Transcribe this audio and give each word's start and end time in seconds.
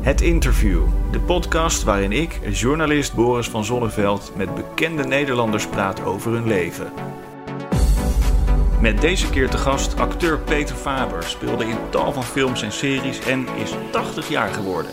Het 0.00 0.20
Interview, 0.20 0.82
de 1.10 1.20
podcast 1.20 1.82
waarin 1.82 2.12
ik, 2.12 2.40
journalist 2.50 3.14
Boris 3.14 3.48
van 3.48 3.64
Zonneveld, 3.64 4.32
met 4.36 4.54
bekende 4.54 5.04
Nederlanders 5.04 5.66
praat 5.66 6.04
over 6.04 6.32
hun 6.32 6.46
leven. 6.46 6.92
Met 8.80 9.00
deze 9.00 9.30
keer 9.30 9.48
te 9.50 9.58
gast 9.58 9.98
acteur 10.00 10.38
Peter 10.38 10.76
Faber, 10.76 11.22
speelde 11.22 11.64
in 11.64 11.76
tal 11.90 12.12
van 12.12 12.24
films 12.24 12.62
en 12.62 12.72
series 12.72 13.20
en 13.20 13.46
is 13.56 13.70
80 13.90 14.28
jaar 14.28 14.48
geworden. 14.48 14.90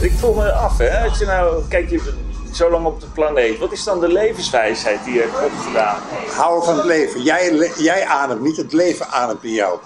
Ik 0.00 0.12
vroeg 0.12 0.36
me 0.36 0.52
af, 0.52 0.78
hè, 0.78 1.08
als 1.08 1.18
je 1.18 1.24
nou, 1.26 1.62
kijk 1.68 1.90
je 1.90 2.14
zo 2.52 2.70
lang 2.70 2.86
op 2.86 3.00
de 3.00 3.06
planeet, 3.06 3.58
wat 3.58 3.72
is 3.72 3.84
dan 3.84 4.00
de 4.00 4.08
levenswijsheid 4.12 5.04
die 5.04 5.14
je 5.14 5.20
hebt 5.20 5.52
opgedaan? 5.52 5.98
Houden 6.36 6.64
van 6.64 6.76
het 6.76 6.84
leven. 6.84 7.22
Jij, 7.22 7.52
le- 7.52 7.74
jij 7.78 8.06
ademt 8.06 8.40
niet, 8.42 8.56
het 8.56 8.72
leven 8.72 9.06
ademt 9.08 9.44
in 9.44 9.52
jou. 9.52 9.78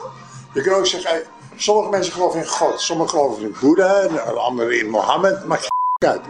Je 0.54 0.60
kunt 0.62 0.76
ook 0.76 0.86
zeggen, 0.86 1.22
sommige 1.56 1.90
mensen 1.90 2.12
geloven 2.12 2.40
in 2.40 2.46
God, 2.46 2.80
sommigen 2.80 3.10
geloven 3.10 3.42
in 3.42 3.56
Boeddha, 3.60 4.08
de 4.08 4.20
anderen 4.20 4.78
in 4.78 4.90
Mohammed, 4.90 5.44
maakt 5.44 5.60
geen 5.60 6.10
uit. 6.10 6.20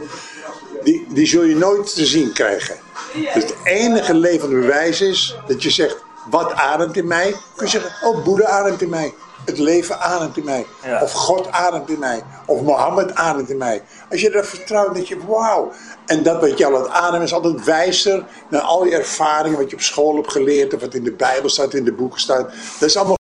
Die, 0.82 1.06
die 1.08 1.26
zul 1.26 1.42
je 1.42 1.56
nooit 1.56 1.94
te 1.94 2.06
zien 2.06 2.32
krijgen. 2.32 2.76
Dus 3.12 3.42
het 3.42 3.54
enige 3.64 4.14
levende 4.14 4.60
bewijs 4.60 5.00
is 5.00 5.36
dat 5.46 5.62
je 5.62 5.70
zegt, 5.70 5.96
wat 6.30 6.52
ademt 6.52 6.96
in 6.96 7.06
mij? 7.06 7.34
Kun 7.56 7.66
je 7.66 7.72
zeggen, 7.72 8.08
oh 8.08 8.24
Boeddha 8.24 8.48
ademt 8.48 8.82
in 8.82 8.88
mij. 8.88 9.14
Het 9.44 9.58
leven 9.58 10.00
ademt 10.00 10.36
in 10.36 10.44
mij. 10.44 10.66
Ja. 10.82 11.02
Of 11.02 11.12
God 11.12 11.50
ademt 11.50 11.88
in 11.88 11.98
mij. 11.98 12.22
Of 12.46 12.60
Mohammed 12.60 13.14
ademt 13.14 13.50
in 13.50 13.56
mij. 13.56 13.82
Als 14.10 14.20
je 14.20 14.30
dat 14.30 14.46
vertrouwt, 14.46 14.94
denk 14.94 15.06
je, 15.06 15.26
wauw. 15.26 15.72
En 16.06 16.22
dat 16.22 16.40
wat 16.40 16.58
je 16.58 16.66
al 16.66 16.74
het 16.74 16.88
ademen 16.88 17.26
is 17.26 17.32
altijd 17.32 17.64
wijzer 17.64 18.24
dan 18.50 18.62
al 18.62 18.84
je 18.84 18.96
ervaringen 18.96 19.58
wat 19.58 19.70
je 19.70 19.76
op 19.76 19.82
school 19.82 20.14
hebt 20.14 20.32
geleerd. 20.32 20.74
Of 20.74 20.80
wat 20.80 20.94
in 20.94 21.04
de 21.04 21.12
Bijbel 21.12 21.48
staat, 21.48 21.74
in 21.74 21.84
de 21.84 21.92
boeken 21.92 22.20
staat. 22.20 22.50
Dat 22.78 22.88
is 22.88 22.96
allemaal, 22.96 23.16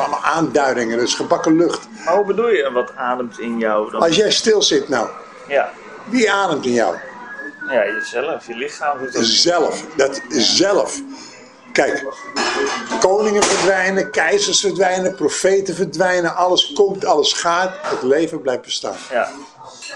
allemaal 0.00 0.22
aanduidingen. 0.22 0.98
Dat 0.98 1.06
is 1.06 1.14
gebakken 1.14 1.56
lucht. 1.56 1.88
Maar 2.04 2.14
hoe 2.14 2.24
bedoel 2.24 2.48
je, 2.48 2.70
wat 2.72 2.96
ademt 2.96 3.38
in 3.38 3.58
jou 3.58 3.90
dan? 3.90 4.00
Als 4.00 4.16
jij 4.16 4.30
stil 4.30 4.62
zit 4.62 4.88
nou, 4.88 5.08
Ja, 5.48 5.70
wie 6.04 6.32
ademt 6.32 6.64
in 6.66 6.72
jou? 6.72 6.96
ja, 7.70 7.84
jezelf, 7.86 8.46
je 8.46 8.54
lichaam. 8.54 8.98
Zelf. 9.20 9.84
Dat 9.96 10.20
is 10.28 10.56
zelf. 10.56 11.00
Kijk, 11.72 12.04
koningen 13.00 13.42
verdwijnen, 13.42 14.10
keizers 14.10 14.60
verdwijnen, 14.60 15.14
profeten 15.14 15.74
verdwijnen. 15.74 16.34
Alles 16.36 16.72
komt, 16.72 17.04
alles 17.04 17.32
gaat. 17.32 17.72
Het 17.82 18.02
leven 18.02 18.40
blijft 18.40 18.62
bestaan. 18.62 18.96
Ja, 19.10 19.28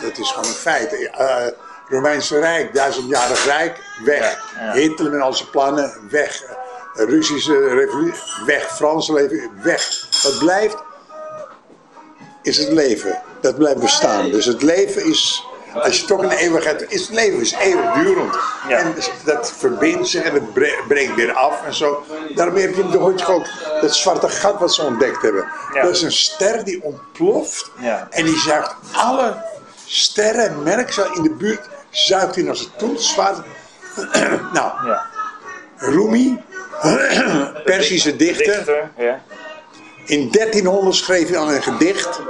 Dat 0.01 0.19
is 0.19 0.29
gewoon 0.31 0.45
een 0.49 0.55
feit. 0.55 1.11
Eh 1.11 1.47
Romeinse 1.89 2.39
Rijk, 2.39 2.75
duizendjarig 2.75 3.45
Rijk, 3.45 3.81
weg. 4.05 4.45
Ja, 4.57 4.65
ja. 4.65 4.73
Hitler 4.73 5.11
met 5.13 5.21
al 5.21 5.33
zijn 5.33 5.51
plannen, 5.51 5.93
weg. 6.11 6.43
Russische 6.95 7.69
revolutie, 7.69 8.23
weg. 8.47 8.75
Franse 8.77 9.13
leven, 9.13 9.51
weg. 9.63 10.09
Wat 10.23 10.39
blijft, 10.39 10.77
is 12.43 12.57
het 12.59 12.69
leven. 12.69 13.23
Dat 13.41 13.57
blijft 13.57 13.81
bestaan. 13.81 14.31
Dus 14.31 14.45
het 14.45 14.63
leven 14.63 15.05
is, 15.05 15.47
als 15.75 16.01
je 16.01 16.07
toch 16.07 16.23
in 16.23 16.29
de 16.29 16.37
eeuwigheid, 16.37 16.85
is 16.93 17.01
het 17.01 17.11
leven 17.11 17.41
is 17.41 17.53
eeuwigdurend. 17.53 18.35
Ja. 18.69 18.79
En 18.79 18.95
dus 18.95 19.11
dat 19.25 19.53
verbindt 19.53 20.09
zich 20.09 20.23
en 20.23 20.35
het 20.35 20.53
bre- 20.53 20.83
breekt 20.89 21.15
weer 21.15 21.33
af 21.33 21.65
en 21.65 21.75
zo. 21.75 22.05
Daarom 22.35 22.57
heb 22.57 22.75
je 22.75 22.83
in 22.83 22.91
de 22.91 22.99
Hoortje 22.99 23.27
ook 23.27 23.47
dat 23.81 23.95
zwarte 23.95 24.29
gat 24.29 24.59
wat 24.59 24.75
ze 24.75 24.83
ontdekt 24.83 25.23
hebben. 25.23 25.49
Ja. 25.73 25.83
Dat 25.83 25.91
is 25.91 26.03
een 26.03 26.13
ster 26.13 26.65
die 26.65 26.83
ontploft 26.83 27.71
Ja. 27.81 28.07
en 28.11 28.25
die 28.25 28.39
zuigt 28.39 28.75
alle 28.93 29.45
sterren, 29.87 30.63
merk 30.63 30.97
in 31.15 31.23
de 31.23 31.31
buurt, 31.31 31.69
zuigt 31.91 32.35
hij 32.35 32.45
naar 32.45 32.57
zijn 32.57 32.71
toe. 32.77 32.99
Zwart. 32.99 33.39
nou, 34.53 34.87
ja. 34.87 35.07
Rumi, 35.77 36.44
Persische 37.65 38.17
dichter. 38.17 38.55
Dichter, 38.55 38.91
ja. 38.99 39.23
In 40.07 40.31
1300 40.31 40.97
schreef 40.97 41.29
hij 41.29 41.39
al 41.39 41.53
een 41.53 41.63
gedicht. 41.63 42.21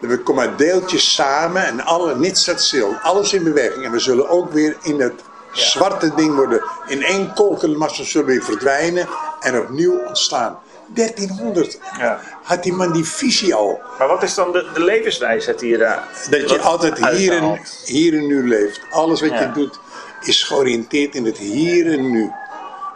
We 0.00 0.18
komen 0.18 0.56
deeltjes 0.56 1.14
samen 1.14 1.66
en 1.66 1.84
alle, 1.84 2.16
niets 2.16 2.40
staat 2.40 2.60
stil. 2.60 2.94
Alles 3.02 3.32
in 3.32 3.42
beweging. 3.44 3.84
En 3.84 3.90
we 3.90 3.98
zullen 3.98 4.28
ook 4.28 4.52
weer 4.52 4.76
in 4.82 5.00
het 5.00 5.22
zwarte 5.52 6.14
ding 6.14 6.34
worden. 6.34 6.62
In 6.86 7.02
één 7.02 7.34
kolkenmassa 7.34 8.04
zullen 8.04 8.26
we 8.26 8.42
verdwijnen 8.42 9.08
en 9.40 9.60
opnieuw 9.60 9.98
ontstaan. 10.06 10.58
1300 10.94 11.78
Ja. 11.98 12.20
had 12.42 12.62
die 12.62 12.72
man 12.72 12.92
die 12.92 13.04
visie 13.04 13.54
al. 13.54 13.80
Maar 13.98 14.08
wat 14.08 14.22
is 14.22 14.34
dan 14.34 14.52
de, 14.52 14.66
de 14.74 14.84
levenswijsheid 14.84 15.58
die 15.58 15.70
je 15.70 15.78
daar 15.78 16.08
Dat 16.30 16.50
je 16.50 16.58
altijd 16.58 17.08
hier 17.08 17.32
en, 17.32 17.60
hier 17.84 18.12
en 18.14 18.26
nu 18.26 18.48
leeft. 18.48 18.80
Alles 18.90 19.20
wat 19.20 19.30
Ja. 19.30 19.40
je 19.40 19.52
doet 19.52 19.78
is 20.20 20.42
georiënteerd 20.42 21.14
in 21.14 21.24
het 21.24 21.38
hier 21.38 21.92
en 21.92 22.10
nu. 22.10 22.30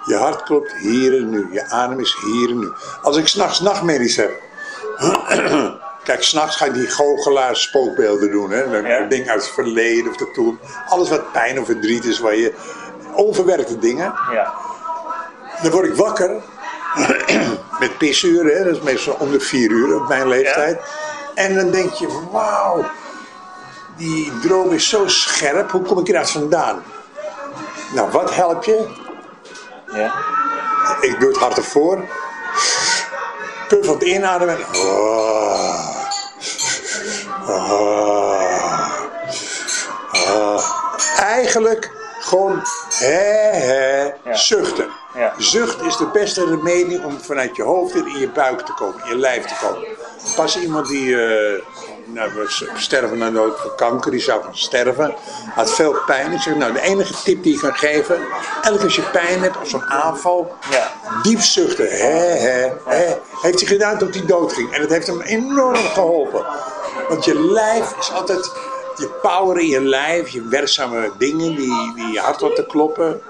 Je 0.05 0.15
hart 0.17 0.43
klopt 0.43 0.73
hier 0.73 1.17
en 1.17 1.31
nu. 1.31 1.49
Je 1.53 1.71
adem 1.71 2.01
is 2.01 2.17
hier 2.25 2.49
en 2.51 2.59
nu. 2.59 2.73
Als 3.03 3.17
ik 3.17 3.29
s'nachts 3.29 3.61
nachtmerries 3.61 4.17
heb. 4.17 4.33
Kijk, 6.05 6.23
s'nachts 6.23 6.57
ga 6.57 6.65
ik 6.65 6.75
die 6.75 6.87
goochelaar 6.87 7.57
spookbeelden 7.57 8.31
doen. 8.31 8.51
Hè? 8.51 8.63
Ja. 8.63 9.07
Dingen 9.07 9.29
uit 9.29 9.43
het 9.43 9.51
verleden 9.51 10.11
of 10.11 10.17
de 10.17 10.31
toekomst. 10.31 10.75
Alles 10.89 11.09
wat 11.09 11.33
pijn 11.33 11.61
of 11.61 11.67
verdriet 11.67 12.05
is, 12.05 12.19
waar 12.19 12.37
je 12.37 12.55
onverwerkte 13.15 13.79
dingen. 13.79 14.15
Ja, 14.33 14.55
Dan 15.63 15.71
word 15.71 15.87
ik 15.87 15.95
wakker. 15.95 16.31
Met 17.81 17.99
pissuren, 17.99 18.57
hè? 18.57 18.65
dat 18.65 18.77
is 18.77 18.83
meestal 18.83 19.17
om 19.19 19.31
de 19.31 19.41
vier 19.41 19.71
uur 19.71 20.01
op 20.01 20.09
mijn 20.09 20.29
leeftijd. 20.29 20.81
En 21.34 21.55
dan 21.55 21.71
denk 21.71 21.93
je, 21.93 22.27
wauw, 22.31 22.84
die 23.97 24.33
droom 24.43 24.71
is 24.73 24.89
zo 24.89 25.07
scherp, 25.07 25.71
hoe 25.71 25.83
kom 25.83 25.99
ik 25.99 26.09
eruit 26.09 26.31
vandaan? 26.31 26.83
Nou, 27.95 28.11
wat 28.11 28.34
help 28.34 28.65
je? 28.65 29.02
Ja. 29.94 30.14
Ik 31.00 31.20
doe 31.20 31.28
het 31.28 31.38
hard 31.38 31.56
ervoor. 31.56 32.04
Puff 33.69 33.88
het 33.88 34.03
inademen. 34.03 34.58
Ah. 34.66 35.97
Ah. 37.47 38.91
Ah. 40.28 40.64
Eigenlijk 41.19 41.91
gewoon 42.20 42.62
hè, 42.98 43.50
hè, 43.50 44.03
Ja. 44.03 44.34
zuchten. 44.34 44.88
Ja. 45.14 45.34
Zucht 45.38 45.82
is 45.82 45.97
de 45.97 46.06
beste 46.06 46.44
remedie 46.44 47.04
om 47.04 47.20
vanuit 47.20 47.56
je 47.56 47.62
hoofd 47.62 47.94
in 47.94 48.19
je 48.19 48.28
buik 48.28 48.60
te 48.60 48.72
komen, 48.72 49.03
in 49.04 49.09
je 49.09 49.16
lijf 49.16 49.44
te 49.44 49.54
komen. 49.66 49.88
Pas 50.36 50.59
iemand 50.59 50.88
die 50.88 51.22
eh, 51.24 51.62
nou, 52.05 52.31
we 52.35 52.69
sterven 52.77 53.19
naar 53.19 53.33
dood 53.33 53.61
van 53.61 53.71
kanker, 53.77 54.11
die 54.11 54.21
zou 54.21 54.43
gaan 54.43 54.57
sterven, 54.57 55.15
had 55.55 55.75
veel 55.75 55.97
pijn. 56.07 56.33
Ik 56.33 56.41
zeg, 56.41 56.55
nou, 56.55 56.73
de 56.73 56.81
enige 56.81 57.15
tip 57.23 57.43
die 57.43 57.55
ik 57.55 57.61
kan 57.61 57.75
geven, 57.75 58.17
elke 58.63 58.77
keer 58.77 58.85
als 58.85 58.97
je 58.97 59.03
pijn 59.03 59.41
hebt 59.43 59.61
of 59.61 59.69
zo'n 59.69 59.85
aanval, 59.85 60.57
Ja. 60.71 60.91
diep 61.23 61.41
zuchten. 61.41 61.89
Hè, 61.89 62.19
hè, 62.19 62.71
hè. 62.85 63.15
Heeft 63.43 63.61
hij 63.61 63.69
gedaan 63.69 63.99
tot 63.99 64.15
hij 64.15 64.27
dood 64.27 64.53
ging. 64.53 64.73
En 64.75 64.81
dat 64.81 64.91
heeft 64.91 65.07
hem 65.07 65.21
enorm 65.21 65.77
geholpen. 65.77 66.45
Want 67.09 67.25
je 67.25 67.41
lijf 67.53 67.95
is 67.99 68.13
altijd, 68.13 68.51
je 68.97 69.09
power 69.23 69.59
in 69.59 69.69
je 69.69 69.81
lijf, 69.81 70.29
je 70.29 70.43
werkzame 70.49 71.13
dingen 71.19 71.55
die, 71.57 71.93
die 71.95 72.13
je 72.13 72.21
hart 72.21 72.41
laten 72.41 72.67
kloppen. 72.67 73.21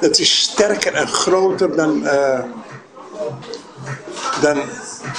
Dat 0.00 0.18
is 0.18 0.40
sterker 0.42 0.94
en 0.94 1.08
groter 1.08 1.76
dan, 1.76 2.06
eh, 2.06 2.40
dan 4.40 4.62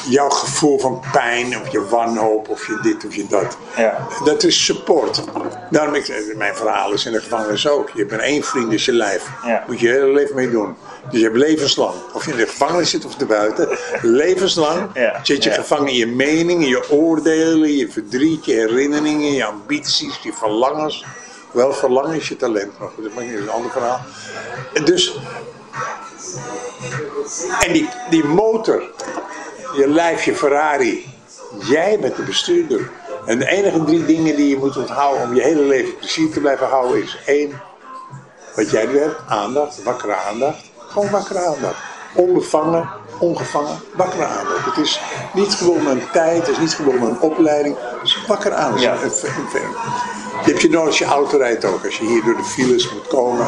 jouw 0.10 0.30
gevoel 0.30 0.80
van 0.80 1.04
pijn 1.12 1.60
of 1.62 1.72
je 1.72 1.86
wanhoop 1.86 2.50
of 2.50 2.68
je 2.68 2.80
dit 2.82 3.06
of 3.06 3.16
je 3.16 3.26
dat. 3.28 3.58
Ja. 3.78 4.08
Dat 4.24 4.44
is 4.44 4.66
support. 4.66 5.22
Daarom 5.70 5.94
ik, 5.96 6.34
mijn 6.36 6.56
verhaal 6.56 6.92
is 6.94 7.06
in 7.06 7.12
de 7.12 7.22
gevangenis 7.22 7.68
ook. 7.68 7.90
Je 7.90 8.00
hebt 8.00 8.12
maar 8.12 8.20
één 8.20 8.44
vriend, 8.44 8.72
is 8.74 8.86
je 8.86 8.94
lijf. 8.94 9.30
Ja. 9.46 9.64
Moet 9.68 9.80
je 9.80 9.88
hele 9.88 10.14
leven 10.14 10.36
mee 10.36 10.50
doen. 10.52 10.76
Dus 11.10 11.20
je 11.20 11.26
hebt 11.26 11.38
levenslang. 11.38 11.94
Of 12.14 12.26
je 12.26 12.32
in 12.32 12.38
de 12.38 12.48
gevangenis 12.48 12.90
zit 12.90 13.06
of 13.06 13.20
erbuiten. 13.20 13.78
Levenslang 14.02 14.90
Ja. 14.94 15.20
zit 15.24 15.44
je 15.44 15.52
gevangen 15.52 15.88
in 15.88 15.96
je 15.96 16.08
meningen, 16.08 16.68
je 16.68 16.90
oordelen, 16.92 17.76
je 17.78 17.90
verdriet, 17.92 18.46
je 18.46 18.54
herinneringen, 18.54 19.32
je 19.34 19.46
ambities, 19.46 20.20
je 20.24 20.34
verlangens. 20.34 21.06
Wel 21.52 21.74
verlangen 21.74 22.16
is 22.16 22.28
je 22.28 22.36
talent, 22.36 22.80
maar 22.80 22.90
goed, 22.90 23.04
dat 23.04 23.14
maakt 23.14 23.28
niet 23.28 23.38
een 23.40 23.50
ander 23.50 23.72
verhaal. 23.72 24.00
Dus, 24.84 25.18
en 27.60 27.72
die, 27.74 27.90
die 28.10 28.24
motor, 28.24 28.84
je 29.76 29.88
lijf, 29.88 30.24
je 30.24 30.36
Ferrari, 30.36 31.06
jij 31.60 32.00
bent 32.00 32.16
de 32.16 32.24
bestuurder. 32.24 32.90
En 33.26 33.40
de 33.40 33.48
enige 33.48 33.84
drie 33.84 34.06
dingen 34.06 34.36
die 34.36 34.50
je 34.50 34.58
moet 34.58 34.78
onthouden 34.78 35.24
om 35.24 35.36
je 35.36 35.42
hele 35.42 35.62
leven 35.62 35.98
plezier 35.98 36.32
te 36.32 36.40
blijven 36.40 36.68
houden 36.68 37.04
is 37.04 37.18
één, 37.26 37.62
wat 38.56 38.72
jij 38.72 38.86
nu 38.86 38.98
hebt, 38.98 39.20
aandacht, 39.28 39.84
wakkere 39.84 40.16
aandacht. 40.16 40.72
Gewoon 40.78 41.10
wakkere 41.10 41.40
aandacht. 41.40 41.80
Onbevangen, 42.16 42.90
ongevangen, 43.20 43.80
wakkere 43.96 44.26
aandacht. 44.26 44.66
Het 44.66 44.78
is 44.86 45.00
niet 45.34 45.54
gebonden 45.54 45.88
aan 45.92 46.02
tijd, 46.12 46.38
het 46.38 46.48
is 46.48 46.58
niet 46.58 46.74
gebonden 46.74 47.10
aan 47.10 47.22
opleiding. 47.22 47.76
Het 47.80 48.04
is 48.04 48.24
wakkere 48.28 48.56
aandacht. 48.56 48.84
Ja. 48.84 48.94
Een- 48.94 49.02
een- 49.02 49.62
een- 49.62 49.76
Die 50.44 50.54
heb 50.54 50.62
je 50.62 50.70
nodig 50.70 50.88
als 50.88 50.98
je 50.98 51.06
auto 51.06 51.38
rijdt 51.38 51.66
ook. 51.66 51.86
Als 51.86 51.98
je 51.98 52.06
hier 52.06 52.24
door 52.24 52.36
de 52.38 52.44
files 52.44 52.92
moet 52.92 53.08
komen. 53.08 53.48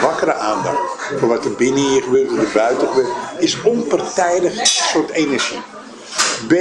Wakkere 0.00 0.34
aandacht. 0.34 0.78
Voor 1.18 1.28
wat 1.28 1.44
er 1.44 1.52
binnen 1.52 1.82
hier 1.88 2.02
gebeurt, 2.02 2.30
wat 2.30 2.38
er 2.44 2.50
buiten 2.54 2.88
gebeurt. 2.88 3.08
Is 3.38 3.62
onpartijdig 3.62 4.58
een 4.58 4.66
soort 4.66 5.10
energie. 5.10 5.60
B. 6.48 6.54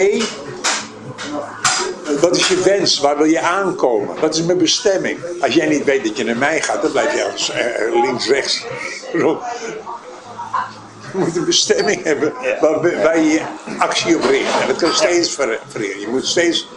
Wat 2.22 2.36
is 2.38 2.48
je 2.48 2.60
wens? 2.60 3.00
Waar 3.00 3.18
wil 3.18 3.26
je 3.26 3.40
aankomen? 3.42 4.20
Wat 4.20 4.36
is 4.36 4.44
mijn 4.44 4.58
bestemming? 4.58 5.20
Als 5.42 5.54
jij 5.54 5.68
niet 5.68 5.84
weet 5.84 6.04
dat 6.06 6.18
je 6.18 6.24
naar 6.24 6.38
mij 6.38 6.62
gaat, 6.62 6.82
dan 6.82 6.92
blijf 6.92 7.14
je 7.14 7.20
ergens 7.24 7.50
eh, 7.52 8.02
links, 8.04 8.28
rechts. 8.28 8.66
Moet 11.18 11.36
een 11.36 11.46
bestemming 11.46 12.04
hebben 12.04 12.34
waar, 12.62 12.82
waar 13.04 13.20
je 13.20 13.30
je 13.30 13.42
actie 13.78 14.16
op 14.16 14.24
richt. 14.24 14.62
En 14.62 14.68
dat 14.68 14.76
kan 14.78 14.94
steeds 14.94 15.32
veranderen. 15.32 16.00
Je 16.00 16.08
moet 16.10 16.26
steeds 16.26 16.68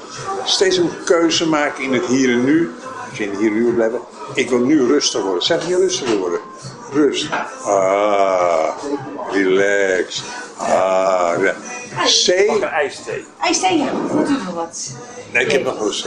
steeds 0.45 0.77
een 0.77 0.91
keuze 1.05 1.49
maken 1.49 1.83
in 1.85 1.93
het 1.93 2.07
hier 2.07 2.31
en 2.31 2.45
nu. 2.45 2.71
Als 3.09 3.19
je 3.19 3.25
in 3.25 3.31
het 3.31 3.39
hier 3.39 3.49
en 3.49 3.55
nu 3.55 3.65
wil 3.65 3.73
blijven. 3.75 4.01
Ik 4.35 4.49
wil 4.49 4.59
nu 4.59 4.87
rustig 4.87 5.23
worden. 5.23 5.43
Zeg 5.43 5.69
je 5.69 5.77
rustig 5.77 6.09
wil 6.09 6.19
worden? 6.19 6.41
Rust. 6.93 7.27
Ah, 7.65 8.69
relax. 9.31 10.23
Ah, 10.57 11.33
re- 11.41 11.55
C. 12.05 12.29
Een 12.29 12.63
ijsthee. 12.63 13.25
IJsthee, 13.41 13.79
ja. 13.79 13.93
Moet 14.13 14.29
u 14.29 14.33
nog 14.33 14.55
wat? 14.55 14.91
Nee, 15.33 15.45
ik 15.45 15.53
heb 15.53 15.65
nog 15.65 15.79
wel 15.79 15.89
C. 15.91 16.05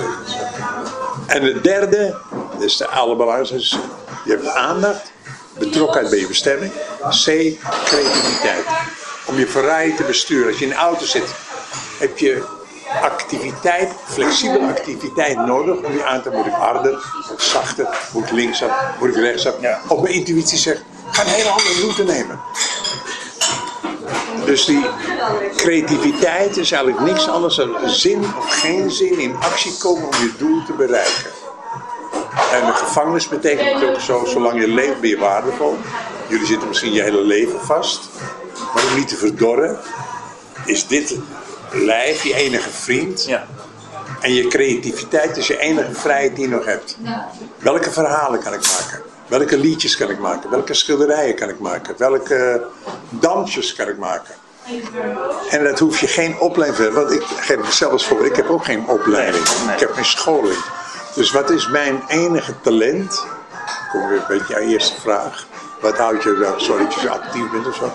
En 1.27 1.43
de 1.43 1.61
derde, 1.61 2.17
dat 2.53 2.61
is 2.61 2.77
de 2.77 2.87
allerbelangrijkste. 2.87 3.77
Je 4.25 4.31
hebt 4.31 4.47
aandacht, 4.47 5.11
betrokkenheid 5.57 6.09
bij 6.09 6.19
je 6.19 6.27
bestemming. 6.27 6.71
C, 7.09 7.25
creativiteit. 7.85 8.65
Om 9.25 9.37
je 9.37 9.47
Ferrari 9.47 9.95
te 9.95 10.03
besturen. 10.03 10.47
Als 10.47 10.59
je 10.59 10.65
in 10.65 10.71
een 10.71 10.77
auto 10.77 11.05
zit, 11.05 11.35
heb 11.99 12.17
je 12.17 12.43
activiteit, 13.01 13.91
flexibele 14.05 14.67
activiteit 14.67 15.37
nodig 15.37 15.75
om 15.75 15.93
je 15.93 16.05
aan 16.05 16.21
te 16.21 16.29
moet 16.29 16.45
ik 16.45 16.53
harder, 16.53 16.91
moet 16.91 17.31
ik 17.31 17.39
zachter, 17.39 17.87
moet 18.13 18.23
ik 18.23 18.31
linksaf, 18.31 18.71
moet 18.99 19.09
ik 19.09 19.15
rechtsaf. 19.15 19.53
Ja. 19.61 19.81
Of 19.87 20.01
mijn 20.01 20.13
intuïtie 20.13 20.57
zegt, 20.57 20.81
ga 21.11 21.21
een 21.21 21.27
hele 21.27 21.49
andere 21.49 21.79
route 21.81 22.03
nemen. 22.03 22.39
Dus 24.45 24.65
die 24.65 24.85
creativiteit 25.55 26.57
is 26.57 26.71
eigenlijk 26.71 27.03
niks 27.03 27.27
anders 27.27 27.55
dan 27.55 27.89
zin 27.89 28.19
of 28.37 28.61
geen 28.61 28.91
zin 28.91 29.19
in 29.19 29.35
actie 29.35 29.77
komen 29.77 30.03
om 30.03 30.13
je 30.13 30.31
doel 30.37 30.63
te 30.65 30.73
bereiken. 30.73 31.42
En 32.51 32.65
de 32.65 32.73
gevangenis 32.73 33.27
betekent 33.27 33.83
ook 33.83 33.99
zo, 33.99 34.25
zolang 34.25 34.59
je 34.59 34.67
leeft 34.67 34.99
ben 34.99 35.09
je 35.09 35.17
waardevol. 35.17 35.77
Jullie 36.27 36.45
zitten 36.45 36.67
misschien 36.67 36.93
je 36.93 37.01
hele 37.01 37.21
leven 37.21 37.59
vast. 37.59 38.09
Maar 38.73 38.83
om 38.83 38.95
niet 38.95 39.07
te 39.07 39.15
verdorren, 39.15 39.79
is 40.65 40.87
dit 40.87 41.15
lijf 41.71 42.23
je 42.23 42.35
enige 42.35 42.69
vriend. 42.69 43.25
Ja. 43.25 43.45
En 44.21 44.33
je 44.33 44.47
creativiteit 44.47 45.37
is 45.37 45.47
je 45.47 45.57
enige 45.59 45.93
vrijheid 45.93 46.35
die 46.35 46.49
je 46.49 46.55
nog 46.55 46.65
hebt. 46.65 46.97
Welke 47.57 47.91
verhalen 47.91 48.39
kan 48.39 48.53
ik 48.53 48.61
maken? 48.61 49.01
Welke 49.27 49.57
liedjes 49.57 49.97
kan 49.97 50.09
ik 50.09 50.19
maken? 50.19 50.49
Welke 50.49 50.73
schilderijen 50.73 51.35
kan 51.35 51.49
ik 51.49 51.59
maken? 51.59 51.95
Welke 51.97 52.65
dansjes 53.09 53.73
kan 53.73 53.87
ik 53.87 53.97
maken? 53.97 54.33
En 55.49 55.63
dat 55.63 55.79
hoef 55.79 55.99
je 55.99 56.07
geen 56.07 56.39
opleiding 56.39 56.83
voor. 56.83 56.93
Want 56.93 57.11
ik 57.11 57.23
geef 57.23 57.57
het 57.57 57.73
zelfs 57.73 58.05
voor. 58.05 58.25
Ik 58.25 58.35
heb 58.35 58.49
ook 58.49 58.65
geen 58.65 58.87
opleiding. 58.87 59.43
Nee, 59.43 59.65
nee. 59.65 59.73
Ik 59.73 59.79
heb 59.79 59.93
geen 59.93 60.05
scholing. 60.05 60.57
Dus 61.15 61.31
wat 61.31 61.49
is 61.49 61.67
mijn 61.67 62.03
enige 62.07 62.61
talent? 62.61 63.25
Kom 63.91 64.07
weer 64.07 64.17
een 64.17 64.23
beetje 64.27 64.55
aan 64.55 64.67
je 64.67 64.73
eerste 64.73 65.01
vraag. 65.01 65.45
Wat 65.81 65.97
houdt 65.97 66.23
je 66.23 66.37
dan? 66.37 66.61
Sorry 66.61 66.83
dat 66.83 66.93
je 66.93 66.99
zo 66.99 67.07
actief 67.07 67.51
bent 67.51 67.67
of 67.67 67.75
zo. 67.75 67.91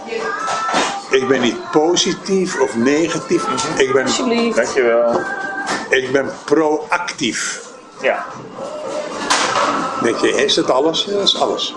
Ik 1.10 1.28
ben 1.28 1.40
niet 1.40 1.70
positief 1.70 2.60
of 2.60 2.76
negatief. 2.76 3.44
Ik 3.78 3.92
ben, 3.92 4.04
Alsjeblieft. 4.04 4.56
Dankjewel. 4.56 5.20
ik 5.88 6.12
ben 6.12 6.30
proactief. 6.44 7.60
Ja. 8.00 8.24
Denk 10.02 10.16
je, 10.16 10.44
is 10.44 10.54
dat 10.54 10.70
alles? 10.70 11.04
Ja, 11.04 11.12
dat 11.12 11.22
is 11.22 11.40
alles. 11.40 11.74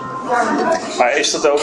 Maar 0.98 1.16
is 1.16 1.30
dat 1.30 1.48
ook, 1.48 1.60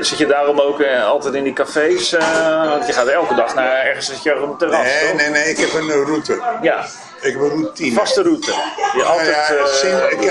zit 0.00 0.18
je 0.18 0.26
daarom 0.26 0.60
ook 0.60 0.80
eh, 0.80 1.04
altijd 1.06 1.34
in 1.34 1.44
die 1.44 1.52
cafés? 1.52 2.12
eh, 2.12 2.68
want 2.70 2.86
je 2.86 2.92
gaat 2.92 3.06
elke 3.06 3.34
dag 3.34 3.54
naar 3.54 3.72
ergens 3.84 4.06
zit 4.06 4.22
je 4.22 4.42
op 4.42 4.50
een 4.50 4.56
terras. 4.56 4.82
Nee, 4.82 5.06
toch? 5.08 5.16
nee, 5.16 5.28
nee, 5.30 5.44
ik 5.50 5.58
heb 5.58 5.72
een 5.74 6.04
route. 6.04 6.42
Ja, 6.62 6.86
Ik 7.20 7.32
heb 7.32 7.40
een 7.40 7.48
routine. 7.48 7.94
vaste 7.94 8.22
route. 8.22 8.50
Je 8.50 8.90
Nou 8.94 9.08
altijd, 9.08 9.82
ja, 9.82 9.88
eh, 9.88 10.12
ik, 10.12 10.22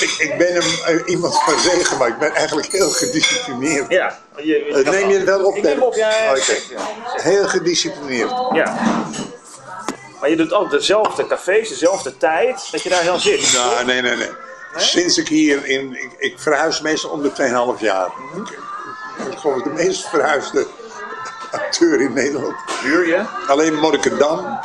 ik, 0.00 0.10
ik 0.18 0.38
ben 0.38 0.56
een, 0.56 0.62
eh, 0.84 1.02
iemand 1.06 1.42
van 1.42 1.54
regen, 1.54 1.98
maar 1.98 2.08
ik 2.08 2.18
ben 2.18 2.34
eigenlijk 2.34 2.66
heel 2.72 2.90
gedisciplineerd. 2.90 3.90
ja. 3.90 4.18
Je, 4.36 4.82
Eh, 4.84 4.90
neem 4.90 5.08
je 5.10 5.16
het 5.16 5.24
wel 5.24 5.44
op? 5.44 5.56
Ik 5.56 5.62
neem 5.62 5.82
op, 5.82 5.94
ja. 5.94 6.10
Heel 7.16 7.48
gedisciplineerd. 7.48 8.30
Ja. 8.52 8.76
Maar 10.20 10.30
je 10.30 10.36
doet 10.36 10.52
altijd 10.52 10.80
dezelfde 10.80 11.26
cafés, 11.26 11.68
dezelfde 11.68 12.16
tijd, 12.16 12.68
dat 12.70 12.82
je 12.82 12.88
daar 12.88 13.04
dan 13.04 13.20
zit. 13.20 13.52
Nou, 13.52 13.84
nee, 13.84 14.02
nee, 14.02 14.16
nee. 14.16 14.30
Sinds 14.76 15.18
ik 15.18 15.28
hier 15.28 15.66
in. 15.66 15.92
Ik, 15.92 16.10
ik 16.18 16.34
verhuis 16.38 16.80
meestal 16.80 17.10
om 17.10 17.22
de 17.22 17.30
2,5 17.76 17.80
jaar. 17.80 18.10
Ik, 18.36 18.58
ik 19.32 19.38
geloof 19.38 19.62
de 19.62 19.70
meest 19.70 20.08
verhuisde 20.08 20.66
acteur 21.50 22.00
in 22.00 22.12
Nederland. 22.12 22.54
Huur 22.82 23.06
je? 23.06 23.22
Alleen 23.46 23.74
Monnikendam 23.74 24.58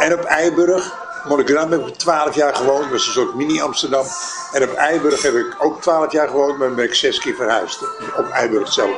en 0.00 0.12
op 0.12 0.24
Eiburg. 0.24 1.08
Monnikendam 1.28 1.70
heb 1.70 1.86
ik 1.86 1.94
12 1.94 2.34
jaar 2.34 2.54
gewoond, 2.54 2.82
dat 2.82 2.90
was 2.90 3.06
een 3.06 3.12
soort 3.12 3.34
mini-Amsterdam. 3.34 4.06
En 4.52 4.62
op 4.62 4.74
Eiburg 4.74 5.22
heb 5.22 5.34
ik 5.34 5.56
ook 5.58 5.80
12 5.80 6.12
jaar 6.12 6.28
gewoond, 6.28 6.58
maar 6.58 6.74
ben 6.74 6.84
ik 6.84 6.94
zes 6.94 7.18
keer 7.18 7.34
verhuisd. 7.34 7.82
Op 8.16 8.28
Eiburg 8.30 8.72
zelf. 8.72 8.96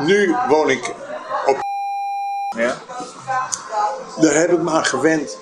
Nu 0.00 0.36
woon 0.48 0.70
ik 0.70 0.94
op. 1.46 1.58
Ja. 2.56 2.76
Daar 4.20 4.34
heb 4.34 4.52
ik 4.52 4.58
me 4.58 4.70
aan 4.70 4.84
gewend. 4.84 5.38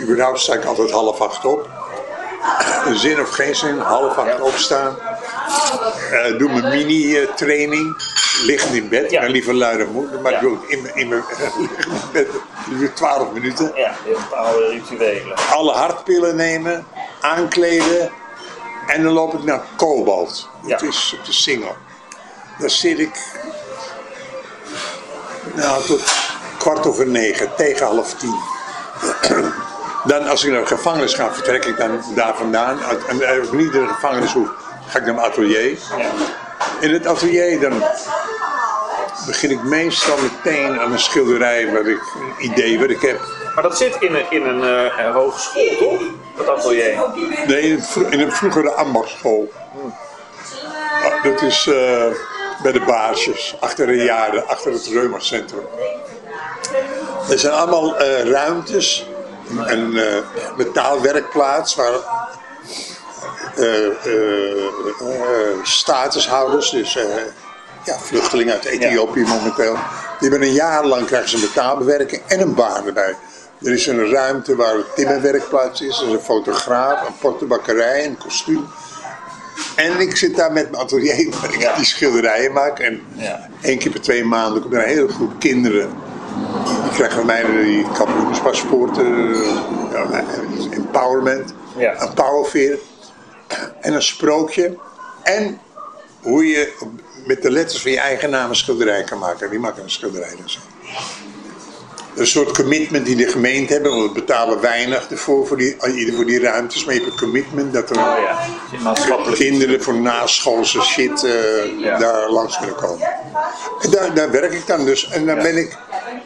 Überhaupt 0.00 0.40
sta 0.40 0.54
ik 0.54 0.64
altijd 0.64 0.90
half 0.90 1.20
acht 1.20 1.44
op. 1.44 1.68
Zin 2.94 3.20
of 3.20 3.30
geen 3.30 3.54
zin, 3.54 3.78
half 3.78 4.16
acht 4.18 4.40
opstaan. 4.40 4.96
Eh, 6.10 6.38
doe 6.38 6.48
mijn 6.60 6.68
mini-training. 6.68 7.96
Liggend 8.42 8.74
in 8.74 8.88
bed, 8.88 9.10
Ja. 9.10 9.20
mijn 9.20 9.32
lieve 9.32 9.54
luide 9.54 9.84
moeder. 9.84 10.20
Maar 10.20 10.32
Ja. 10.32 10.38
ik 10.38 10.42
doe 10.44 10.58
het 10.60 10.70
in, 10.70 10.82
mijn- 10.82 10.94
in 10.94 11.08
mijn 11.08 11.24
bed. 12.12 12.26
12 12.94 13.32
minuten. 13.32 13.72
Ja, 13.74 13.92
hebt 14.04 14.18
bepaalde 14.28 14.68
rituelen. 14.68 15.36
alle 15.50 15.72
hartpillen 15.72 16.36
nemen, 16.36 16.86
aankleden 17.20 18.10
en 18.86 19.02
dan 19.02 19.12
loop 19.12 19.34
ik 19.34 19.42
naar 19.44 19.60
Cobalt. 19.76 20.48
Dat 20.66 20.80
Ja. 20.80 20.86
is 20.88 21.14
op 21.18 21.24
de 21.24 21.32
Singel. 21.32 21.76
Daar 22.58 22.70
zit 22.70 22.98
ik 22.98 23.16
nou, 25.54 25.84
tot 25.84 26.02
kwart 26.58 26.86
over 26.86 27.06
negen, 27.06 27.50
tegen 27.56 27.86
half 27.86 28.14
tien. 28.14 28.36
Dan 30.04 30.26
als 30.28 30.44
ik 30.44 30.50
naar 30.50 30.60
de 30.60 30.66
gevangenis 30.66 31.14
ga, 31.14 31.32
vertrek 31.34 31.64
ik 31.64 31.76
dan 31.76 32.02
daar 32.14 32.34
vandaan. 32.36 32.78
En 33.08 33.38
als 33.38 33.46
ik 33.46 33.52
niet 33.52 33.72
naar 33.72 33.82
de 33.86 33.92
gevangenis 33.94 34.32
hoef, 34.32 34.48
ga 34.88 34.98
ik 34.98 35.04
naar 35.04 35.14
mijn 35.14 35.26
atelier. 35.26 35.78
In 36.80 36.92
het 36.92 37.06
atelier 37.06 37.60
dan 37.60 37.82
begin 39.26 39.50
ik 39.50 39.62
meestal 39.62 40.16
meteen 40.18 40.80
aan 40.80 40.92
een 40.92 40.98
schilderij, 40.98 41.72
wat 41.72 41.86
ik, 41.86 41.98
een 42.38 42.44
idee 42.50 42.78
wat 42.80 42.90
ik 42.90 43.00
heb. 43.00 43.20
Maar 43.54 43.62
dat 43.62 43.76
zit 43.78 43.96
in 44.00 44.14
een, 44.14 44.30
in 44.30 44.46
een 44.46 44.88
eh, 44.98 45.14
hogeschool, 45.14 45.76
toch? 45.78 46.00
Dat 46.36 46.48
atelier. 46.48 46.94
Nee, 47.46 47.60
in, 47.62 47.74
het 47.74 47.86
vro- 47.86 48.06
in 48.08 48.20
een 48.20 48.32
vroegere 48.32 48.70
ambachtschool. 48.72 49.52
Ah, 51.04 51.24
Dat 51.24 51.42
is 51.42 51.66
eh, 51.66 52.04
bij 52.62 52.72
de 52.72 52.80
baarsjes, 52.86 53.56
achter 53.60 53.86
de 53.86 53.96
jaren, 53.96 54.48
achter 54.48 54.72
het 54.72 54.86
Reumacentrum. 54.86 55.66
Er 57.30 57.38
zijn 57.38 57.52
allemaal 57.52 57.96
eh, 57.96 58.30
ruimtes, 58.30 59.06
een 59.48 59.96
eh, 59.98 60.16
metaalwerkplaats 60.56 61.74
waar 61.74 61.92
eh, 63.56 63.88
statushouders, 65.62 66.70
dus 66.70 66.92
ja, 67.84 67.98
vluchtelingen 67.98 68.52
uit 68.52 68.64
Ethiopië 68.64 69.20
momenteel, 69.22 69.72
die 70.18 70.28
hebben 70.30 70.48
een 70.48 70.54
jaar 70.54 70.86
lang 70.86 71.06
krijgen 71.06 71.28
ze 71.30 71.38
metaalbewerking 71.38 72.22
en 72.26 72.40
een 72.40 72.54
baan 72.54 72.86
erbij. 72.86 73.14
Er 73.62 73.72
is 73.72 73.86
een 73.86 74.10
ruimte 74.10 74.56
waar 74.56 74.74
een 74.74 74.84
timmerwerkplaats 74.94 75.80
is, 75.80 76.00
er 76.00 76.06
is 76.06 76.12
een 76.12 76.20
fotograaf, 76.20 77.06
een 77.06 77.14
portebakkerij, 77.20 78.04
een 78.06 78.18
kostuum. 78.18 78.66
En 79.76 80.00
ik 80.00 80.16
zit 80.16 80.36
daar 80.36 80.52
met 80.52 80.70
mijn 80.70 80.82
atelier 80.82 81.30
waar 81.40 81.54
ik 81.54 81.60
Ja. 81.60 81.76
die 81.76 81.84
schilderijen 81.84 82.52
maak. 82.52 82.78
En 82.78 83.02
Ja. 83.12 83.48
één 83.60 83.78
keer 83.78 83.90
per 83.90 84.00
twee 84.00 84.24
maanden 84.24 84.62
komt 84.62 84.74
er 84.74 84.82
een 84.82 84.88
hele 84.88 85.08
groep 85.08 85.32
kinderen. 85.38 85.90
Die 86.82 86.92
krijgen 86.92 87.16
van 87.16 87.26
mij 87.26 87.44
die 87.62 87.86
kampioenspaspoorten, 87.92 89.34
ja, 89.92 90.24
empowerment, 90.70 91.54
Ja. 91.76 92.00
een 92.00 92.14
powerveer 92.14 92.78
en 93.80 93.94
een 93.94 94.02
sprookje. 94.02 94.76
En 95.22 95.60
hoe 96.22 96.46
je 96.46 96.72
met 97.26 97.42
de 97.42 97.50
letters 97.50 97.82
van 97.82 97.90
je 97.90 97.98
eigen 98.00 98.30
naam 98.30 98.48
een 98.48 98.56
schilderij 98.56 99.04
kan 99.04 99.18
maken. 99.18 99.50
Wie 99.50 99.58
maakt 99.58 99.78
een 99.78 99.90
schilderij 99.90 100.34
dan 100.38 100.48
zo? 100.50 100.58
Een 102.16 102.26
soort 102.26 102.52
commitment 102.56 103.06
die 103.06 103.16
de 103.16 103.26
gemeente 103.28 103.72
hebben, 103.72 103.90
want 103.92 104.02
we 104.12 104.12
betalen 104.20 104.60
weinig 104.60 105.10
ervoor 105.10 105.46
voor 105.46 105.56
die, 105.56 105.76
ieder 105.94 106.14
voor 106.14 106.24
die 106.26 106.40
ruimtes. 106.40 106.84
Maar 106.84 106.94
je 106.94 107.00
hebt 107.00 107.12
een 107.12 107.18
commitment 107.18 107.72
dat 107.72 107.90
er 107.90 107.96
Oh 107.96 108.16
ja, 108.84 108.92
kinderen 109.32 109.82
voor 109.82 109.94
naschoolse 109.94 110.80
shit 110.82 111.24
eh, 111.24 111.78
Ja. 111.80 111.98
daar 111.98 112.30
langs 112.30 112.58
kunnen 112.58 112.76
komen. 112.76 113.08
En 113.80 113.90
daar, 113.90 114.14
daar 114.14 114.30
werk 114.30 114.52
ik 114.52 114.66
dan 114.66 114.84
dus. 114.84 115.08
En 115.08 115.26
dan 115.26 115.36
Ja. 115.36 115.42
ben 115.42 115.56
ik, 115.56 115.76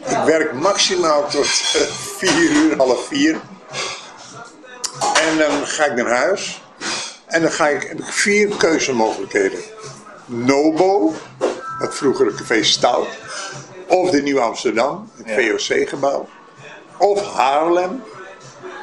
ik 0.09 0.17
werk 0.25 0.53
maximaal 0.53 1.27
tot 1.29 1.45
eh, 1.45 1.81
vier 2.17 2.49
uur, 2.51 2.77
half 2.77 3.07
vier. 3.07 3.39
En 5.29 5.37
dan 5.37 5.65
ga 5.67 5.85
ik 5.85 5.95
naar 5.95 6.11
huis. 6.17 6.61
En 7.25 7.41
dan 7.41 7.51
ga 7.51 7.67
ik, 7.67 7.81
heb 7.87 7.99
ik 7.99 8.05
vier 8.13 8.47
keuzemogelijkheden. 8.57 9.59
Nobo, 10.25 11.13
het 11.79 11.95
vroegere 11.95 12.33
café 12.33 12.63
Stout. 12.63 13.07
Of 13.89 14.09
de 14.09 14.21
Nieuwe 14.21 14.39
Amsterdam, 14.41 15.09
het 15.17 15.27
Ja. 15.27 15.57
VOC-gebouw. 15.57 16.27
Of 16.97 17.33
Haarlem. 17.33 18.03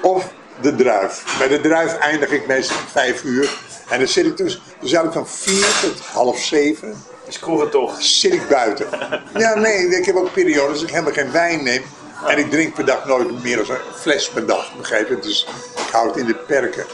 Of 0.02 0.28
de 0.60 0.74
Druif. 0.74 1.36
Bij 1.38 1.48
de 1.48 1.60
Druif 1.60 1.98
eindig 1.98 2.30
ik 2.30 2.46
meestal 2.46 2.76
om 2.76 2.86
vijf 2.86 3.22
uur. 3.24 3.58
En 3.88 3.98
dan 3.98 4.08
zit 4.08 4.26
ik 4.26 4.36
dus, 4.36 4.60
dus 4.80 4.92
eigenlijk 4.92 5.12
van 5.12 5.28
vier 5.28 5.66
tot 5.82 6.00
half 6.06 6.38
zeven 6.38 7.04
Is 7.26 7.38
kroegen 7.38 7.70
toch? 7.70 8.02
zit 8.02 8.32
ik 8.32 8.48
buiten. 8.48 8.86
Ja, 9.38 9.54
nee, 9.54 9.88
ik 9.96 10.04
heb 10.06 10.16
ook 10.16 10.32
periodes 10.32 10.74
dat 10.80 10.88
ik 10.88 10.94
helemaal 10.94 11.12
geen 11.12 11.32
wijn 11.32 11.62
neem. 11.64 11.82
En 12.26 12.38
ik 12.38 12.50
drink 12.50 12.74
per 12.74 12.84
dag 12.84 13.06
nooit 13.06 13.42
meer 13.42 13.56
dan 13.56 13.70
een 13.70 13.80
fles 13.94 14.28
per 14.28 14.46
dag, 14.46 14.76
begrijp 14.76 15.08
je? 15.08 15.18
Dus 15.18 15.46
ik 15.86 15.92
hou 15.92 16.08
het 16.08 16.16
in 16.16 16.26
de 16.26 16.34
perken. 16.34 16.84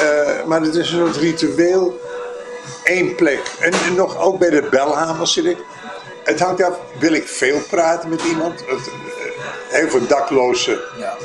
Eh, 0.00 0.44
maar 0.46 0.60
het 0.60 0.74
is 0.74 0.90
een 0.92 0.98
soort 0.98 1.16
ritueel. 1.16 2.00
Eén 2.84 3.14
plek. 3.14 3.40
En, 3.60 3.72
en 3.72 3.94
nog 3.94 4.18
ook 4.18 4.38
bij 4.38 4.50
de 4.50 4.62
belhamers 4.70 5.32
zit 5.32 5.44
ik. 5.44 5.58
Het 6.24 6.40
hangt 6.40 6.62
af, 6.62 6.78
wil 6.98 7.12
ik 7.12 7.28
veel 7.28 7.60
praten 7.70 8.08
met 8.08 8.22
iemand? 8.22 8.60
Het, 8.60 8.68
eh, 8.88 9.78
heel 9.78 9.88
veel 9.90 10.06
daklozen 10.06 10.78
Ja. 10.98 11.16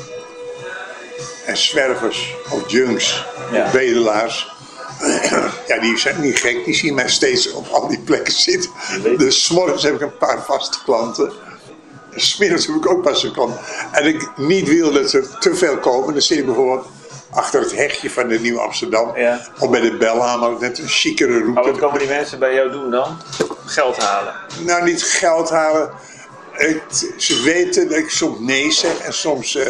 en 1.46 1.56
zwervers 1.56 2.34
of 2.50 2.70
junks 2.70 3.24
Ja. 3.52 3.64
of 3.64 3.72
bedelaars. 3.72 4.54
Ja, 5.66 5.78
die 5.80 5.98
zijn 5.98 6.20
niet 6.20 6.38
gek, 6.38 6.64
die 6.64 6.74
zien 6.74 6.94
mij 6.94 7.08
steeds 7.08 7.52
op 7.52 7.66
al 7.68 7.88
die 7.88 7.98
plekken 7.98 8.32
zitten. 8.32 8.70
Dus 9.18 9.44
's 9.44 9.50
morgens 9.50 9.82
heb 9.82 9.94
ik 9.94 10.00
een 10.00 10.16
paar 10.16 10.42
vaste 10.44 10.78
klanten. 10.84 11.32
En 12.12 12.20
's 12.20 12.36
middags 12.36 12.66
heb 12.66 12.76
ik 12.76 12.90
ook 12.90 13.04
vaste 13.04 13.30
klanten. 13.30 13.58
En 13.92 14.04
ik 14.06 14.30
niet 14.36 14.68
wil 14.68 14.92
dat 14.92 15.12
er 15.12 15.38
te 15.38 15.54
veel 15.54 15.78
komen, 15.78 16.12
dan 16.12 16.22
zit 16.22 16.38
ik 16.38 16.44
bijvoorbeeld 16.46 16.86
achter 17.30 17.60
het 17.60 17.76
hekje 17.76 18.10
van 18.10 18.28
de 18.28 18.40
Nieuw 18.40 18.60
Amsterdam. 18.60 19.16
Ja. 19.16 19.40
Of 19.58 19.70
bij 19.70 19.80
de 19.80 19.96
Belhamer, 19.96 20.52
net 20.60 20.78
een 20.78 20.88
chicere 20.88 21.38
Maar 21.38 21.54
wat 21.54 21.64
route. 21.64 21.80
komen 21.80 21.98
die 21.98 22.08
mensen 22.08 22.38
bij 22.38 22.54
jou 22.54 22.70
doen 22.70 22.90
dan? 22.90 23.16
Geld 23.64 23.96
halen. 23.96 24.34
Nou, 24.64 24.84
niet 24.84 25.02
geld 25.04 25.50
halen. 25.50 25.90
Het- 26.52 27.12
ze 27.16 27.42
weten 27.42 27.88
dat 27.88 27.98
ik 27.98 28.10
soms 28.10 28.38
nee 28.40 28.70
zeg 28.72 28.98
en 28.98 29.12
soms 29.14 29.54
eh, 29.56 29.66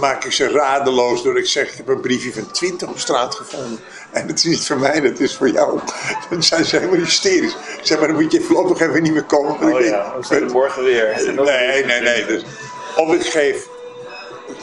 maak 0.00 0.24
ik 0.24 0.32
ze 0.32 0.48
radeloos 0.50 1.22
door 1.22 1.38
ik 1.38 1.46
zeg: 1.46 1.70
Ik 1.70 1.76
heb 1.76 1.88
een 1.88 2.00
briefje 2.00 2.32
van 2.32 2.50
20 2.50 2.88
op 2.88 2.98
straat 2.98 3.34
gevonden. 3.34 3.78
En 4.10 4.26
het 4.26 4.38
is 4.38 4.44
niet 4.44 4.66
voor 4.66 4.78
mij, 4.78 5.00
dat 5.00 5.18
is 5.20 5.36
voor 5.36 5.50
jou. 5.50 5.80
Dan 6.30 6.42
zijn 6.42 6.64
ze 6.64 6.76
helemaal 6.76 6.98
hysterisch. 6.98 7.56
Zeg 7.82 7.98
maar, 7.98 8.08
dan 8.08 8.22
moet 8.22 8.32
je 8.32 8.40
voorlopig 8.40 8.80
even 8.88 9.02
niet 9.02 9.12
meer 9.12 9.24
komen. 9.24 9.72
Oh 9.72 9.80
ik 9.80 9.86
ja, 9.88 10.14
weet- 10.28 10.52
morgen 10.52 10.84
weer. 10.84 11.32
Nee, 11.44 11.84
nee, 11.84 12.00
nee. 12.00 12.26
Dus, 12.26 12.42
of 12.96 13.12
ik 13.14 13.22
geef 13.26 13.66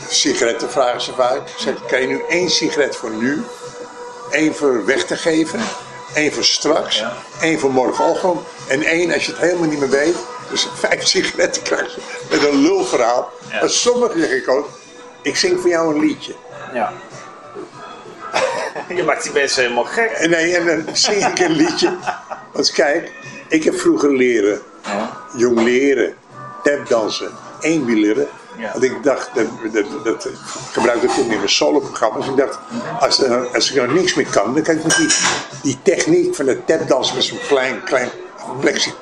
sigaretten, 0.10 0.72
vragen 0.72 1.02
ze 1.02 1.14
vaak. 1.14 1.42
Zeg, 1.58 1.74
kan 1.88 2.02
je 2.02 2.08
nu 2.08 2.22
één 2.30 2.50
sigaret 2.50 2.96
voor 2.96 3.10
nu, 3.10 3.44
één 4.32 4.56
voor 4.56 4.86
weg 4.86 5.06
te 5.06 5.16
geven, 5.16 5.60
één 6.14 6.34
voor 6.34 6.44
straks, 6.44 7.04
één 7.42 7.60
voor 7.60 7.72
morgenochtend 7.72 8.40
en 8.68 8.82
één 8.84 9.14
als 9.14 9.26
je 9.26 9.32
het 9.32 9.42
helemaal 9.42 9.70
niet 9.70 9.80
meer 9.80 9.90
weet. 9.90 10.16
Dus 10.50 10.68
vijf 10.76 11.08
sigaretten 11.08 11.62
krijg 11.62 11.96
je 11.96 12.02
met 12.30 12.44
een 12.44 12.62
lulverhaal. 12.62 13.32
Ja. 13.52 13.60
Maar 13.60 13.70
sommigen 13.70 14.20
zeg 14.20 14.30
ik 14.32 14.50
ook, 14.50 14.70
ik 15.22 15.36
zing 15.36 15.60
voor 15.60 15.70
jou 15.70 15.94
een 15.96 16.00
liedje. 16.02 16.36
Ja. 16.74 16.94
Je 18.96 19.04
maakt 19.04 19.24
die 19.24 19.32
mensen 19.32 19.62
helemaal 19.62 19.84
gek. 19.84 20.28
Nee, 20.28 20.56
en 20.58 20.66
dan 20.66 20.96
zing 20.96 21.26
ik 21.26 21.40
een 21.40 21.52
liedje. 21.52 21.98
Want 22.52 22.72
kijk, 22.72 23.12
ik 23.48 23.64
heb 23.64 23.80
vroeger 23.80 24.16
leren, 24.16 24.62
Ja. 24.84 25.18
jong 25.36 25.60
leren, 25.62 26.16
tapdansen, 26.64 27.32
eenwieleren. 27.60 28.28
Ja. 28.58 28.72
Want 28.72 28.84
ik 28.84 29.04
dacht, 29.04 29.30
dat, 29.34 29.46
dat, 29.74 30.04
dat 30.04 30.28
gebruikte 30.72 31.06
ik 31.06 31.12
toen 31.12 31.32
in 31.32 31.38
mijn 31.38 31.50
solo-programma's. 31.50 32.28
Ik 32.28 32.38
dacht, 32.38 32.58
als, 33.00 33.22
er- 33.24 33.48
als 33.54 33.70
ik 33.70 33.76
nou 33.76 33.94
niks 33.94 34.14
meer 34.14 34.28
kan, 34.28 34.54
dan 34.54 34.64
kan 34.64 34.76
ik 34.76 34.84
met 34.84 34.96
die, 34.96 35.08
die 35.62 35.80
techniek 35.84 36.36
van 36.36 36.46
de 36.46 36.64
tapdansen 36.66 37.16
met 37.16 37.24
zo'n 37.24 37.40
klein, 37.48 37.84
klein 37.84 38.10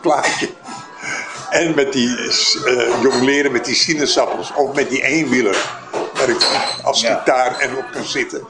plaatje. 0.01 0.49
En 1.49 1.75
met 1.75 1.93
die 1.93 2.17
eh 2.65 3.01
jong 3.01 3.21
leren 3.21 3.51
met 3.51 3.65
die 3.65 3.75
sinaasappels 3.75 4.53
of 4.55 4.75
met 4.75 4.89
die 4.89 5.01
eenwieler. 5.03 5.57
Waar 6.13 6.29
ik 6.29 6.47
als 6.83 7.01
Ja. 7.01 7.17
gitaar 7.17 7.59
en 7.59 7.77
op 7.77 7.85
kan 7.93 8.03
zitten. 8.05 8.47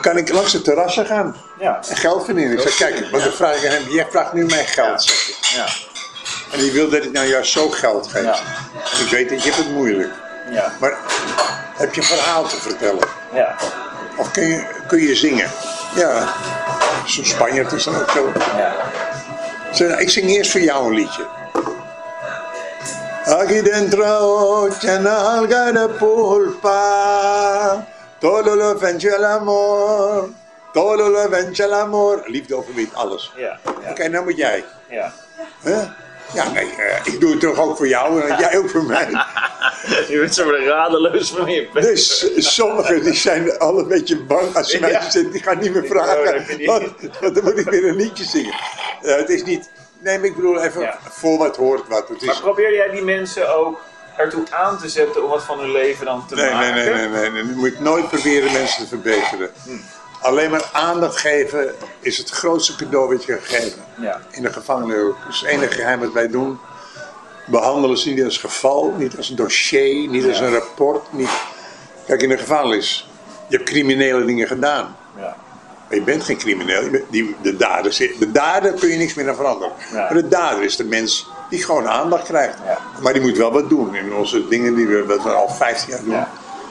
Kan 0.00 0.16
ik 0.16 0.32
langs 0.32 0.52
de 0.52 0.62
terrassen 0.62 1.06
gaan 1.06 1.36
Ja. 1.58 1.80
en 1.88 1.96
geld 1.96 2.24
verdienen. 2.24 2.52
Ik 2.52 2.60
zeg, 2.60 2.74
kijk, 2.76 3.10
want 3.10 3.24
dan 3.24 3.32
vraag 3.32 3.56
ik 3.62 3.70
hem, 3.70 3.82
jij 3.90 4.06
vraagt 4.10 4.32
nu 4.32 4.44
mijn 4.44 4.66
geld. 4.66 5.02
zeg 5.02 5.28
ik. 5.28 5.36
Ja. 5.54 5.66
En 6.54 6.60
die 6.60 6.72
wil 6.72 6.88
dat 6.90 7.04
ik 7.04 7.12
nou 7.12 7.26
juist 7.26 7.52
zo 7.52 7.68
geld 7.68 8.06
geef. 8.06 8.22
Ja. 8.22 8.36
Ik 9.04 9.08
weet 9.10 9.28
dat 9.28 9.42
je 9.42 9.50
hebt 9.50 9.64
het 9.64 9.72
moeilijk. 9.74 10.12
Ja. 10.50 10.72
Maar 10.80 10.98
heb 11.76 11.94
je 11.94 12.00
een 12.00 12.06
verhaal 12.06 12.44
te 12.44 12.56
vertellen? 12.56 13.08
Ja. 13.32 13.54
Of 14.16 14.30
kun 14.30 14.46
je, 14.48 14.64
kun 14.86 15.00
je 15.00 15.14
zingen? 15.14 15.50
Ja, 15.94 16.28
zo'n 17.06 17.24
Spanjaard 17.24 17.72
is 17.72 17.84
dan 17.84 17.96
ook 18.00 18.10
zo. 18.10 18.32
Ja. 18.56 18.74
Zeg, 19.72 19.88
nou, 19.88 20.00
ik 20.00 20.10
zing 20.10 20.30
eerst 20.30 20.50
voor 20.50 20.60
jou 20.60 20.86
een 20.86 20.94
liedje. 20.94 21.26
Aquí 23.26 23.62
dentro 23.62 24.68
c'è 24.80 24.98
un'alga 24.98 25.72
de 25.72 25.88
pulpa, 25.98 27.86
todo 28.20 28.54
lo 28.54 28.76
vence 28.78 29.18
l'amor, 29.18 30.28
todo 30.72 31.08
lo 31.08 31.28
vence 31.30 31.66
l'amor. 31.66 32.22
Liefde 32.26 32.54
overwint 32.54 32.94
alles. 32.94 33.32
Ja. 33.36 33.58
Oké, 33.90 34.02
Ja. 34.02 34.08
nou 34.08 34.24
moet 34.24 34.36
jij. 34.36 34.64
Ja. 34.88 35.12
Ja, 36.32 36.50
nee, 36.50 36.74
eh, 36.76 37.12
ik 37.12 37.20
doe 37.20 37.30
het 37.30 37.40
toch 37.40 37.58
ook 37.58 37.76
voor 37.76 37.88
jou 37.88 38.20
en 38.20 38.38
jij 38.38 38.58
ook 38.58 38.70
voor 38.70 38.84
mij. 38.84 39.08
Je 40.08 40.18
bent 40.20 40.34
zo 40.34 40.50
radeloos 40.50 41.30
van 41.30 41.50
je 41.50 41.68
bent. 41.72 41.86
Dus 41.86 42.30
sommigen 42.54 43.02
die 43.04 43.14
zijn 43.14 43.58
al 43.58 43.78
een 43.78 43.88
beetje 43.88 44.16
bang 44.20 44.56
als 44.56 44.70
ze 44.70 44.80
mij 44.80 44.90
Ja. 44.90 45.10
zitten, 45.10 45.32
die 45.32 45.42
gaan 45.42 45.58
niet 45.58 45.72
meer 45.72 45.82
Oh, 45.82 45.88
vragen. 45.90 46.66
Want, 46.66 46.92
dan 47.34 47.44
moet 47.44 47.58
ik 47.58 47.68
weer 47.70 47.84
een 47.88 47.96
liedje 47.96 48.24
zingen. 48.24 48.54
Eh, 49.02 49.16
het 49.16 49.28
is 49.28 49.42
niet, 49.42 49.70
nee, 49.98 50.18
maar 50.18 50.26
ik 50.26 50.34
bedoel 50.34 50.62
even 50.62 50.80
Ja. 50.80 50.98
voor 51.10 51.38
wat 51.38 51.56
hoort 51.56 51.88
wat. 51.88 52.08
Het 52.08 52.22
Maar 52.24 52.34
is, 52.34 52.40
probeer 52.40 52.74
jij 52.74 52.90
die 52.90 53.02
mensen 53.02 53.54
ook 53.56 53.80
ertoe 54.16 54.42
aan 54.50 54.78
te 54.78 54.88
zetten 54.88 55.22
om 55.24 55.30
wat 55.30 55.42
van 55.44 55.58
hun 55.58 55.70
leven 55.72 56.06
dan 56.06 56.26
te 56.26 56.34
nee, 56.34 56.44
nee, 56.44 56.54
maken? 56.54 56.74
nee, 56.74 56.92
nee, 56.94 57.08
nee, 57.08 57.30
nee. 57.30 57.44
Je 57.46 57.52
moet 57.54 57.80
nooit 57.80 58.08
proberen 58.08 58.52
mensen 58.52 58.82
te 58.82 58.88
verbeteren. 58.88 59.50
Alleen 60.24 60.50
maar 60.50 60.68
aandacht 60.72 61.16
geven 61.16 61.74
is 62.00 62.18
het 62.18 62.30
grootste 62.30 62.76
cadeau 62.76 63.08
wat 63.14 63.24
je 63.24 63.32
kan 63.32 63.44
geven. 63.44 63.82
Ja. 64.00 64.20
In 64.30 64.42
de 64.42 64.52
ook. 65.06 65.16
Is 65.28 65.40
het 65.40 65.48
enige 65.48 65.72
geheim 65.72 66.00
wat 66.00 66.12
wij 66.12 66.28
doen. 66.28 66.58
Behandelen 67.46 67.98
ze 67.98 68.08
niet 68.08 68.24
als 68.24 68.38
geval, 68.38 68.94
niet 68.98 69.16
als 69.16 69.30
een 69.30 69.36
dossier, 69.36 70.08
niet 70.08 70.26
als 70.28 70.40
een 70.40 70.52
rapport. 70.52 71.12
Niet... 71.12 71.28
Kijk, 72.06 72.22
in 72.22 72.28
de 72.28 72.38
gevangenis, 72.38 73.08
je 73.48 73.56
hebt 73.56 73.68
criminele 73.68 74.24
dingen 74.24 74.46
gedaan. 74.46 74.96
Ja. 75.16 75.36
Maar 75.88 75.98
je 75.98 76.02
bent 76.02 76.24
geen 76.24 76.36
crimineel. 76.36 76.82
Je 76.82 76.90
bent- 76.90 77.04
die, 77.10 77.36
de, 77.42 77.56
dader, 77.56 77.90
de 78.18 78.30
dader 78.32 78.72
kun 78.72 78.88
je 78.88 78.96
niks 78.96 79.14
meer 79.14 79.28
aan 79.28 79.34
veranderen. 79.34 79.72
Maar 79.92 80.14
de 80.14 80.28
dader 80.28 80.62
is 80.62 80.76
de 80.76 80.84
mens 80.84 81.26
die 81.50 81.64
gewoon 81.64 81.88
aandacht 81.88 82.24
krijgt. 82.24 82.56
Maar 83.02 83.12
die 83.12 83.22
moet 83.22 83.36
wel 83.36 83.52
wat 83.52 83.68
doen. 83.68 83.94
In 83.94 84.14
onze 84.14 84.48
dingen 84.48 84.74
die 84.74 84.86
we, 84.86 85.04
we 85.06 85.30
al 85.30 85.48
15 85.48 85.90
jaar 85.90 86.04
doen. 86.04 86.24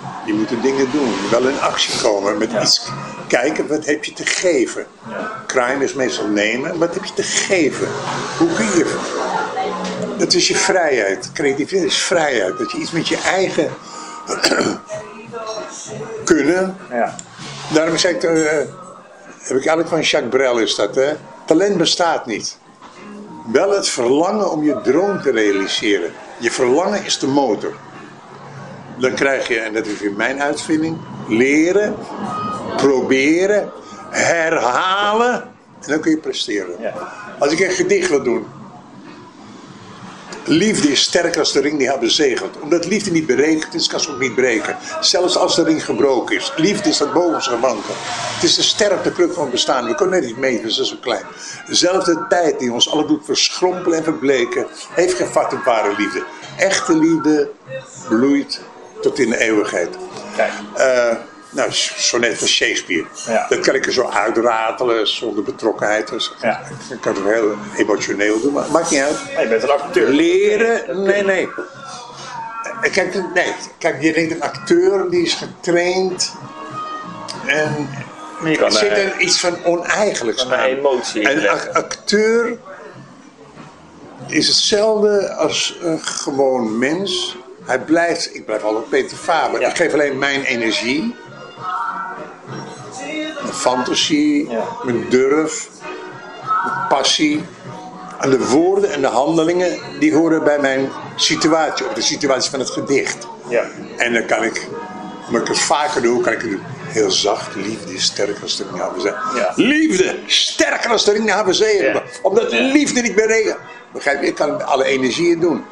Ja. 0.03 0.25
Die 0.25 0.33
moeten 0.33 0.61
dingen 0.61 0.91
doen. 0.91 1.13
Wel 1.31 1.47
in 1.47 1.59
actie 1.59 2.01
komen. 2.01 2.37
Met 2.37 2.51
Ja. 2.51 2.61
iets 2.61 2.81
kijken, 3.27 3.67
wat 3.67 3.85
heb 3.85 4.03
je 4.05 4.13
te 4.13 4.25
geven? 4.25 4.85
Ja. 5.09 5.43
Crime 5.47 5.83
is 5.83 5.93
meestal 5.93 6.27
nemen. 6.27 6.77
Wat 6.79 6.93
heb 6.93 7.03
je 7.05 7.13
te 7.13 7.23
geven? 7.23 7.87
Hoe 8.37 8.53
kun 8.53 8.65
je... 8.65 8.99
Dat 10.17 10.33
is 10.33 10.47
je 10.47 10.55
vrijheid. 10.55 11.31
Creativiteit 11.33 11.83
is 11.83 11.97
vrijheid. 12.03 12.57
Dat 12.57 12.71
je 12.71 12.77
iets 12.77 12.91
met 12.91 13.07
je 13.07 13.17
eigen 13.17 13.69
kunnen 16.23 16.77
Ja. 16.89 17.15
Daarom 17.73 17.97
zeg 17.97 18.11
ik, 18.11 18.23
eh, 18.23 18.33
heb 19.39 19.57
ik 19.57 19.65
eigenlijk 19.65 19.87
van 19.89 20.01
Jacques 20.01 20.31
Brel 20.31 20.57
is 20.57 20.75
dat, 20.75 20.95
hè? 20.95 21.13
Talent 21.45 21.77
bestaat 21.77 22.25
niet. 22.25 22.57
Wel 23.51 23.71
het 23.71 23.89
verlangen 23.89 24.51
om 24.51 24.63
je 24.63 24.81
droom 24.83 25.21
te 25.21 25.31
realiseren. 25.31 26.11
Je 26.39 26.51
verlangen 26.51 27.05
is 27.05 27.19
de 27.19 27.27
motor. 27.27 27.73
Dan 28.97 29.13
krijg 29.13 29.47
je, 29.47 29.59
en 29.59 29.73
dat 29.73 29.85
is 29.85 29.99
weer 29.99 30.13
mijn 30.13 30.41
uitvinding, 30.41 30.97
leren, 31.27 31.95
proberen, 32.77 33.71
herhalen 34.09 35.51
en 35.85 35.91
dan 35.91 35.99
kun 35.99 36.11
je 36.11 36.17
presteren. 36.17 36.75
Ja. 36.79 36.93
Als 37.39 37.51
ik 37.51 37.59
een 37.59 37.71
gedicht 37.71 38.09
wil 38.09 38.23
doen. 38.23 38.45
Liefde 40.45 40.91
is 40.91 41.01
sterker 41.01 41.39
als 41.39 41.51
de 41.51 41.59
ring 41.59 41.77
die 41.77 41.89
haar 41.89 41.99
bezegelt. 41.99 42.59
Omdat 42.61 42.85
liefde 42.85 43.11
niet 43.11 43.25
berekend 43.25 43.73
is, 43.73 43.87
kan 43.87 43.99
ze 43.99 44.11
ook 44.11 44.19
niet 44.19 44.35
breken. 44.35 44.77
Zelfs 44.99 45.37
als 45.37 45.55
de 45.55 45.63
ring 45.63 45.85
gebroken 45.85 46.35
is. 46.35 46.53
Liefde 46.55 46.89
is 46.89 46.97
dat 46.97 47.13
bovenste 47.13 47.59
wankel. 47.59 47.93
Het 47.97 48.43
is 48.43 48.55
de 48.55 48.61
sterkte 48.61 49.11
kruk 49.11 49.33
van 49.33 49.41
het 49.41 49.51
bestaan. 49.51 49.85
We 49.85 49.95
kunnen 49.95 50.15
het 50.15 50.25
niet 50.25 50.37
meten, 50.37 50.63
we 50.63 50.71
zijn 50.71 50.87
zo 50.87 50.95
klein. 51.01 51.23
Dezelfde 51.67 52.25
tijd 52.29 52.59
die 52.59 52.71
ons 52.71 52.91
alle 52.91 53.07
doet 53.07 53.25
verschrompelen 53.25 53.97
en 53.97 54.03
verbleken, 54.03 54.67
heeft 54.89 55.13
geen 55.13 55.27
vat 55.27 55.53
op 55.53 55.63
ware 55.63 55.95
liefde. 55.97 56.23
Echte 56.57 56.97
liefde 56.97 57.49
bloeit 58.09 58.61
tot 59.03 59.19
in 59.19 59.29
de 59.29 59.39
eeuwigheid. 59.39 59.89
Kijk. 60.35 60.51
Eh, 60.75 61.15
nou, 61.49 61.69
sonnet 61.71 62.37
van 62.37 62.47
Shakespeare. 62.47 63.05
Ja. 63.27 63.45
Dat 63.49 63.59
kan 63.59 63.75
ik 63.75 63.85
er 63.85 63.93
zo 63.93 64.09
uitratelen 64.09 65.07
zonder 65.07 65.43
betrokkenheid. 65.43 66.09
Dus 66.09 66.33
Ja. 66.41 66.61
Ik 66.89 67.01
kan 67.01 67.15
het 67.15 67.23
heel 67.23 67.55
emotioneel 67.77 68.41
doen, 68.41 68.53
maar 68.53 68.71
maakt 68.71 68.91
niet 68.91 69.01
uit. 69.01 69.17
Nee, 69.35 69.43
je 69.43 69.49
bent 69.49 69.63
een 69.63 69.69
acteur. 69.69 70.09
Leren, 70.09 71.03
nee, 71.03 71.23
nee. 71.23 71.49
Eh, 72.81 72.91
Kijk, 72.91 73.13
nee. 73.33 73.53
Kijk, 73.77 74.01
je 74.01 74.13
denkt 74.13 74.33
een 74.33 74.41
acteur 74.41 75.09
die 75.09 75.25
is 75.25 75.33
getraind 75.33 76.33
en 77.45 77.89
er 78.45 78.71
zit 78.71 78.91
eh, 78.91 79.05
er 79.05 79.19
iets 79.19 79.39
van 79.39 79.63
oneigenlijks 79.65 80.49
aan. 80.49 80.59
emotie 80.59 81.29
Een 81.29 81.49
acteur 81.73 82.57
is 84.27 84.47
hetzelfde 84.47 85.33
als 85.33 85.77
een 85.81 85.99
gewoon 86.01 86.77
mens. 86.77 87.37
Hij 87.65 87.79
blijft, 87.79 88.35
ik 88.35 88.45
blijf 88.45 88.63
altijd 88.63 88.89
Peter 88.89 89.17
Faber. 89.17 89.59
Ja. 89.61 89.69
Ik 89.69 89.75
geef 89.75 89.93
alleen 89.93 90.17
mijn 90.17 90.43
energie, 90.43 91.15
mijn 93.41 93.53
fantasie, 93.53 94.49
Ja. 94.49 94.63
mijn 94.83 95.09
durf, 95.09 95.67
mijn 96.65 96.87
passie. 96.89 97.43
En 98.19 98.29
de 98.29 98.47
woorden 98.47 98.91
en 98.91 99.01
de 99.01 99.07
handelingen, 99.07 99.79
die 99.99 100.13
horen 100.15 100.43
bij 100.43 100.59
mijn 100.59 100.89
situatie 101.15 101.87
of 101.87 101.93
de 101.93 102.01
situatie 102.01 102.51
van 102.51 102.59
het 102.59 102.69
gedicht. 102.69 103.27
Ja. 103.47 103.63
En 103.97 104.13
dan 104.13 104.25
kan 104.25 104.43
ik, 104.43 104.67
maar 105.29 105.41
ik 105.41 105.47
het 105.47 105.59
vaker 105.59 106.01
doe, 106.01 106.21
kan 106.21 106.33
ik 106.33 106.41
het 106.41 106.49
doen. 106.49 106.61
Heel 106.87 107.11
zacht, 107.11 107.55
liefde 107.55 107.93
is 107.93 108.03
sterker 108.03 108.41
als 108.41 108.57
de 108.57 108.63
ring 108.63 108.77
naar 108.77 108.91
zee. 108.97 109.11
Ja. 109.11 109.51
Liefde, 109.55 110.19
sterker 110.25 110.91
als 110.91 111.05
de 111.05 111.11
ring 111.11 111.25
naar 111.25 111.53
zee. 111.53 111.83
Ja. 111.83 112.03
Omdat 112.21 112.51
liefde 112.51 113.01
niet 113.01 113.15
berekent. 113.15 113.57
Begrijp 113.93 114.21
je? 114.21 114.27
Ik 114.27 114.35
kan 114.35 114.65
alle 114.65 114.83
energieën 114.85 115.39
doen. 115.39 115.63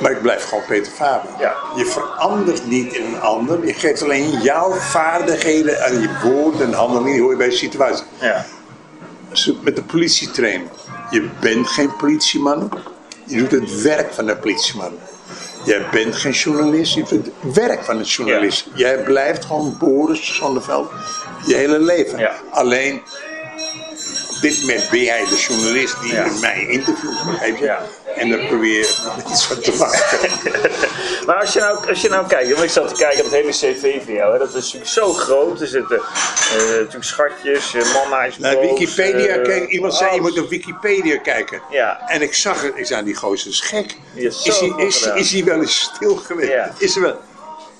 Maar 0.00 0.10
ik 0.10 0.22
blijf 0.22 0.44
gewoon 0.44 0.64
Peter 0.64 0.92
Faber. 0.92 1.30
Ja. 1.38 1.54
Je 1.76 1.86
verandert 1.86 2.66
niet 2.66 2.94
in 2.94 3.04
een 3.04 3.20
ander. 3.20 3.66
Je 3.66 3.72
geeft 3.72 4.02
alleen 4.02 4.40
jouw 4.40 4.72
vaardigheden 4.72 5.84
aan 5.84 6.00
je 6.00 6.08
woorden 6.22 6.66
en 6.66 6.72
handelingen. 6.72 7.12
Die 7.12 7.20
hoor 7.20 7.30
je 7.30 7.36
bij 7.36 7.48
de 7.48 7.56
situatie. 7.56 8.04
Ja. 8.20 8.46
Zo 9.32 9.54
Met 9.60 9.76
de 9.76 9.82
politietrainer. 9.82 10.68
Je 11.10 11.28
bent 11.40 11.68
geen 11.68 11.96
politieman. 11.96 12.70
Je 13.24 13.38
doet 13.38 13.50
het 13.50 13.82
werk 13.82 14.12
van 14.12 14.26
de 14.26 14.36
politieman. 14.36 14.92
Jij 15.64 15.86
bent 15.90 16.16
geen 16.16 16.32
journalist. 16.32 16.94
Je 16.94 17.00
doet 17.00 17.10
het 17.10 17.54
werk 17.54 17.84
van 17.84 17.98
een 17.98 18.04
journalist. 18.04 18.68
Jij 18.74 19.02
blijft 19.02 19.44
gewoon 19.44 19.76
Boris 19.78 20.36
Zonneveld 20.36 20.90
je 21.46 21.54
hele 21.54 21.78
leven. 21.78 22.18
Ja. 22.18 22.34
Alleen 22.50 23.02
op 24.36 24.42
dit 24.42 24.60
moment 24.60 24.90
ben 24.90 25.02
jij 25.02 25.24
de 25.24 25.36
journalist 25.48 26.00
die 26.02 26.12
Ja. 26.12 26.26
mij 26.40 26.66
interviewt. 26.68 27.24
Begrijp 27.26 27.56
je? 27.56 27.64
Ja. 27.64 27.82
En 28.16 28.30
dan 28.30 28.46
probeer 28.46 28.78
je 28.78 28.94
iets 29.30 29.46
van 29.46 29.60
te 29.60 29.76
maken. 29.78 30.30
Maar 31.26 31.36
als 31.36 31.52
je, 31.52 31.60
nou, 31.60 31.88
als 31.88 32.00
je 32.00 32.08
nou 32.08 32.26
kijkt, 32.26 32.50
want 32.50 32.62
ik 32.62 32.70
zat 32.70 32.88
te 32.88 32.94
kijken 32.94 33.18
op 33.18 33.24
het 33.24 33.34
hele 33.34 33.50
cv 33.50 34.04
van 34.04 34.14
jou, 34.14 34.32
hè, 34.32 34.38
dat 34.38 34.48
is 34.48 34.54
natuurlijk 34.54 34.90
zo 34.90 35.12
groot. 35.12 35.60
Er 35.60 35.66
zitten 35.66 35.96
eh, 35.96 36.68
natuurlijk 36.68 37.04
schatjes, 37.04 37.74
uh, 37.74 37.94
mama's, 37.94 38.38
Naar 38.38 38.60
Wikipedia 38.60 39.26
eh, 39.26 39.42
kijken. 39.42 39.68
Iemand 39.70 39.94
zei, 39.94 40.14
je 40.14 40.20
moet 40.20 40.38
op 40.38 40.48
Wikipedia 40.48 41.18
kijken. 41.18 41.62
Ja. 41.70 42.00
En 42.08 42.22
ik 42.22 42.34
zag 42.34 42.62
het. 42.62 42.72
Ik 42.74 42.86
zei, 42.86 43.04
die 43.04 43.14
gozer 43.14 43.50
is 43.50 43.60
gek. 43.60 43.96
Die 44.14 44.26
is 44.26 44.44
is, 44.44 44.60
hij, 44.60 44.86
is, 44.86 45.10
is 45.14 45.32
hij 45.32 45.44
wel 45.44 45.60
eens 45.60 45.80
stil 45.94 46.16
geweest? 46.16 46.50
Ja. 46.52 46.74
Is 46.78 46.96
wel... 46.96 47.20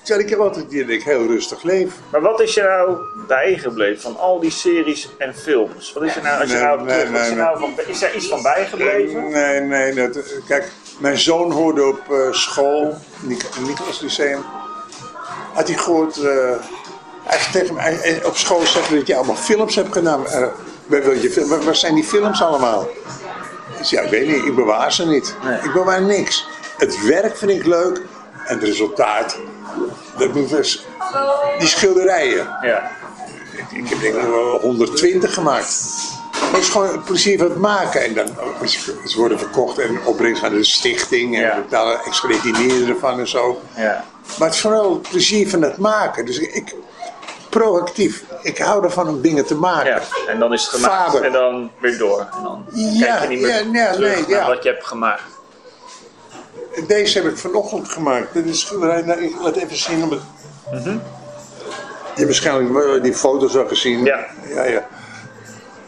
Terwijl 0.07 0.25
ik 0.27 0.29
heb 0.29 0.39
altijd 0.39 0.69
die 0.69 0.81
dat 0.85 0.89
ik 0.95 1.03
heel 1.03 1.25
rustig 1.27 1.63
leef. 1.63 1.91
Maar 2.11 2.21
wat 2.21 2.41
is 2.41 2.53
je 2.53 2.61
nou 2.61 2.97
bijgebleven 3.27 4.01
van 4.01 4.17
al 4.17 4.39
die 4.39 4.51
series 4.51 5.09
en 5.17 5.35
films? 5.35 5.93
Wat 5.93 6.03
is 6.03 6.15
er 6.15 6.21
nou, 6.23 6.41
als 6.41 6.49
je 6.49 6.55
Nee, 6.55 6.65
nou 6.65 6.83
nee, 6.83 6.95
terug, 6.97 7.11
wat 7.11 7.21
is, 7.21 7.27
nee, 7.27 7.37
nou 7.37 7.59
van, 7.59 7.73
is 7.87 8.01
er 8.01 8.15
iets 8.15 8.27
van 8.27 8.41
bijgebleven? 8.41 9.29
Nee, 9.29 9.59
nee. 9.59 9.93
Dat, 9.93 10.17
kijk, 10.47 10.71
mijn 10.99 11.17
zoon 11.17 11.51
hoorde 11.51 11.85
op 11.85 11.99
eh, 12.11 12.31
school, 12.31 12.97
Nic- 13.19 13.49
Nicolas 13.67 13.99
Lyceum, 14.01 14.43
had 15.53 15.67
hij 15.67 15.77
gehoord, 15.77 16.17
eh, 16.17 16.51
hij 17.23 17.39
zei 17.39 17.51
tegen 17.51 17.75
mij, 17.75 18.21
op 18.25 18.35
school 18.37 18.65
zegt 18.65 18.89
dat 18.91 19.07
je 19.07 19.15
allemaal 19.15 19.35
films 19.35 19.75
hebt 19.75 19.91
gedaan. 19.93 20.27
Eh, 20.27 20.47
waar, 20.85 21.03
wil 21.03 21.11
je, 21.11 21.29
fil- 21.31 21.47
waar, 21.47 21.63
waar 21.63 21.75
zijn 21.75 21.95
die 21.95 22.03
films 22.03 22.41
allemaal? 22.41 22.87
Ik 23.79 23.85
zei, 23.85 24.01
ja, 24.01 24.07
ik 24.07 24.11
weet 24.11 24.27
niet, 24.35 24.45
ik 24.45 24.55
bewaar 24.55 24.91
ze 24.93 25.05
niet. 25.07 25.35
Nee. 25.43 25.59
Ik 25.63 25.73
bewaar 25.73 26.01
niks. 26.01 26.47
Het 26.77 27.05
werk 27.05 27.37
vind 27.37 27.51
ik 27.51 27.65
leuk 27.65 27.97
en 28.45 28.55
het 28.55 28.63
resultaat, 28.63 29.37
dus, 30.49 30.85
die 31.59 31.67
schilderijen. 31.67 32.47
Ja. 32.61 32.91
Ik 33.69 33.89
heb 33.89 33.99
denk 34.01 34.15
ik 34.15 34.21
wel 34.21 34.59
120 34.59 35.33
gemaakt. 35.33 35.83
Dat 36.51 36.61
is 36.61 36.69
gewoon 36.69 36.87
het 36.87 37.03
plezier 37.05 37.37
van 37.37 37.49
het 37.49 37.57
maken. 37.57 38.03
En 38.03 38.13
dan, 38.13 38.27
ze 39.05 39.13
worden 39.17 39.39
verkocht 39.39 39.79
en 39.79 39.99
opbrengst 40.05 40.43
aan 40.43 40.53
de 40.53 40.63
stichting. 40.63 41.35
En 41.35 41.41
Ja. 41.41 41.55
betalen 41.55 41.99
extra 42.05 42.29
dineren 42.41 42.87
ervan 42.89 43.19
en 43.19 43.27
zo. 43.27 43.61
Ja. 43.75 44.03
Maar 44.39 44.47
het 44.47 44.55
is 44.55 44.61
vooral 44.61 44.93
het 44.93 45.09
plezier 45.09 45.49
van 45.49 45.61
het 45.61 45.77
maken. 45.77 46.25
Dus 46.25 46.37
ik, 46.39 46.53
ik 46.53 46.75
proactief. 47.49 48.23
Ik 48.41 48.57
hou 48.57 48.83
ervan 48.83 49.07
om 49.07 49.21
dingen 49.21 49.45
te 49.45 49.55
maken. 49.55 49.89
ja. 49.91 50.01
En 50.27 50.39
dan 50.39 50.53
is 50.53 50.61
het 50.61 50.69
gemaakt 50.71 51.11
Vader. 51.11 51.23
en 51.23 51.31
dan 51.31 51.71
weer 51.79 51.97
door. 51.97 52.19
En 52.37 52.43
dan 52.43 52.65
Ja, 52.73 53.05
kijk 53.05 53.21
je 53.21 53.27
niet 53.27 53.41
meer 53.41 53.81
ja, 53.81 53.91
terug 53.91 54.27
nee, 54.27 54.37
naar 54.37 54.47
wat 54.47 54.63
je 54.63 54.69
hebt 54.69 54.85
gemaakt. 54.87 55.21
Deze 56.87 57.21
heb 57.21 57.31
ik 57.31 57.37
vanochtend 57.37 57.89
gemaakt. 57.89 58.33
Dit 58.33 58.45
is 58.45 58.59
schilderij. 58.59 59.01
Nou, 59.01 59.23
ik 59.23 59.41
laat 59.41 59.55
even 59.55 59.77
zien. 59.77 60.03
Om 60.03 60.11
het... 60.11 60.21
Je 60.71 62.23
hebt 62.23 62.25
waarschijnlijk 62.25 63.03
die 63.03 63.13
foto's 63.13 63.57
al 63.57 63.67
gezien. 63.67 64.03
Ja. 64.03 64.25
ja, 64.53 64.63
ja. 64.63 64.87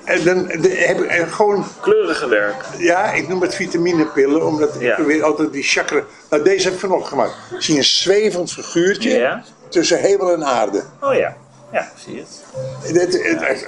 En 0.03 0.23
dan 0.23 0.47
de, 0.47 0.69
heb 0.69 0.99
ik 0.99 1.27
gewoon 1.27 1.65
Kleurige 1.81 2.27
werk. 2.27 2.65
Ja, 2.77 3.11
ik 3.11 3.27
noem 3.27 3.41
het 3.41 3.55
vitaminepillen, 3.55 4.45
omdat 4.45 4.81
ik 4.81 4.93
probeer 4.95 5.23
altijd 5.23 5.53
die 5.53 5.63
chakra... 5.63 6.03
Nou, 6.29 6.43
deze 6.43 6.63
heb 6.63 6.73
ik 6.73 6.79
vanochtend 6.79 7.09
gemaakt. 7.09 7.33
Zie 7.57 7.73
je 7.73 7.79
een 7.79 7.85
zwevend 7.85 8.51
figuurtje 8.51 9.09
Ja. 9.09 9.43
tussen 9.69 9.99
hemel 9.99 10.33
en 10.33 10.45
aarde. 10.45 10.83
Oh 11.01 11.13
ja. 11.13 11.37
Ja, 11.71 11.91
zie 11.95 12.15
je 12.15 12.23
het. 12.83 13.11
Dat, 13.11 13.65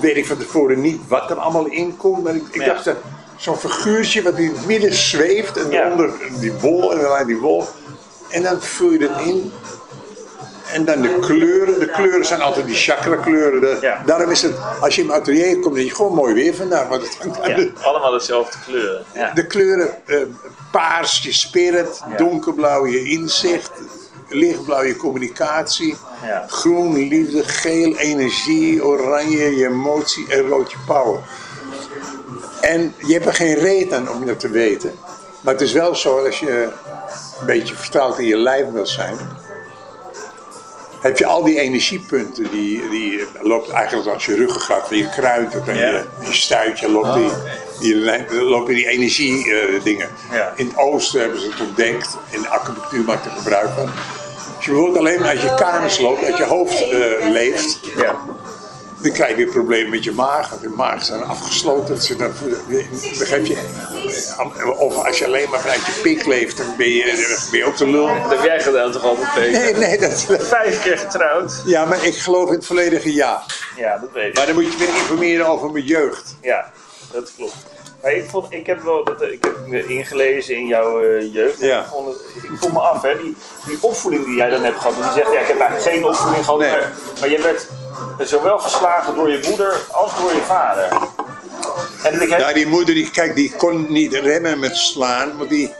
weet 0.00 0.16
ik 0.16 0.26
van 0.26 0.36
tevoren 0.36 0.80
niet 0.80 1.00
wat 1.08 1.30
er 1.30 1.36
allemaal 1.36 1.66
in 1.66 1.96
komt, 1.96 2.24
maar 2.24 2.34
ik, 2.34 2.42
ik 2.50 2.64
dacht, 2.64 2.90
zo'n 3.36 3.56
figuurtje 3.58 4.22
wat 4.22 4.38
in 4.38 4.48
het 4.54 4.66
midden 4.66 4.94
zweeft 4.94 5.56
en 5.56 5.70
Ja. 5.70 5.90
onder 5.90 6.10
die 6.40 6.52
wol 6.52 6.92
en 6.92 7.00
dan 7.00 7.26
die 7.26 7.38
wol. 7.38 7.64
En 8.28 8.42
dan 8.42 8.62
vul 8.62 8.90
je 8.90 8.98
dat 8.98 9.20
in. 9.20 9.52
En 10.72 10.84
dan 10.84 11.00
de 11.02 11.18
kleuren. 11.20 11.78
De 11.80 11.90
kleuren 11.90 12.24
zijn 12.26 12.40
altijd 12.40 12.66
die 12.66 12.74
chakra 12.74 13.16
kleuren. 13.16 13.60
De- 13.60 13.78
Ja. 13.80 14.02
Daarom 14.06 14.30
is 14.30 14.42
het, 14.42 14.54
als 14.80 14.94
je 14.94 15.00
in 15.00 15.06
mijn 15.06 15.20
atelier 15.20 15.58
komt, 15.60 15.74
dan 15.74 15.84
je 15.84 15.94
gewoon 15.94 16.14
mooi 16.14 16.34
weer 16.34 16.54
vandaag. 16.54 16.88
Want 16.88 17.02
het 17.02 17.16
hangt 17.18 17.40
aan 17.40 17.48
Ja. 17.50 17.56
de, 17.56 17.72
Allemaal 17.82 18.10
dezelfde 18.10 18.56
kleuren. 18.66 19.04
De 19.34 19.46
kleuren 19.46 20.06
eh, 20.06 20.16
paars 20.72 21.22
je 21.22 21.32
spirit, 21.32 22.00
donkerblauw 22.16 22.86
je 22.86 23.02
inzicht, 23.04 23.70
lichtblauw 24.28 24.82
je 24.82 24.96
communicatie, 24.96 25.96
groen 26.48 27.08
liefde, 27.08 27.42
geel 27.44 27.96
energie, 27.96 28.84
oranje 28.84 29.56
je 29.56 29.66
emotie 29.66 30.26
en 30.28 30.48
rood 30.48 30.70
je 30.70 30.76
power. 30.86 31.20
En 32.64 32.94
je 33.06 33.12
hebt 33.12 33.26
er 33.26 33.34
geen 33.34 33.54
reet 33.54 33.92
aan 33.92 34.10
om 34.10 34.26
dat 34.26 34.40
te 34.40 34.48
weten. 34.50 34.92
Maar 35.40 35.52
het 35.52 35.62
is 35.62 35.72
wel 35.72 35.94
zo, 35.94 36.24
als 36.24 36.40
je 36.40 36.68
een 37.40 37.46
beetje 37.46 37.74
vertrouwd 37.74 38.18
in 38.18 38.26
je 38.26 38.36
lijf 38.36 38.70
wil 38.72 38.86
zijn, 38.86 39.16
heb 41.00 41.18
je 41.18 41.26
al 41.26 41.42
die 41.44 41.58
energiepunten, 41.60 42.50
die, 42.50 42.88
die 42.88 43.26
loopt 43.40 43.70
eigenlijk 43.70 44.08
als 44.08 44.26
je 44.26 44.34
ruggengraat 44.34 44.86
van 44.88 44.96
je 44.96 45.08
kruid, 45.08 45.52
Ja. 45.66 45.72
je, 45.72 46.04
je 46.20 46.32
stuitje, 46.32 46.90
loopt 46.90 47.14
die, 47.14 47.30
die, 47.80 47.94
lijn- 47.94 48.34
lopen 48.34 48.74
die 48.74 48.86
energie 48.88 49.52
eh. 49.54 49.96
Ja. 50.32 50.52
In 50.56 50.66
het 50.66 50.76
oosten 50.76 51.20
hebben 51.20 51.40
ze 51.40 51.48
het 51.50 51.60
ontdekt, 51.60 52.16
in 52.30 52.42
de 52.42 52.48
acupunctuur 52.48 53.04
maakt 53.04 53.24
er 53.24 53.30
gebruik 53.30 53.68
van. 53.76 53.90
Als 54.56 54.64
je 54.64 54.70
bijvoorbeeld 54.70 54.98
alleen 54.98 55.20
maar 55.20 55.28
uit 55.28 55.40
je 55.40 55.54
kanus 55.54 55.98
loopt, 55.98 56.24
uit 56.24 56.36
je 56.36 56.44
hoofd 56.44 56.80
eh, 56.90 57.30
leeft, 57.30 57.78
Ja. 57.96 58.14
Dan 59.04 59.12
krijg 59.12 59.30
je 59.30 59.36
weer 59.36 59.52
problemen 59.52 59.90
met 59.90 60.04
je 60.04 60.12
maag. 60.12 60.48
Want 60.48 60.62
je 60.62 60.68
maag 60.68 61.04
zijn 61.04 61.22
afgesloten. 61.22 61.94
Dat 61.94 62.04
ze 62.04 62.16
dan, 62.16 62.32
begrijp 63.18 63.46
je? 63.46 63.56
Of 64.78 64.96
als 65.06 65.18
je 65.18 65.26
alleen 65.26 65.50
maar 65.50 65.60
vanuit 65.60 65.86
je 65.86 66.00
pik 66.02 66.26
leeft, 66.26 66.56
dan 66.56 66.66
ben 66.76 66.90
je, 66.90 67.44
ben 67.50 67.58
je 67.58 67.64
ook 67.64 67.76
te 67.76 67.88
lul. 67.90 68.06
Dat 68.06 68.30
heb 68.30 68.42
jij 68.44 68.60
gedaan 68.60 68.92
toch 68.92 69.04
altijd, 69.04 69.34
Peter? 69.34 69.62
Nee, 69.62 69.74
nee, 69.74 69.98
dat, 69.98 70.26
Vijf 70.40 70.82
keer 70.82 70.98
getrouwd. 70.98 71.62
ja, 71.64 71.84
maar 71.84 72.04
ik 72.04 72.14
geloof 72.16 72.48
in 72.48 72.54
het 72.54 72.66
volledige 72.66 73.14
ja. 73.14 73.42
Ja, 73.76 73.98
dat 73.98 74.12
weet 74.12 74.28
ik. 74.28 74.36
Maar 74.36 74.46
dan 74.46 74.54
moet 74.54 74.72
je 74.72 74.78
weer 74.78 74.88
informeren 74.88 75.46
over 75.46 75.70
mijn 75.70 75.84
jeugd. 75.84 76.36
Ja, 76.42 76.70
dat 77.12 77.32
klopt. 77.36 77.54
Maar 78.04 78.12
ik, 78.12 78.24
vond, 78.30 78.46
ik 78.52 78.66
heb 78.66 78.82
wel 78.82 79.04
dat, 79.04 79.22
ik 79.22 79.44
heb 79.44 79.66
me 79.66 79.86
ingelezen 79.86 80.56
in 80.56 80.66
jouw 80.66 81.02
eh, 81.02 81.32
jeugd. 81.32 81.60
Ja. 81.60 81.80
Ik, 81.80 81.86
vond 81.86 82.06
het, 82.06 82.20
ik 82.42 82.50
voel 82.60 82.70
me 82.70 82.80
af, 82.80 83.02
hè, 83.02 83.18
die, 83.22 83.36
die 83.66 83.78
opvoeding 83.80 84.24
die 84.24 84.36
jij 84.36 84.50
dan 84.50 84.62
hebt 84.62 84.80
gehad. 84.80 84.96
Je 84.96 85.12
zegt, 85.14 85.32
ja, 85.32 85.40
ik 85.40 85.46
heb 85.46 85.58
eigenlijk 85.58 85.90
geen 85.96 86.04
opvoeding 86.04 86.44
gehad. 86.44 86.60
Nee. 86.60 86.70
Maar, 86.70 86.92
maar 87.20 87.28
je 87.30 87.42
werd 87.42 87.68
zowel 88.28 88.58
geslagen 88.58 89.14
door 89.14 89.30
je 89.30 89.44
moeder 89.48 89.80
als 89.90 90.18
door 90.20 90.34
je 90.34 90.40
vader. 90.40 90.88
En 92.02 92.22
ik 92.22 92.30
heb, 92.30 92.38
Ja, 92.38 92.52
die 92.52 92.66
moeder, 92.66 92.94
die, 92.94 93.10
kijk, 93.10 93.34
die 93.34 93.52
kon 93.56 93.86
niet 93.92 94.14
remmen 94.14 94.58
met 94.58 94.76
slaan. 94.76 95.36
Want 95.36 95.50
die 95.50 95.72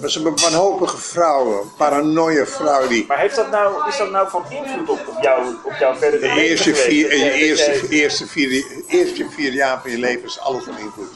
was 0.00 0.16
een 0.16 0.36
wanhopige 0.36 0.96
vrouw. 0.96 1.60
Een 1.60 1.70
paranoia 1.76 2.46
vrouw. 2.46 2.88
Die, 2.88 3.04
maar 3.08 3.18
heeft 3.18 3.36
dat 3.36 3.50
nou, 3.50 3.88
is 3.88 3.96
dat 3.96 4.10
nou 4.10 4.28
van 4.30 4.44
invloed 4.50 4.88
op, 4.88 5.00
op, 5.08 5.22
jou, 5.22 5.54
op 5.64 5.72
jouw 5.78 5.94
verdere 5.94 6.28
de 6.28 6.34
leven 6.34 6.48
eerste 6.48 6.74
vier, 6.74 7.08
de 7.10 7.18
jij- 7.18 7.28
dat 7.28 7.38
eerste, 7.38 7.88
eerste, 7.88 8.26
vier, 8.26 8.64
eerste 8.86 9.26
vier 9.30 9.52
jaar 9.52 9.80
van 9.82 9.90
je 9.90 9.98
leven 9.98 10.24
is 10.24 10.40
alles 10.40 10.64
van 10.64 10.78
invloed. 10.78 11.10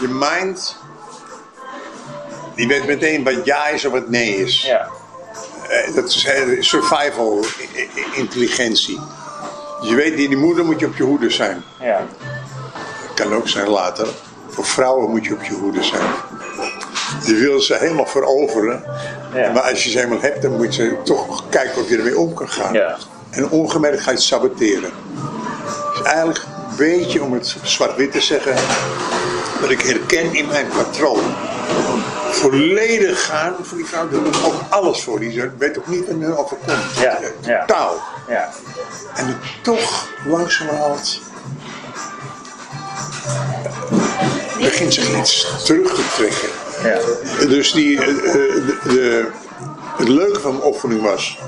Je 0.00 0.08
mind, 0.08 0.76
die 2.54 2.68
weet 2.68 2.86
meteen 2.86 3.24
wat 3.24 3.44
ja 3.44 3.66
is 3.68 3.84
en 3.84 3.90
wat 3.90 4.08
nee 4.08 4.36
is. 4.36 4.62
Ja, 4.62 4.88
Eh, 5.68 5.94
Dat 5.94 6.08
is 6.08 6.24
eh, 6.24 6.42
survival 6.60 7.44
intelligentie. 8.14 9.00
Je 9.82 9.94
weet, 9.94 10.16
die, 10.16 10.28
die 10.28 10.36
moeder 10.36 10.64
moet 10.64 10.80
je 10.80 10.86
op 10.86 10.96
je 10.96 11.02
hoede 11.02 11.30
zijn. 11.30 11.62
ja, 11.80 12.06
Kan 13.14 13.34
ook 13.34 13.48
zijn 13.48 13.68
later. 13.68 14.08
Voor 14.48 14.64
vrouwen 14.64 15.10
moet 15.10 15.24
je 15.24 15.32
op 15.34 15.42
je 15.42 15.52
hoede 15.54 15.82
zijn. 15.82 16.02
Je 17.24 17.34
wil 17.34 17.60
ze 17.60 17.74
helemaal 17.74 18.06
veroveren. 18.06 18.84
Ja. 19.34 19.52
Maar 19.52 19.62
als 19.62 19.84
je 19.84 19.90
ze 19.90 19.98
helemaal 19.98 20.20
hebt, 20.20 20.42
dan 20.42 20.56
moet 20.56 20.74
je 20.74 20.96
toch 21.04 21.42
kijken 21.48 21.82
of 21.82 21.88
je 21.88 21.96
ermee 21.96 22.18
om 22.18 22.34
kan 22.34 22.48
gaan. 22.48 22.72
Ja. 22.72 22.96
En 23.30 23.48
ongemerkt 23.50 24.00
ga 24.00 24.10
je 24.10 24.16
het 24.16 24.24
saboteren. 24.24 24.90
Dus 25.92 26.02
eigenlijk 26.02 26.44
beetje, 26.76 27.22
om 27.22 27.32
het 27.32 27.56
zwart-wit 27.62 28.12
te 28.12 28.20
zeggen, 28.20 28.54
dat 29.60 29.70
ik 29.70 29.80
herken 29.82 30.34
in 30.34 30.46
mijn 30.46 30.66
patroon. 30.68 31.34
Volledig 32.30 33.24
gaan 33.26 33.54
voor 33.62 33.76
die 33.76 33.86
vrouw, 33.86 34.06
ik 34.08 34.14
ook 34.44 34.54
alles 34.68 35.02
voor. 35.02 35.20
Die 35.20 35.50
weet 35.58 35.78
ook 35.78 35.86
niet 35.86 36.06
wat 36.06 36.22
er 36.22 36.38
overkomt. 36.38 36.78
Ja, 37.00 37.18
ja. 37.40 37.60
Totaal. 37.66 38.02
ja. 38.28 38.50
En 39.14 39.38
toch 39.62 40.08
langzamerhand 40.26 41.20
begint 44.60 44.94
zich 44.94 45.18
iets 45.18 45.46
terug 45.64 45.94
te 45.94 46.02
trekken. 46.16 46.48
Ja. 46.84 47.46
Dus 47.46 47.72
die, 47.72 48.00
eh, 48.00 48.08
eh, 48.08 48.14
de, 48.32 48.78
de- 48.82 49.26
het 49.96 50.08
leuke 50.08 50.40
van 50.40 50.50
mijn 50.52 50.64
opvoeding 50.64 51.02
was 51.02 51.38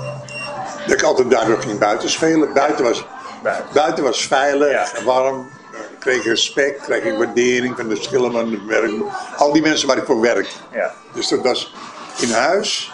dat 0.87 0.97
ik 0.97 1.03
altijd 1.03 1.29
daardoor 1.29 1.61
ging 1.61 1.79
buiten 1.79 2.09
spelen. 2.09 2.53
Buiten 2.53 2.85
was, 2.85 3.05
Buiten. 3.45 3.73
buiten 3.73 4.03
was 4.03 4.27
veilig, 4.27 5.01
warm. 5.03 5.49
Ik 5.71 5.99
kreeg 5.99 6.23
respect, 6.23 6.81
kreeg 6.81 7.03
ik 7.03 7.17
waardering 7.17 7.75
van 7.75 7.87
de 7.87 7.95
het 7.95 8.65
werk. 8.65 8.91
Al 9.37 9.53
die 9.53 9.61
mensen 9.61 9.87
waar 9.87 9.97
ik 9.97 10.05
voor 10.05 10.21
werk. 10.21 10.49
Ja. 10.71 10.93
Dus 11.13 11.27
dat 11.27 11.41
was 11.41 11.73
in 12.19 12.31
huis. 12.31 12.91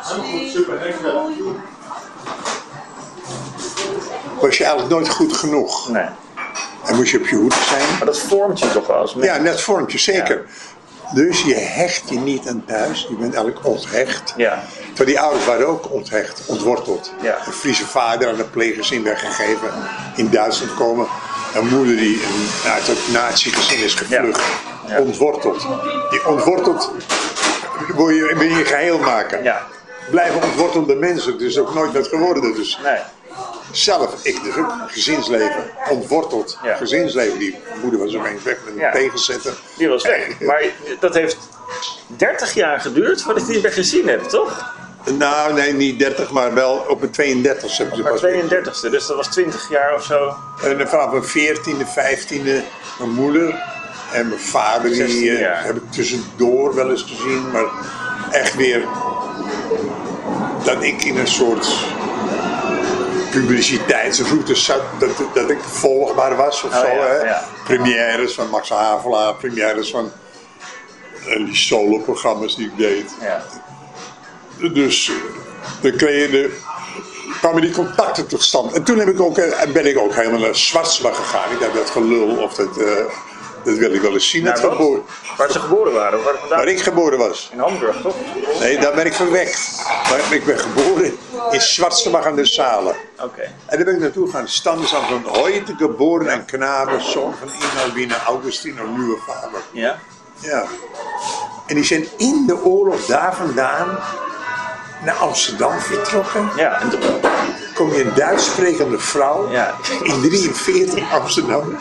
Was 4.40 4.58
je 4.58 4.64
eigenlijk 4.64 4.94
nooit 4.94 5.10
goed 5.10 5.34
genoeg. 5.34 5.90
Nee. 5.90 6.06
En 6.86 6.96
moest 6.96 7.12
je 7.12 7.18
op 7.18 7.28
je 7.28 7.36
hoede 7.36 7.56
zijn. 7.56 7.90
Maar 7.98 8.06
dat 8.06 8.20
vormt 8.20 8.60
je 8.60 8.72
toch 8.72 8.88
wel 8.88 8.98
als 8.98 9.16
mens? 9.16 9.28
Ja, 9.28 9.38
net 9.38 9.62
vormt 9.62 9.92
je, 9.92 9.98
zeker. 9.98 10.46
Dus 11.13 11.41
je 11.41 11.56
hecht 11.56 12.10
je 12.10 12.19
niet 12.19 12.47
aan 12.47 12.63
thuis. 12.65 13.02
Je 13.10 13.15
bent 13.15 13.34
eigenlijk 13.36 13.65
onthecht. 13.65 14.34
Ja. 14.38 14.63
Terwijl 14.88 15.08
die 15.10 15.19
ouders 15.19 15.45
waren 15.45 15.67
ook 15.67 15.91
onthecht, 15.91 16.41
ontworteld. 16.45 17.12
Ja. 17.21 17.38
Een 17.45 17.54
Friese 17.54 17.86
vader 17.86 18.28
aan 18.30 18.39
een 18.39 18.50
pleeggezin 18.50 19.04
weggegeven. 19.04 19.69
In 20.15 20.30
Duitsland 20.30 20.74
komen. 20.76 21.08
Een 21.56 21.67
moeder 21.67 21.95
die 21.97 22.15
een- 22.24 22.71
uit 22.71 22.88
het 22.88 22.97
nazi-gezin 23.12 23.84
is 23.84 23.93
gevlucht. 23.93 24.41
Ja. 24.88 25.00
Ontworteld. 25.00 25.67
Die 26.10 26.28
ontworteld 26.28 26.91
wil 27.95 28.10
je, 28.10 28.36
wil 28.38 28.58
je 28.58 28.65
geheel 28.65 29.00
maken. 29.00 29.43
Ja. 29.43 29.62
Blijven 30.10 30.43
ontwortelde 30.43 30.95
mensen. 30.95 31.38
Dus 31.38 31.60
ook 31.60 31.74
nooit 31.74 31.93
wat 31.93 32.08
geworden. 32.08 32.54
Dus 32.56 32.80
Nee. 32.84 32.97
Zelf, 33.72 34.15
ik 34.24 34.44
dus 34.44 34.56
ook, 34.56 34.72
gezinsleven. 34.88 35.70
Ontworteld. 35.89 36.58
Ja. 36.63 36.76
Gezinsleven. 36.76 37.39
Die 37.39 37.58
moeder 37.82 38.00
was 38.00 38.15
opeens 38.15 38.44
weg 38.44 38.58
met 38.65 38.74
een 38.74 38.80
Ja. 38.80 38.91
tegenzetter. 38.91 39.54
Die 39.78 39.88
was 39.88 40.04
weg. 40.04 40.39
Maar 40.39 40.63
dat 41.00 41.13
heeft 41.13 41.38
30 42.08 42.54
jaar 42.54 42.80
geduurd 42.80 43.22
voordat 43.22 43.48
je 43.48 43.52
die 43.54 43.62
weer 43.62 43.72
gezien 43.72 44.08
hebt, 44.08 44.30
toch? 44.30 44.74
Nou, 45.17 45.54
nee, 45.54 45.74
niet 45.74 46.00
30, 46.00 46.32
maar 46.32 46.54
wel 46.54 46.86
op 46.88 47.00
mijn 47.00 47.12
32 47.12 47.78
hebben 47.78 47.96
ze 47.96 48.02
Maar 48.02 48.12
pas 48.12 48.22
32e, 48.22 48.89
dus 48.89 49.08
dat 49.08 49.15
was 49.15 49.28
20 49.28 49.70
jaar 49.70 49.96
of 49.96 50.04
zo. 50.04 50.36
En 50.63 50.88
vanaf 50.88 51.12
mijn 51.12 51.24
14e, 51.24 51.86
15e, 51.88 52.63
mijn 53.00 53.12
moeder 53.13 53.63
en 54.13 54.28
mijn 54.28 54.39
vader, 54.39 54.89
die 54.89 54.96
16 54.96 55.28
eh, 55.38 55.63
heb 55.63 55.76
ik 55.76 55.91
tussendoor 55.91 56.76
wel 56.76 56.89
eens 56.89 57.02
gezien, 57.02 57.52
maar 57.52 57.65
echt 58.32 58.56
weer 58.56 58.88
dat 60.63 60.84
ik 60.84 61.04
in 61.04 61.17
een 61.17 61.28
soort 61.28 61.67
publiciteitsroute 63.32 64.56
zat, 64.56 64.82
dat, 65.00 65.10
dat 65.34 65.50
ik 65.50 65.60
volgbaar 65.60 66.36
was 66.36 66.63
of 66.63 66.74
Oh, 66.74 66.80
zo. 66.80 66.88
ja, 66.88 67.08
hè. 67.08 67.15
ja. 67.24 67.44
Premières 67.63 68.34
van 68.34 68.50
Max 68.50 68.70
Havelaar, 68.70 69.36
premières 69.36 69.89
van 69.91 70.12
eh, 71.28 71.36
die 71.46 71.56
solo-programma's 71.56 72.56
die 72.56 72.65
ik 72.65 72.78
deed. 72.78 73.12
Ja. 73.22 73.44
Dus 74.74 75.12
dan 75.82 75.96
kreeg 75.96 76.22
je 76.26 76.30
de, 76.32 76.58
kwamen 77.39 77.62
die 77.62 77.72
contacten 77.72 78.28
tot 78.28 78.41
stand. 78.44 78.74
En 78.74 78.84
toen 78.84 79.00
heb 79.00 79.08
ik 79.08 79.22
ook, 79.22 79.38
eh, 79.38 79.72
ben 79.72 79.86
ik 79.86 79.98
ook 79.98 80.15
helemaal 80.15 80.39
naar 80.39 80.56
Zwartsma 80.56 81.12
gegaan. 81.12 81.52
Ik 81.52 81.60
dacht 81.60 81.74
dat 81.74 81.89
gelul 81.89 82.38
of 82.38 82.54
dat, 82.54 82.78
eh, 82.78 83.06
dat 83.63 83.78
wil 83.78 83.93
ik 83.93 84.02
wel 84.02 84.13
eens 84.13 84.30
zien. 84.30 84.43
Naar 84.43 84.54
het 84.54 84.62
wat? 84.62 84.71
geboren, 84.71 85.04
Waar 85.38 85.52
ze 85.52 85.60
geboren 85.60 85.93
waren, 85.93 86.19
of 86.19 86.26
waar 86.26 86.36
waar 86.50 86.67
ik 86.67 86.82
geboren 86.82 87.17
was. 87.17 87.50
In 87.54 87.60
Hamburg, 87.60 88.02
toch? 88.02 88.15
Nee, 88.60 88.78
daar 88.80 88.93
ben 88.93 89.06
ik 89.06 89.13
verwekt. 89.13 89.84
Maar 90.10 90.34
ik 90.34 90.45
ben 90.45 90.60
geboren 90.60 91.17
in 91.52 91.62
Zwartsma 91.62 92.24
aan 92.24 92.36
de 92.36 92.45
Zalen. 92.45 92.95
Oké. 93.19 93.41
En 93.41 93.76
daar 93.78 93.86
ben 93.86 93.93
ik 93.93 94.00
naartoe 94.00 94.26
gegaan. 94.26 94.47
Standesamt 94.47 95.06
van 95.08 95.24
heute 95.41 95.76
geboren 95.78 96.28
en 96.28 96.45
knabe, 96.45 97.00
zoon 97.00 97.34
van 97.39 97.47
Inalbine 97.71 98.15
Augustino 98.26 98.86
Nieuwe 98.86 99.17
Vader. 99.28 99.60
Ja? 99.71 100.00
Ja. 100.39 100.63
En 101.67 101.76
die 101.76 101.84
zijn 101.86 102.08
in 102.17 102.43
de 102.47 102.63
oorlog 102.63 103.06
daar 103.06 103.36
vandaan 103.36 104.00
naar 105.06 105.15
Amsterdam 105.15 105.80
vertrokken. 105.80 106.50
Ja, 106.56 106.82
en 106.82 106.89
toen- 106.89 107.00
kom 107.74 107.94
je 107.94 108.04
een 108.04 108.14
Duits 108.16 108.46
sprekende 108.46 109.00
vrouw 109.00 109.52
Ja. 109.52 109.76
in 110.04 110.22
43 110.22 110.96
in 110.98 111.06
Amsterdam 111.12 111.78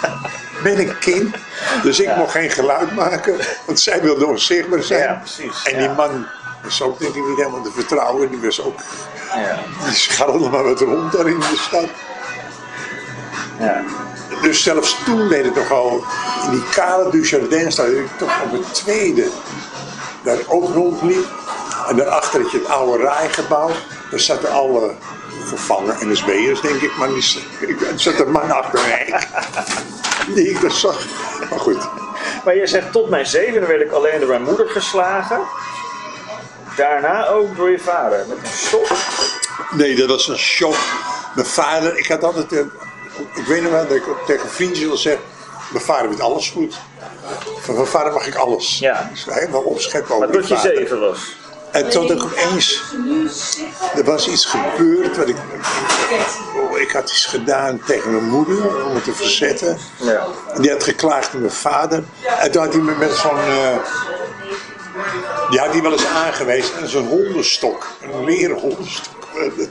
met 0.62 0.78
een 0.78 0.98
kind. 0.98 1.34
Dus 1.82 2.00
ik 2.00 2.16
mocht 2.16 2.30
geen 2.30 2.50
geluid 2.50 2.94
maken, 2.94 3.36
want 3.66 3.80
zij 3.80 4.00
wilde 4.02 4.26
onzichtbaar 4.26 4.82
zijn. 4.82 5.00
Ja, 5.02 5.14
precies, 5.14 5.62
En 5.64 5.78
die 5.78 5.88
ja. 5.88 5.94
man 5.94 6.26
was 6.62 6.82
ook 6.82 6.98
denk 6.98 7.14
ik 7.14 7.26
niet 7.26 7.36
helemaal 7.36 7.62
te 7.62 7.70
vertrouwen. 7.72 8.28
Die 8.30 8.40
was 8.40 8.62
ook, 8.62 8.78
ja. 9.34 9.58
die 9.84 9.94
scharrelde 9.94 10.48
maar 10.48 10.64
wat 10.64 10.80
rond 10.80 11.12
daar 11.12 11.28
in 11.28 11.38
de 11.38 11.56
stad. 11.68 11.88
ja. 13.58 13.82
Dus 14.42 14.62
zelfs 14.62 14.96
toen 15.04 15.28
deed 15.28 15.44
het 15.44 15.54
toch 15.54 15.70
al, 15.70 16.04
in 16.44 16.50
die 16.50 16.68
kale 16.68 17.10
Dujardin 17.10 17.72
staat 17.72 17.86
ik 17.86 18.06
toch 18.18 18.42
op 18.44 18.52
het 18.52 18.74
tweede. 18.74 19.28
Daar 20.22 20.38
ook 20.46 20.74
rondliep. 20.74 21.26
En 21.88 21.96
daarachter 21.96 22.42
had 22.42 22.50
je 22.50 22.58
het 22.58 22.68
oude 22.68 23.02
rijgebouw. 23.04 23.70
Daar 24.10 24.20
zaten 24.20 24.52
alle 24.52 24.94
gevangen 25.46 26.08
NSB'ers 26.10 26.60
denk 26.60 26.80
ik. 26.80 26.96
Maar 26.96 27.08
die, 27.08 27.40
ik- 27.60 27.80
er 27.80 28.00
zat 28.00 28.18
een 28.20 28.30
man 28.30 28.50
achter 28.50 28.80
mij. 28.80 29.20
Die 30.34 30.50
ik 30.50 30.60
dat 30.60 30.72
zag. 30.72 31.04
Maar 31.50 31.58
goed. 31.60 31.88
Maar 32.44 32.56
je 32.56 32.66
zegt 32.66 32.92
tot 32.92 33.08
mijn 33.10 33.26
zevende 33.26 33.66
werd 33.66 33.80
ik 33.80 33.90
alleen 33.92 34.18
door 34.20 34.28
mijn 34.28 34.42
moeder 34.42 34.68
geslagen. 34.68 35.40
Daarna 36.76 37.26
ook 37.28 37.56
door 37.56 37.70
je 37.70 37.78
vader. 37.78 38.24
Met 38.28 38.36
een 38.42 38.50
stok. 38.52 38.86
Nee, 39.70 39.94
dat 39.96 40.08
was 40.08 40.28
een 40.28 40.38
shock. 40.38 40.76
Mijn 41.34 41.46
vader, 41.46 41.98
ik 41.98 42.06
had 42.06 42.24
altijd, 42.24 42.52
eh, 42.52 42.58
ik 43.34 43.44
weet 43.46 43.62
nog 43.62 43.72
wel 43.72 43.86
dat 43.86 43.96
ik 43.96 44.02
tegen 44.26 44.48
vriendjes 44.48 44.86
wil 44.86 44.96
zeggen, 44.96 45.22
mijn 45.72 45.84
vader 45.84 46.08
weet 46.08 46.20
alles 46.20 46.50
goed. 46.50 46.78
Van 47.60 47.74
mijn 47.74 47.86
vader 47.86 48.12
mag 48.12 48.26
ik 48.26 48.34
alles. 48.34 48.78
Ja. 48.78 49.08
Dus 49.12 49.24
helemaal 49.28 49.60
opscheppen 49.62 50.14
over 50.14 50.28
Maar 50.28 50.36
tot 50.38 50.48
je 50.48 50.56
zeven 50.58 51.00
was. 51.00 51.36
En 51.72 51.90
toen 51.90 52.10
ik 52.10 52.22
opeens, 52.24 52.82
er 53.96 54.04
was 54.04 54.28
iets 54.28 54.44
gebeurd, 54.44 55.16
wat 55.16 55.28
ik, 55.28 55.36
oh, 56.56 56.78
ik 56.78 56.90
had 56.90 57.10
iets 57.10 57.26
gedaan 57.26 57.80
tegen 57.86 58.10
mijn 58.12 58.24
moeder 58.28 58.84
om 58.84 58.94
het 58.94 59.04
te 59.04 59.14
verzetten. 59.14 59.78
Ja. 59.96 60.26
Die 60.60 60.70
had 60.70 60.84
geklaagd 60.84 61.32
naar 61.32 61.40
mijn 61.42 61.54
vader. 61.54 62.02
En 62.40 62.50
toen 62.50 62.62
had 62.62 62.72
hij 62.72 62.82
me 62.82 62.94
met 62.94 63.12
zo'n, 63.14 63.38
eh, 63.38 63.76
die 65.50 65.58
had 65.60 65.72
hij 65.72 65.82
wel 65.82 65.92
eens 65.92 66.06
aangewezen, 66.06 66.78
en 66.78 66.88
zo'n 66.88 67.06
hondenstok, 67.08 67.86
een 68.12 68.24
leren 68.24 68.58
hondenstok. 68.58 69.14
Eh, 69.34 69.50
Dat, 69.58 69.68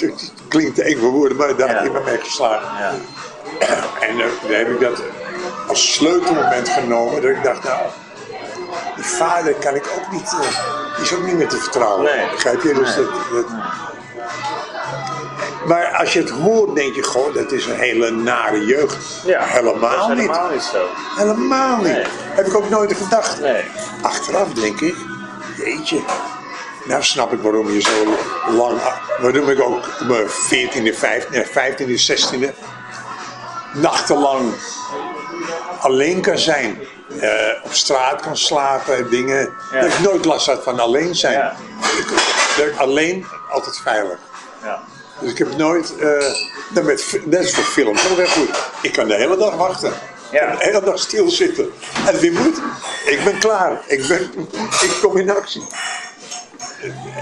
dat 0.00 0.32
klinkt 0.48 0.78
eng 0.78 0.98
voor 0.98 1.10
woorden, 1.10 1.36
maar 1.36 1.56
daar 1.56 1.68
Ja. 1.68 1.74
had 1.74 1.82
hij 1.82 1.92
me 1.92 2.00
mee 2.04 2.18
geslagen. 2.18 2.68
Ja. 2.78 2.94
En 4.08 4.20
eh, 4.20 4.26
dan 4.42 4.50
heb 4.56 4.68
ik 4.68 4.80
dat 4.80 5.02
als 5.68 5.92
sleutelmoment 5.92 6.68
genomen, 6.68 7.22
dat 7.22 7.30
ik 7.30 7.42
dacht, 7.42 7.62
nou, 7.64 7.80
die 8.96 9.04
vader 9.04 9.54
kan 9.54 9.74
ik 9.74 9.84
ook 9.98 10.12
niet, 10.12 10.32
eh, 10.32 10.40
die 10.40 10.85
is 11.02 11.14
ook 11.14 11.22
niet 11.26 11.36
meer 11.36 11.48
te 11.48 11.56
vertrouwen. 11.56 12.02
Nee. 12.04 12.30
Begrijp 12.30 12.62
je? 12.62 12.74
Dus 12.74 12.96
Nee. 12.96 13.04
dat, 13.04 13.14
dat- 13.32 13.50
Maar 15.66 15.94
als 15.98 16.12
je 16.12 16.18
het 16.18 16.30
hoort, 16.30 16.74
denk 16.74 16.94
je 16.94 17.02
gewoon, 17.02 17.32
dat 17.32 17.52
is 17.52 17.66
een 17.66 17.76
hele 17.76 18.10
nare 18.10 18.64
jeugd. 18.66 18.96
Ja, 19.24 19.42
helemaal, 19.44 20.08
niet. 20.08 20.18
helemaal 20.18 20.50
niet 20.50 20.62
zo. 20.62 20.86
Helemaal 21.16 21.76
niet. 21.76 21.86
Nee. 21.86 22.04
Heb 22.34 22.46
ik 22.46 22.54
ook 22.56 22.68
nooit 22.68 22.96
gedacht. 22.96 23.40
Nee. 23.40 23.64
Achteraf 24.02 24.52
denk 24.52 24.80
ik, 24.80 24.94
jeetje. 25.64 26.00
Nou 26.84 27.02
snap 27.02 27.32
ik 27.32 27.40
waarom 27.40 27.70
je 27.70 27.80
zo 27.80 28.16
lang, 28.52 28.78
waarom 29.20 29.48
ik 29.48 29.60
ook 29.60 29.84
mijn 30.08 30.28
14e, 30.28 30.92
15e, 30.94 31.44
15e, 31.44 31.96
16e 31.98 32.54
nachtenlang 33.72 34.52
alleen 35.80 36.20
kan 36.20 36.38
zijn. 36.38 36.78
Eh, 37.20 37.64
op 37.64 37.72
straat 37.72 38.20
kan 38.20 38.36
slapen, 38.36 39.10
dingen. 39.10 39.52
Ja. 39.72 39.80
Dat 39.80 39.92
ik 39.92 39.98
nooit 39.98 40.24
last 40.24 40.46
had 40.46 40.62
van 40.62 40.80
alleen 40.80 41.14
zijn. 41.14 41.38
Ja. 41.38 41.56
Dat 42.56 42.66
ik 42.66 42.76
alleen 42.76 43.26
altijd 43.50 43.78
veilig. 43.78 44.18
Ja. 44.62 44.82
Dus 45.20 45.30
ik 45.30 45.38
heb 45.38 45.56
nooit, 45.56 45.94
dat, 46.70 46.84
met, 46.84 47.20
dat 47.24 47.40
is 47.40 47.54
voor 47.54 47.64
films 47.64 48.10
ook 48.10 48.28
goed. 48.28 48.48
Ik 48.82 48.92
kan 48.92 49.08
de 49.08 49.14
hele 49.14 49.36
dag 49.36 49.54
wachten. 49.54 49.92
Ja. 50.30 50.50
De 50.50 50.64
hele 50.64 50.82
dag 50.82 50.98
stilzitten. 50.98 51.72
En 52.06 52.18
weer 52.18 52.32
moet. 52.32 52.58
Ik 53.04 53.24
ben 53.24 53.38
klaar. 53.38 53.80
Ik, 53.86 54.06
ben, 54.06 54.30
ik 54.82 54.98
kom 55.02 55.16
in 55.16 55.30
actie. 55.30 55.66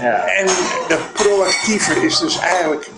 Ja. 0.01 0.25
En 0.25 0.45
dat 0.87 1.13
proactieve 1.13 2.05
is 2.05 2.19
dus 2.19 2.39
eigenlijk. 2.39 2.89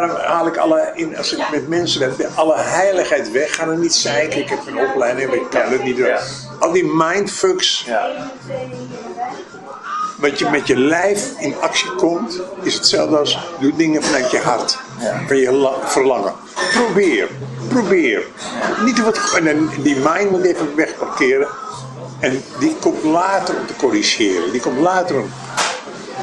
Daarom 0.00 0.16
haal 0.16 0.46
ik 0.46 0.56
alle, 0.56 0.90
in, 0.94 1.16
als 1.16 1.32
ik 1.32 1.50
met 1.50 1.68
mensen 1.68 2.14
ben, 2.16 2.28
alle 2.34 2.54
heiligheid 2.56 3.30
weg. 3.30 3.54
Ga 3.54 3.66
er 3.66 3.76
niet 3.78 3.94
zeiken. 3.94 4.38
Ik 4.40 4.48
heb 4.48 4.58
een 4.66 4.78
opleiding, 4.78 5.28
maar 5.28 5.36
ik 5.36 5.50
kan 5.50 5.72
het 5.72 5.82
niet 5.84 5.96
doen. 5.96 6.06
Ja. 6.06 6.20
Al 6.58 6.72
die 6.72 6.84
mindfucks, 6.84 7.82
Ja. 7.86 8.08
wat 10.18 10.38
je 10.38 10.48
met 10.50 10.66
je 10.66 10.76
lijf 10.78 11.30
in 11.38 11.54
actie 11.60 11.90
komt, 11.94 12.40
is 12.62 12.74
hetzelfde 12.74 13.18
als 13.18 13.38
doe 13.60 13.76
dingen 13.76 14.02
vanuit 14.02 14.30
je 14.30 14.38
hart. 14.38 14.78
Ja. 15.00 15.20
Van 15.26 15.36
je 15.36 15.52
la- 15.52 15.74
verlangen. 15.84 16.32
Probeer. 16.74 17.28
Probeer. 17.68 18.22
Niet 18.84 19.02
wat, 19.02 19.18
en 19.44 19.70
die 19.82 19.96
mind 19.96 20.30
moet 20.30 20.44
even 20.44 20.74
wegparkeren. 20.76 21.48
En 22.20 22.42
die 22.58 22.76
komt 22.80 23.02
later 23.04 23.54
om 23.60 23.66
te 23.66 23.76
corrigeren. 23.76 24.52
Die 24.52 24.60
komt 24.60 24.78
later 24.78 25.16
om. 25.20 25.30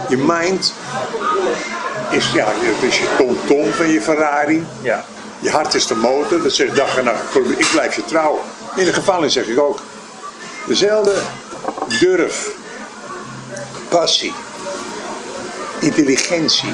Je 0.09 0.17
mind 0.17 0.73
is, 2.13 2.31
ja, 2.33 2.45
het 2.47 2.91
is 2.91 2.99
je 2.99 3.07
tom-tom 3.17 3.73
van 3.73 3.87
je 3.89 4.01
Ferrari. 4.01 4.65
Ja. 4.81 5.05
Je 5.39 5.49
hart 5.49 5.73
is 5.73 5.87
de 5.87 5.95
motor. 5.95 6.43
Dat 6.43 6.53
zegt 6.53 6.75
dag 6.75 6.97
en 6.97 7.03
nacht, 7.03 7.35
ik 7.57 7.67
blijf 7.71 7.95
je 7.95 8.05
trouw. 8.05 8.41
In 8.75 8.85
de 8.85 8.93
gevangenis 8.93 9.33
zeg 9.33 9.45
ik 9.47 9.59
ook. 9.59 9.79
Dezelfde 10.67 11.13
durf, 11.99 12.49
passie, 13.89 14.33
intelligentie, 15.79 16.73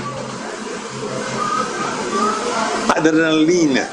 adrenaline, 2.88 3.88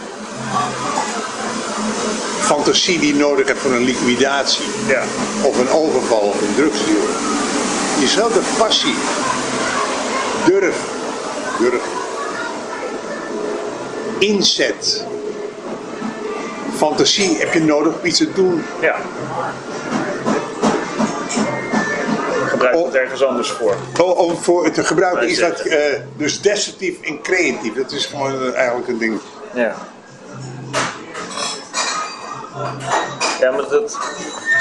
fantasie 2.41 2.99
die 2.99 3.15
je 3.15 3.21
nodig 3.21 3.47
hebt 3.47 3.61
voor 3.61 3.73
een 3.73 3.85
liquidatie 3.85 4.65
Ja. 4.87 5.03
of 5.43 5.59
een 5.59 5.71
overval 5.71 6.19
of 6.19 6.41
een 6.41 6.55
drugsdeal. 6.55 7.07
Diezelfde 7.99 8.41
passie, 8.59 8.95
durf, 10.45 10.77
durf, 11.59 11.83
inzet, 14.19 15.05
fantasie 16.77 17.37
heb 17.39 17.53
je 17.53 17.61
nodig 17.61 17.93
om 17.99 18.07
iets 18.07 18.19
te 18.19 18.33
doen. 18.33 18.63
Ja. 18.81 18.97
Gebruik 22.47 22.75
het 22.75 22.85
Oh. 22.85 22.95
ergens 22.95 23.25
anders 23.25 23.51
voor. 23.51 23.77
Oh, 24.01 24.19
om 24.19 24.37
voor 24.37 24.65
het 24.65 24.75
te 24.75 24.85
gebruiken 24.85 25.29
is 25.29 25.39
dat 25.39 25.61
eh, 25.61 25.79
dus 26.17 26.41
destructief 26.41 27.01
en 27.03 27.23
creatief. 27.23 27.75
Dat 27.75 27.93
is 27.93 28.07
gewoon 28.07 28.43
eh, 28.43 28.55
eigenlijk 28.55 28.89
een 28.89 28.99
ding. 28.99 29.21
Ja. 29.55 29.75
Ja, 33.41 33.51
maar 33.51 33.69
dat 33.69 33.99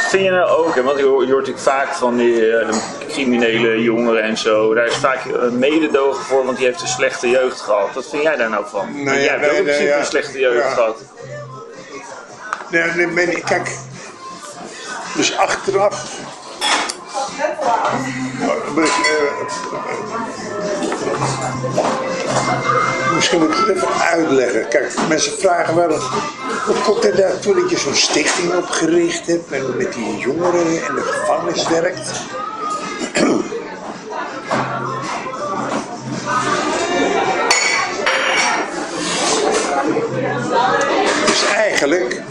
vind 0.09 0.23
je 0.23 0.29
nou 0.29 0.49
ook, 0.49 0.75
hè? 0.75 0.83
want 0.83 0.97
je 0.97 1.05
hoort, 1.05 1.27
natuurlijk 1.27 1.59
vaak 1.59 1.93
van 1.93 2.17
die 2.17 2.57
eh, 2.57 2.77
criminele 3.07 3.81
jongeren 3.81 4.23
en 4.23 4.37
zo. 4.37 4.73
Daar 4.73 4.85
is 4.85 4.95
vaak 4.95 5.21
mededogen 5.51 6.23
voor, 6.23 6.45
want 6.45 6.57
die 6.57 6.65
heeft 6.65 6.81
een 6.81 6.87
slechte 6.87 7.29
jeugd 7.29 7.61
gehad. 7.61 7.93
Wat 7.93 8.09
vind 8.09 8.23
jij 8.23 8.35
daar 8.35 8.49
nou 8.49 8.65
van? 8.67 8.93
Nee, 8.93 9.05
Want 9.05 9.15
jij 9.15 9.25
ja, 9.25 9.31
hebt 9.31 9.45
ook 9.45 9.49
nee, 9.51 9.57
in 9.57 9.63
principe 9.63 9.83
nee, 9.83 9.93
ja. 9.93 9.99
een 9.99 10.05
slechte 10.05 10.39
jeugd 10.39 10.67
Ja. 10.67 10.73
gehad. 10.73 10.97
Nee, 12.69 13.05
nee, 13.05 13.25
nee, 13.25 13.41
kijk. 13.41 13.77
Dus 15.15 15.37
achteraf. 15.37 16.13
Misschien 23.15 23.39
moet 23.39 23.49
ik 23.49 23.55
het 23.55 23.75
even 23.75 24.01
uitleggen. 24.01 24.67
Kijk, 24.67 24.93
mensen 25.09 25.37
vragen 25.37 25.75
wel. 25.75 25.99
Hoe 26.65 26.75
komt 26.83 27.03
het 27.03 27.17
daartoe 27.17 27.55
dat 27.55 27.69
je 27.69 27.77
zo'n 27.77 27.95
stichting 27.95 28.53
opgericht 28.53 29.27
hebt 29.27 29.51
en 29.51 29.77
met 29.77 29.93
die 29.93 30.17
jongeren 30.17 30.67
in 30.67 30.95
de 30.95 31.01
gevangenis 31.01 31.67
werkt? 31.67 32.11
Dus 41.25 41.45
eigenlijk 41.55 42.21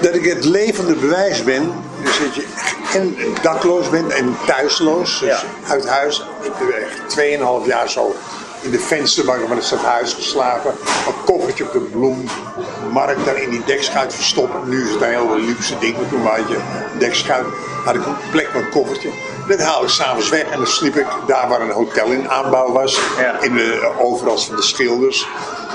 dat 0.00 0.14
ik 0.14 0.24
het 0.24 0.44
levende 0.44 0.94
bewijs 0.94 1.44
ben. 1.44 1.72
Dus 2.02 2.18
dat 2.18 2.34
je 2.34 2.46
en 2.92 3.16
dakloos 3.42 3.90
bent 3.90 4.12
en 4.12 4.36
thuisloos. 4.46 5.18
Dus 5.18 5.28
Ja. 5.28 5.38
uit 5.68 5.88
huis. 5.88 6.24
Ik 6.42 6.52
heb 6.54 6.68
echt 6.70 7.08
2,5 7.08 7.66
jaar 7.66 7.88
zo 7.88 8.14
in 8.60 8.70
de 8.70 8.78
vensterbank 8.80 9.40
van 9.48 9.56
het 9.56 9.64
stadhuis 9.64 10.14
geslapen. 10.14 10.70
Een 11.06 11.24
koffertje 11.24 11.64
op 11.64 11.72
de 11.72 11.78
bloemmarkt 11.78 13.24
daar 13.24 13.36
in 13.42 13.50
die 13.50 13.62
dekschuit 13.64 14.14
verstoppen. 14.14 14.68
Nu 14.68 14.84
is 14.84 14.90
het 14.90 15.00
een 15.02 15.08
heel 15.08 15.38
luxe 15.38 15.78
ding. 15.78 15.96
maar 15.96 16.08
Toen 16.08 16.26
had 16.26 16.48
je 16.48 16.54
een 16.92 16.98
dekschuit. 16.98 17.46
Had 17.84 17.94
ik 17.94 18.06
een 18.06 18.16
plek 18.30 18.54
met 18.54 18.62
een 18.62 18.70
koffertje. 18.70 19.10
Dat 19.48 19.60
haalde 19.60 19.84
ik 19.86 19.92
s'avonds 19.92 20.28
weg 20.28 20.42
en 20.42 20.56
dan 20.56 20.66
sliep 20.66 20.96
ik 20.96 21.06
daar 21.26 21.48
waar 21.48 21.60
een 21.60 21.70
hotel 21.70 22.06
in 22.06 22.30
aanbouw 22.30 22.72
was. 22.72 23.00
Ja. 23.18 23.40
In 23.40 23.54
de 23.54 23.92
overals 23.98 24.46
van 24.46 24.56
de 24.56 24.62
schilders. 24.62 25.26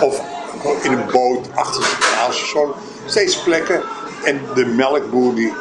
Of 0.01 0.21
in 0.81 0.91
een 0.91 1.05
boot 1.11 1.47
achter 1.55 1.81
het 1.83 1.97
kanaalstation. 1.97 2.71
Steeds 3.05 3.37
plekken. 3.37 3.81
En 4.23 4.41
de 4.55 4.65
melkboer 4.65 5.35
die 5.35 5.53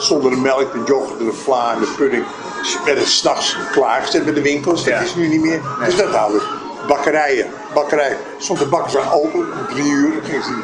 zonder 0.00 0.30
de 0.30 0.36
melk, 0.36 0.72
de 0.72 0.82
yoghurt, 0.86 1.18
de 1.18 1.32
vla 1.32 1.72
en 1.72 1.80
de 1.80 1.92
pudding 1.96 2.24
werden 2.84 3.06
s'nachts 3.06 3.56
klaargezet 3.72 4.24
bij 4.24 4.34
de 4.34 4.42
winkels. 4.42 4.84
Dat 4.84 4.92
Ja. 4.94 5.00
is 5.00 5.14
nu 5.14 5.28
niet 5.28 5.40
meer. 5.40 5.60
Dus 5.84 5.96
dat 5.96 6.08
houden. 6.14 6.40
Bakkerijen. 6.88 7.46
Bakkerij. 7.74 8.16
Stond 8.38 8.58
de 8.58 8.66
bakker 8.66 8.90
zo 8.90 9.00
open 9.12 9.46
drie 9.68 9.90
uur. 9.90 10.12
Ging 10.24 10.44
ze- 10.44 10.62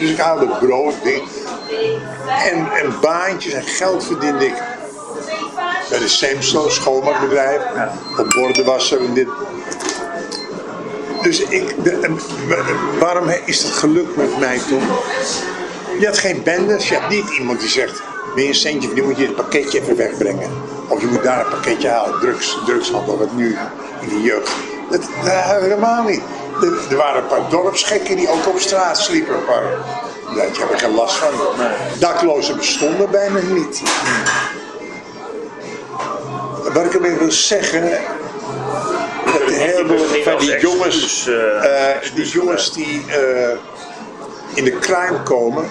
Dus 0.00 0.10
ik 0.10 0.18
haalde 0.18 0.46
brood, 0.60 0.94
ding. 1.02 1.22
En, 2.50 2.68
en 2.72 2.94
baantjes 3.00 3.52
en 3.52 3.62
geld 3.62 4.04
verdiende 4.04 4.46
ik 4.46 4.54
bij 5.90 5.98
de 5.98 6.08
Semso, 6.08 6.68
schoonmaakbedrijf. 6.68 7.60
Op 8.18 8.30
borden 8.34 8.64
wassen 8.64 8.98
en 9.00 9.14
dit. 9.14 9.28
Dus 11.22 11.40
ik, 11.40 11.84
de, 11.84 12.14
waarom 12.98 13.28
is 13.44 13.62
dat 13.62 13.70
gelukt 13.72 14.16
met 14.16 14.38
mij 14.38 14.60
toen? 14.68 14.82
Je 15.98 16.06
had 16.06 16.18
geen 16.18 16.42
bendes, 16.42 16.88
je 16.88 16.94
had 16.98 17.08
niet 17.10 17.30
iemand 17.38 17.60
die 17.60 17.68
zegt, 17.68 18.02
wil 18.34 18.42
je 18.42 18.48
een 18.48 18.54
centje 18.54 18.86
verdienen, 18.86 19.12
moet 19.12 19.20
je 19.20 19.26
het 19.26 19.36
pakketje 19.36 19.80
even 19.80 19.96
wegbrengen. 19.96 20.50
Of 20.88 21.00
je 21.00 21.06
moet 21.06 21.22
daar 21.22 21.44
een 21.44 21.50
pakketje 21.50 21.88
halen, 21.88 22.20
drugs, 22.20 22.58
drugshandel, 22.66 23.18
wat 23.18 23.32
nu 23.32 23.56
in 24.00 24.08
de 24.08 24.22
jeugd. 24.22 24.50
Dat, 24.90 25.00
dat 25.00 25.60
helemaal 25.60 26.02
niet. 26.02 26.22
Er, 26.90 26.96
waren 26.96 27.22
een 27.22 27.28
paar 27.28 27.50
dorpsgekken 27.50 28.16
die 28.16 28.28
ook 28.28 28.46
op 28.46 28.58
straat 28.58 28.98
sliepen. 28.98 29.44
Paar, 29.44 29.62
daar 30.34 30.46
je 30.46 30.66
er 30.72 30.78
geen 30.78 30.94
last 30.94 31.16
van. 31.16 31.32
Daklozen 31.98 32.56
bestonden 32.56 33.10
bijna 33.10 33.40
niet. 33.52 33.82
Wat 36.72 36.84
ik 36.84 36.94
ermee 36.94 37.18
wil 37.18 37.30
zeggen, 37.30 37.90
dat 39.24 39.40
een 39.40 39.54
heleboel 39.54 40.06
van 40.24 40.38
die 40.38 40.58
jongens, 40.58 41.26
eh, 41.26 41.94
eh, 41.94 42.14
die 42.14 42.28
jongens 42.28 42.72
die 42.72 43.04
eh, 43.08 43.56
in 44.54 44.64
de 44.64 44.78
crime 44.78 45.22
komen, 45.22 45.64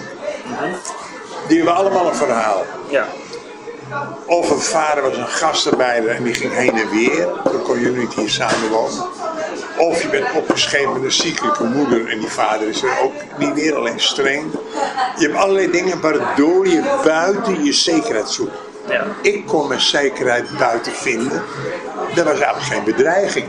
die 1.50 1.58
hebben 1.58 1.76
allemaal 1.76 2.06
een 2.06 2.14
verhaal. 2.14 2.64
Ja. 2.88 3.06
Of 4.26 4.50
een 4.50 4.60
vader 4.60 5.02
was 5.02 5.16
een 5.16 5.26
gastarbeider 5.26 6.10
en 6.10 6.22
die 6.22 6.34
ging 6.34 6.52
heen 6.52 6.78
en 6.78 6.90
weer, 6.90 7.28
dan 7.44 7.62
kon 7.62 7.80
je 7.80 7.90
niet 7.90 8.14
hier 8.14 8.28
samen 8.28 8.70
wonen. 8.70 9.04
Of 9.78 10.02
je 10.02 10.08
bent 10.08 10.32
opgeschreven 10.34 10.92
met 10.92 11.02
een 11.02 11.12
ziekelijke 11.12 11.64
moeder 11.64 12.08
en 12.08 12.18
die 12.18 12.28
vader 12.28 12.68
is 12.68 12.82
er 12.82 13.00
ook 13.02 13.12
niet 13.38 13.54
meer, 13.54 13.76
alleen 13.76 14.00
streng. 14.00 14.52
Je 15.16 15.26
hebt 15.26 15.38
allerlei 15.38 15.70
dingen 15.70 16.00
waardoor 16.00 16.68
je 16.68 16.82
buiten 17.04 17.64
je 17.64 17.72
zekerheid 17.72 18.28
zoekt. 18.28 18.56
Ja. 18.88 19.04
Ik 19.22 19.46
kon 19.46 19.68
mijn 19.68 19.80
zekerheid 19.80 20.58
buiten 20.58 20.92
vinden. 20.92 21.42
Er 22.16 22.24
was 22.24 22.40
eigenlijk 22.40 22.62
geen 22.62 22.84
bedreiging. 22.84 23.46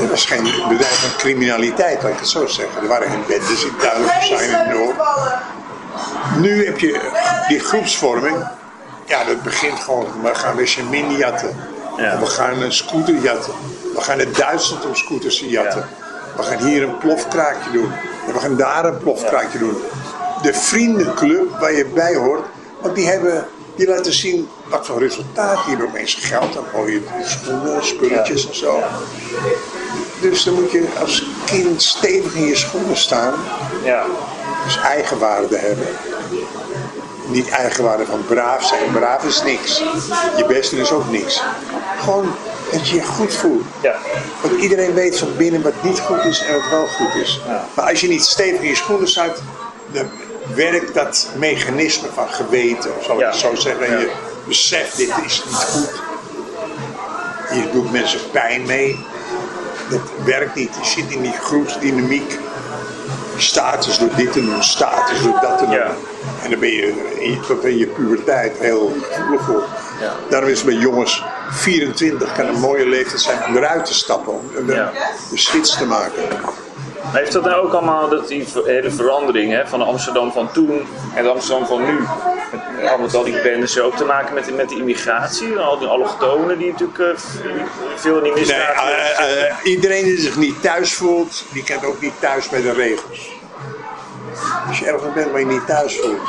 Er 0.00 0.08
was 0.08 0.26
geen 0.26 0.42
bedrijf 0.68 1.00
van 1.00 1.18
criminaliteit, 1.18 2.02
laat 2.02 2.12
ik 2.12 2.18
het 2.18 2.28
zo 2.28 2.46
zeggen. 2.46 2.82
Er 2.82 2.88
waren 2.88 3.10
geen 3.10 3.24
bendes 3.28 3.64
in 3.64 3.72
duidelijk 3.80 4.22
zijn 4.22 4.50
in 4.50 4.76
Noord. 4.76 4.96
Nu 6.36 6.64
heb 6.64 6.78
je 6.78 7.00
die 7.48 7.60
groepsvorming. 7.60 8.36
Ja, 9.06 9.24
dat 9.24 9.42
begint 9.42 9.80
gewoon. 9.80 10.06
We 10.22 10.34
gaan 10.34 10.56
weer 10.56 10.66
Chemin 10.66 11.16
jatten. 11.16 11.56
Ja. 11.96 12.18
We 12.18 12.26
gaan 12.26 12.62
een 12.62 12.72
scooter 12.72 13.14
jatten. 13.14 13.52
We 13.94 14.00
gaan 14.00 14.16
naar 14.16 14.32
Duitsland 14.32 14.86
om 14.86 14.94
scooters 14.94 15.38
te 15.38 15.48
jatten. 15.48 15.88
We 16.36 16.42
gaan 16.42 16.58
hier 16.58 16.82
een 16.82 16.98
plofkraakje 16.98 17.70
doen. 17.70 17.92
En 18.26 18.32
we 18.32 18.38
gaan 18.38 18.56
daar 18.56 18.84
een 18.84 18.98
plofkraakje 18.98 19.58
doen. 19.58 19.76
De 20.42 20.54
vriendenclub 20.54 21.58
waar 21.58 21.72
je 21.72 21.86
bij 21.86 22.14
hoort. 22.14 22.44
Want 22.80 22.94
die 22.94 23.06
hebben, 23.06 23.46
die 23.80 23.88
laten 23.88 24.12
zien 24.12 24.48
wat 24.68 24.86
voor 24.86 24.98
resultaat. 24.98 25.64
Hebben 25.64 25.86
opeens 25.86 26.14
geld. 26.14 26.52
Dan 26.52 26.64
gooi 26.72 26.92
je 26.92 27.02
schoenen, 27.24 27.84
spulletjes 27.84 28.48
en 28.48 28.54
zo. 28.54 28.82
Dus 30.20 30.44
dan 30.44 30.54
moet 30.54 30.70
je 30.70 30.86
als 31.00 31.26
kind 31.44 31.82
stevig 31.82 32.34
in 32.34 32.46
je 32.46 32.56
schoenen 32.56 32.96
staan. 32.96 33.34
Ja. 33.84 34.04
Dus 34.64 34.78
eigenwaarde 34.80 35.56
hebben. 35.56 35.86
Niet 37.26 37.48
eigenwaarde 37.48 38.06
van 38.06 38.24
braaf 38.26 38.64
zijn. 38.64 38.92
Braaf 38.92 39.24
is 39.24 39.42
niks. 39.42 39.78
Je 40.36 40.44
beste 40.48 40.76
is 40.76 40.92
ook 40.92 41.10
niks. 41.10 41.42
Gewoon 41.98 42.34
dat 42.72 42.88
je 42.88 42.94
je 42.94 43.02
goed 43.02 43.34
voelt. 43.34 43.64
Ja. 43.82 43.96
Want 44.40 44.60
iedereen 44.60 44.94
weet 44.94 45.18
van 45.18 45.36
binnen 45.36 45.62
wat 45.62 45.82
niet 45.82 46.00
goed 46.00 46.24
is 46.24 46.44
en 46.44 46.54
wat 46.54 46.70
wel 46.70 46.86
goed 46.86 47.14
is. 47.14 47.40
Maar 47.74 47.88
als 47.88 48.00
je 48.00 48.08
niet 48.08 48.24
stevig 48.24 48.60
in 48.60 48.68
je 48.68 48.76
schoenen 48.76 49.08
staat, 49.08 49.42
dan 49.92 50.10
werkt 50.54 50.94
dat 50.94 51.28
mechanisme 51.36 52.08
van 52.14 52.28
geweten, 52.28 52.90
zal 53.04 53.14
ik 53.14 53.20
Ja. 53.20 53.26
het 53.26 53.36
zo 53.36 53.54
zeggen. 53.54 53.86
En 53.86 53.98
je 53.98 54.10
beseft, 54.46 54.96
dit 54.96 55.12
is 55.26 55.42
niet 55.46 55.54
goed. 55.54 55.90
Je 57.54 57.70
doet 57.72 57.92
mensen 57.92 58.30
pijn 58.30 58.66
mee. 58.66 59.04
Dat 59.90 60.00
werkt 60.24 60.54
niet. 60.54 60.70
Je 60.82 60.88
zit 60.88 61.10
in 61.10 61.22
die 61.22 61.32
groepsdynamiek. 61.32 62.38
Status 63.36 63.98
door 63.98 64.08
dit 64.16 64.32
te 64.32 64.40
doen, 64.44 64.62
status 64.62 65.22
door 65.22 65.38
dat 65.40 65.58
te 65.58 65.64
doen. 65.64 65.74
Ja. 65.74 65.90
En 66.42 66.50
dan 66.50 66.58
ben 66.60 66.68
je 66.70 67.14
in 67.18 67.30
je- 67.30 67.40
tot 67.40 67.64
in 67.64 67.78
je 67.78 67.86
puberteit 67.86 68.58
heel 68.58 68.96
gevoelig 69.10 69.44
voor. 69.44 69.64
Ja. 70.00 70.12
Daarom 70.28 70.48
is 70.50 70.56
het 70.60 70.66
bij 70.66 70.74
jongens 70.78 71.24
24 71.50 72.32
kan 72.32 72.46
een 72.46 72.58
mooie 72.60 72.86
leeftijd 72.86 73.20
zijn 73.20 73.38
om 73.48 73.56
eruit 73.56 73.84
te 73.84 73.94
stappen. 73.94 74.32
Om 74.32 74.66
de, 74.66 74.74
Ja. 74.74 74.92
switch 75.34 75.76
te 75.78 75.86
maken. 75.86 76.22
Heeft 77.12 77.32
dat 77.32 77.44
nou 77.44 77.66
ook 77.66 77.72
allemaal, 77.72 78.08
dat 78.08 78.28
die 78.28 78.46
hele 78.64 78.90
verandering 78.90 79.52
hè, 79.52 79.66
van 79.66 79.82
Amsterdam 79.82 80.32
van 80.32 80.52
toen 80.52 80.86
en 81.14 81.22
de 81.22 81.28
Amsterdam 81.28 81.66
van 81.66 81.84
nu, 81.84 81.98
met, 82.52 82.90
al 82.90 82.98
met 82.98 83.14
al 83.14 83.24
die 83.24 83.42
bendes, 83.42 83.80
ook 83.80 83.96
te 83.96 84.04
maken 84.04 84.34
met, 84.34 84.56
met 84.56 84.68
de 84.68 84.76
immigratie? 84.76 85.58
Al 85.58 85.78
die 85.78 85.88
allochtonen 85.88 86.58
die 86.58 86.70
natuurlijk 86.70 86.98
eh, 86.98 87.06
veel 87.94 88.16
in 88.16 88.34
die 88.34 88.46
Nee, 88.46 88.56
eh, 88.56 89.46
eh, 89.46 89.54
iedereen 89.64 90.04
die 90.04 90.20
zich 90.20 90.36
niet 90.36 90.62
thuis 90.62 90.94
voelt, 90.94 91.44
die 91.52 91.62
kent 91.62 91.84
ook 91.84 92.00
niet 92.00 92.20
thuis 92.20 92.48
bij 92.48 92.62
de 92.62 92.72
regels. 92.72 93.38
Als 94.68 94.78
je 94.78 94.86
ergens 94.86 95.14
bent 95.14 95.30
waar 95.30 95.40
je 95.40 95.46
niet 95.46 95.66
thuis 95.66 96.00
voelt, 96.00 96.28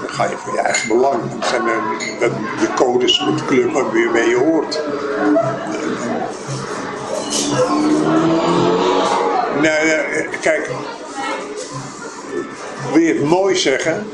dan 0.00 0.08
ga 0.08 0.24
je 0.24 0.36
voor 0.36 0.54
je 0.54 0.60
eigen 0.60 0.88
belang. 0.88 1.30
Dan 1.30 1.48
zijn 1.48 1.64
de, 1.64 2.30
de 2.60 2.68
codes 2.74 3.24
met 3.24 3.38
de 3.38 3.44
club 3.44 3.72
waarmee 3.72 4.28
je 4.28 4.36
hoort. 4.36 4.82
Nou, 9.60 9.88
eh, 9.88 10.40
kijk, 10.40 10.70
wil 12.92 13.02
je 13.02 13.14
het 13.14 13.24
mooi 13.24 13.56
zeggen? 13.56 14.10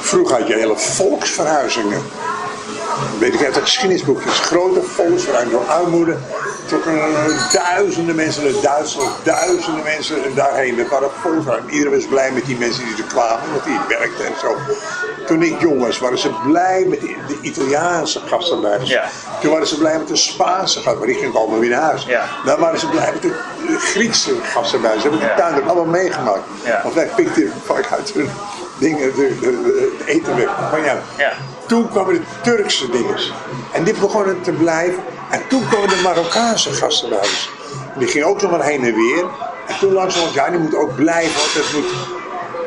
Vroeger 0.00 0.36
had 0.38 0.48
je 0.48 0.54
hele 0.54 0.76
volksverhuizingen. 0.76 2.02
Weet 3.18 3.34
ik 3.34 3.44
uit 3.44 3.54
de 3.54 3.60
geschiedenisboekjes. 3.60 4.38
Grote 4.38 4.82
volksverhuizingen 4.82 5.58
door 5.58 5.68
armoede. 5.68 6.16
Trokken 6.66 6.98
duizenden 7.52 8.14
mensen 8.14 8.44
naar 8.44 8.62
Duitsland, 8.62 9.10
duizenden 9.22 9.82
mensen 9.84 10.34
daarheen. 10.34 10.76
Dat 10.76 10.88
waren 10.88 11.10
volksverhuizingen. 11.22 11.74
Iedereen 11.74 11.98
was 11.98 12.06
blij 12.08 12.30
met 12.32 12.44
die 12.46 12.58
mensen 12.58 12.84
die 12.84 12.96
er 12.96 13.02
kwamen, 13.08 13.50
want 13.50 13.64
die 13.64 13.78
werkten 13.88 14.26
en 14.26 14.32
zo. 14.40 14.56
Toen 15.26 15.42
ik 15.42 15.60
jong 15.60 15.80
was, 15.80 15.98
waren 15.98 16.18
ze 16.18 16.30
blij 16.46 16.84
met 16.88 17.00
de, 17.00 17.14
de 17.28 17.38
Italiaanse 17.40 18.20
gastenarbeiders. 18.26 18.90
Ja. 18.90 19.04
Toen 19.40 19.50
waren 19.50 19.66
ze 19.66 19.78
blij 19.78 19.98
met 19.98 20.08
de 20.08 20.16
Spaanse 20.16 20.78
gasten, 20.80 20.98
maar 20.98 21.06
die 21.06 21.16
gingen 21.16 21.34
allemaal 21.36 21.58
weer 21.58 21.70
naar 21.70 21.80
huis. 21.82 22.04
Ja. 22.04 22.24
Dan 22.44 22.58
waren 22.60 22.78
ze 22.78 22.88
blij 22.88 23.10
met 23.12 23.22
de 23.22 23.34
Griekse 23.78 24.34
gastenarbeiders. 24.42 25.02
Ze 25.02 25.08
hebben 25.10 25.28
de 25.28 25.34
tuin 25.36 25.54
ook 25.62 25.66
allemaal 25.66 25.84
meegemaakt. 26.00 26.42
Want 26.82 26.94
wij 26.94 27.06
pikten 27.16 27.52
vaak 27.64 27.86
uit 27.92 28.10
hun 28.12 28.30
dingen, 28.78 29.02
het 29.02 29.14
eten 30.04 30.36
weg. 30.36 30.46
Maar 30.70 30.84
ja, 30.84 30.98
Ja. 31.16 31.32
toen 31.66 31.88
kwamen 31.88 32.14
de 32.14 32.20
Turkse 32.42 32.90
dingen. 32.90 33.16
En 33.72 33.84
die 33.84 33.94
begonnen 33.94 34.40
te 34.42 34.52
blijven. 34.52 35.02
En 35.32 35.48
toen 35.48 35.68
kwamen 35.68 35.88
de 35.88 36.00
Marokkaanse 36.02 36.72
gastenarbeiders. 36.72 37.50
Die 37.98 38.08
gingen 38.08 38.26
ook 38.26 38.42
nog 38.42 38.50
maar 38.50 38.62
heen 38.62 38.84
en 38.84 38.94
weer. 38.94 39.24
En 39.66 39.78
toen 39.80 39.92
langzamerhand, 39.92 40.34
ja, 40.34 40.50
die 40.50 40.58
moeten 40.58 40.78
ook 40.78 40.94
blijven. 40.94 41.34
Want 41.34 41.52
het 41.54 41.72
moet, 41.72 41.90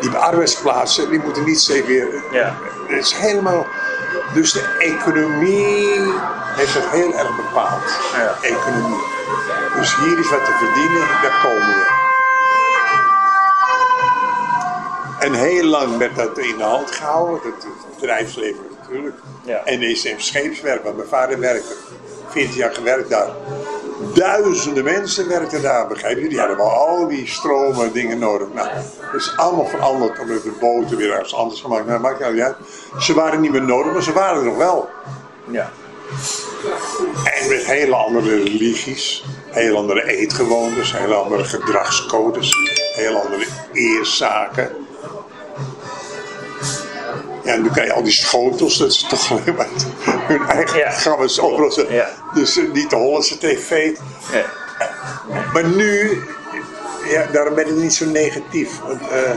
die 0.02 0.10
arbeidsplaatsen, 0.10 1.10
die 1.10 1.20
moeten 1.20 1.44
niet 1.44 1.60
steeds 1.60 1.88
weer... 1.88 2.24
Ja. 2.32 2.56
Het 2.88 3.06
is 3.06 3.14
helemaal... 3.14 3.66
Dus 4.34 4.52
de 4.52 4.76
economie 4.80 6.14
heeft 6.56 6.74
het 6.74 6.90
heel 6.90 7.14
erg 7.14 7.36
bepaald. 7.36 7.84
Ja. 8.14 8.36
Economie. 8.42 9.04
Dus 9.76 9.96
hier 9.96 10.20
is 10.20 10.30
wat 10.30 10.46
te 10.46 10.52
verdienen, 10.52 11.08
daar 11.22 11.40
komen 11.44 11.68
we. 11.68 12.04
En 15.20 15.34
heel 15.34 15.64
lang 15.64 15.98
werd 15.98 16.16
dat 16.16 16.38
in 16.38 16.58
de 16.58 16.64
hand 16.64 16.92
gehouden, 16.92 17.40
het, 17.44 17.68
bedrijfsleven 18.00 18.64
natuurlijk. 18.80 19.18
Ja. 19.44 19.64
En 19.64 19.82
ECM 19.82 20.18
Scheepswerk, 20.18 20.84
waar 20.84 20.96
mijn 20.96 21.08
vader 21.08 21.40
werkte. 21.40 21.76
14 22.36 22.58
jaar 22.58 22.74
gewerkt 22.74 23.10
daar. 23.10 23.30
Duizenden 24.14 24.84
mensen 24.84 25.28
werkten 25.28 25.62
daar, 25.62 25.88
begrijp 25.88 26.20
je? 26.20 26.30
Die 26.30 26.40
hadden 26.40 26.58
wel 26.58 26.72
al 26.72 27.08
die 27.08 27.28
stromen 27.28 27.94
dingen 27.94 28.20
nodig. 28.20 28.48
Nou, 28.54 28.68
dat 29.12 29.22
is 29.22 29.34
allemaal 29.38 29.66
veranderd 29.66 30.20
omdat 30.20 30.44
de 30.44 30.54
boten 30.60 30.98
weer 30.98 31.12
ergens 31.12 31.36
anders 31.36 31.62
gemaakt. 31.62 31.86
Nou, 31.86 32.00
maakt 32.00 32.32
niet 32.32 32.42
uit. 32.42 32.56
Ze 33.00 33.14
waren 33.14 33.42
niet 33.42 33.52
meer 33.52 33.64
nodig, 33.64 33.94
maar 33.94 34.04
ze 34.04 34.14
waren 34.14 34.38
er 34.38 34.46
nog 34.46 34.58
wel. 34.58 34.90
Ja. 35.52 35.72
En 37.24 37.50
met 37.50 37.66
hele 37.66 37.96
andere 37.96 38.44
religies, 38.44 39.26
heel 39.50 39.78
andere 39.78 40.04
eetgewoontes, 40.04 40.98
hele 40.98 41.14
andere 41.16 41.44
gedragscodes, 41.44 42.56
heel 42.96 43.22
andere 43.22 43.46
eerzaken. 43.74 44.85
Ja, 47.46 47.54
en 47.54 47.62
nu 47.62 47.70
krijg 47.70 47.88
je 47.88 47.94
al 47.94 48.04
die 48.04 48.12
schotels, 48.14 48.78
dat 48.78 48.90
is 48.90 49.06
toch 49.10 49.32
alleen 49.32 49.56
maar 49.58 49.68
hun 50.28 50.48
eigen 50.48 50.78
Ja. 50.80 50.90
programma's 50.90 51.40
oplossen. 51.40 51.94
Ja. 51.94 52.10
Dus 52.34 52.58
eh, 52.58 52.64
niet 52.74 52.90
de 52.90 52.96
Hollandse 52.96 53.38
tv. 53.38 53.98
Ja. 54.32 54.46
Maar 55.54 55.66
nu, 55.68 56.22
ja, 57.10 57.26
daarom 57.32 57.56
ben 57.56 57.68
ik 57.68 57.74
niet 57.76 57.94
zo 57.94 58.06
negatief. 58.06 58.80
Want, 58.80 59.02
eh, 59.02 59.32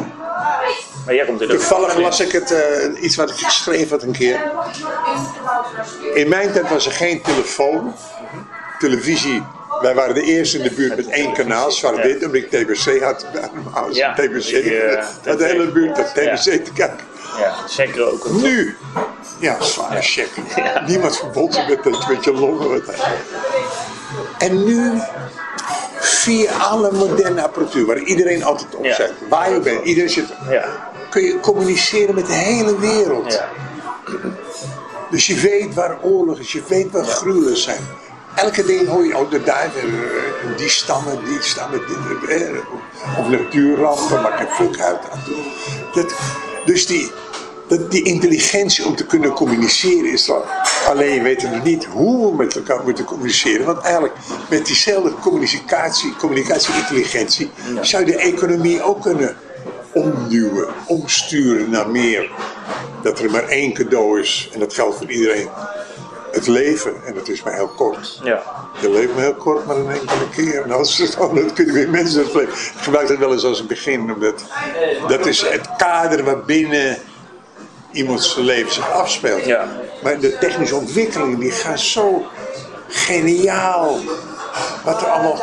Maar 1.05 1.15
jij 1.15 1.25
komt 1.25 1.49
Toevallig 1.49 1.97
las 1.97 2.21
ik 2.21 2.33
het, 2.33 2.51
eh, 2.53 3.03
iets 3.03 3.17
wat 3.17 3.31
ik 3.31 3.37
geschreven 3.37 3.89
had 3.89 4.03
een 4.03 4.13
keer. 4.13 4.41
In 6.15 6.29
mijn 6.29 6.53
tijd 6.53 6.69
was 6.69 6.87
er 6.87 6.93
geen 6.93 7.23
telefoon, 7.23 7.95
televisie. 8.79 9.43
Wij 9.83 9.95
waren 9.95 10.15
de 10.15 10.23
eerste 10.23 10.57
in 10.59 10.63
de 10.63 10.71
buurt 10.71 10.97
met 10.97 11.07
één 11.09 11.33
kanaal, 11.33 11.71
zwart-wit, 11.71 12.25
omdat 12.25 12.35
ik 12.35 12.51
TBC 12.51 13.03
had. 13.03 13.27
Ja, 13.91 14.15
TBC, 14.15 14.45
die, 14.63 14.81
had 15.25 15.39
de 15.39 15.45
hele 15.45 15.67
buurt 15.73 15.97
had 15.97 16.07
TBC 16.15 16.23
Ja. 16.23 16.37
te 16.37 16.73
kijken. 16.75 16.97
Ja, 17.39 17.55
zeker 17.69 18.11
ook. 18.13 18.31
Nu, 18.31 18.77
ja, 19.39 19.63
zware 19.63 20.03
check. 20.03 20.29
Niemand 20.87 21.17
verbond 21.17 21.55
zich 21.55 21.69
met, 21.69 21.83
dat- 21.85 22.09
met 22.09 22.25
je 22.25 22.33
longen. 22.33 22.83
En 24.39 24.65
nu, 24.65 25.01
via 26.01 26.53
alle 26.53 26.93
moderne 26.93 27.43
apparatuur, 27.43 27.87
waar 27.87 27.99
iedereen 27.99 28.45
altijd 28.45 28.75
op 28.75 28.85
Ja. 28.85 28.95
zit, 28.95 29.13
waar 29.29 29.53
je 29.53 29.61
bent, 29.61 29.85
iedereen 29.85 30.11
zit, 30.11 30.27
Ja. 30.51 30.65
kun 31.11 31.23
je 31.23 31.41
communiceren 31.41 32.15
met 32.15 32.27
de 32.27 32.33
hele 32.33 32.79
wereld. 32.79 33.33
Ja. 33.33 33.49
Dus 35.11 35.27
je 35.27 35.35
weet 35.41 35.75
waar 35.75 35.99
oorlog 36.03 36.39
is, 36.39 36.53
je 36.53 36.63
weet 36.69 36.91
waar 36.91 37.05
gruwelen 37.05 37.57
zijn. 37.57 37.81
Elke 38.35 38.65
ding 38.65 38.89
hoor 38.89 39.05
je, 39.07 39.17
oh, 39.19 39.31
de 39.31 39.43
daar, 39.43 39.65
eh, 39.77 40.57
die 40.57 40.69
stammen, 40.69 41.25
die 41.25 41.43
stammen, 41.43 41.81
dit, 42.29 42.41
eh, 42.41 42.49
of 43.19 43.29
natuurrampen, 43.29 44.23
maakt 44.23 44.39
geen 44.39 44.49
fuck 44.73 44.81
uit. 44.81 44.99
Dat, 45.95 46.15
dus 46.65 46.87
die, 46.87 47.13
dat, 47.69 47.91
die 47.91 48.03
intelligentie 48.03 48.87
om 48.87 48.97
te 48.97 49.07
kunnen 49.07 49.31
communiceren 49.31 50.13
is 50.13 50.29
er. 50.29 50.43
Alleen 50.89 51.23
weet 51.23 51.43
nog 51.43 51.65
niet 51.65 51.85
hoe 51.85 52.31
we 52.31 52.37
met 52.37 52.57
elkaar 52.57 52.83
moeten 52.85 53.05
communiceren. 53.05 53.67
Want 53.67 53.79
eigenlijk 53.79 54.15
met 54.51 54.67
diezelfde 54.67 55.15
communicatie, 55.15 56.17
communicatie-intelligentie 56.17 57.51
zou 57.81 58.05
je 58.05 58.13
de 58.13 58.19
economie 58.19 58.83
ook 58.83 59.03
kunnen 59.03 59.37
omduwen, 59.93 60.69
omsturen 60.87 61.71
naar 61.71 61.91
meer. 61.91 62.31
Dat 63.03 63.19
er 63.19 63.31
maar 63.31 63.49
één 63.49 63.73
cadeau 63.73 64.21
is 64.21 64.51
en 64.53 64.61
dat 64.61 64.75
geldt 64.75 64.97
voor 64.97 65.11
iedereen. 65.11 65.49
Het 66.33 66.47
leven, 66.47 66.95
en 67.07 67.15
dat 67.15 67.29
is 67.29 67.43
maar 67.43 67.55
heel 67.55 67.69
kort. 67.69 68.21
Ja. 68.25 68.43
Je 68.81 68.91
leeft 68.91 69.15
maar 69.15 69.23
heel 69.23 69.35
kort, 69.35 69.67
maar 69.67 69.77
een 69.77 69.91
enkele 69.91 70.29
keer. 70.35 70.63
En 70.63 70.71
als 70.71 70.99
het 70.99 71.17
dan, 71.19 71.35
dan 71.35 71.53
kunnen 71.53 71.75
weer 71.75 71.91
mensen 71.91 72.25
het 72.25 72.35
leven. 72.35 72.53
Ik 72.53 72.73
gebruik 72.77 73.09
dat 73.09 73.19
wel 73.19 73.33
eens 73.33 73.45
als 73.45 73.61
een 73.61 73.67
begin, 73.67 74.13
omdat 74.13 74.45
dat 75.09 75.27
is 75.27 75.41
het 75.41 75.77
kader 75.77 76.25
waarbinnen 76.25 76.99
iemands 77.93 78.35
leven 78.37 78.73
zich 78.73 78.91
afspeelt. 78.93 79.45
Ja. 79.45 79.69
Maar 80.03 80.19
de 80.21 80.39
technische 80.39 80.75
ontwikkelingen 80.77 81.39
die 81.39 81.51
gaan 81.51 81.79
zo 81.79 82.27
geniaal. 82.89 83.99
Wat 84.85 85.03
er 85.03 85.09
allemaal. 85.09 85.43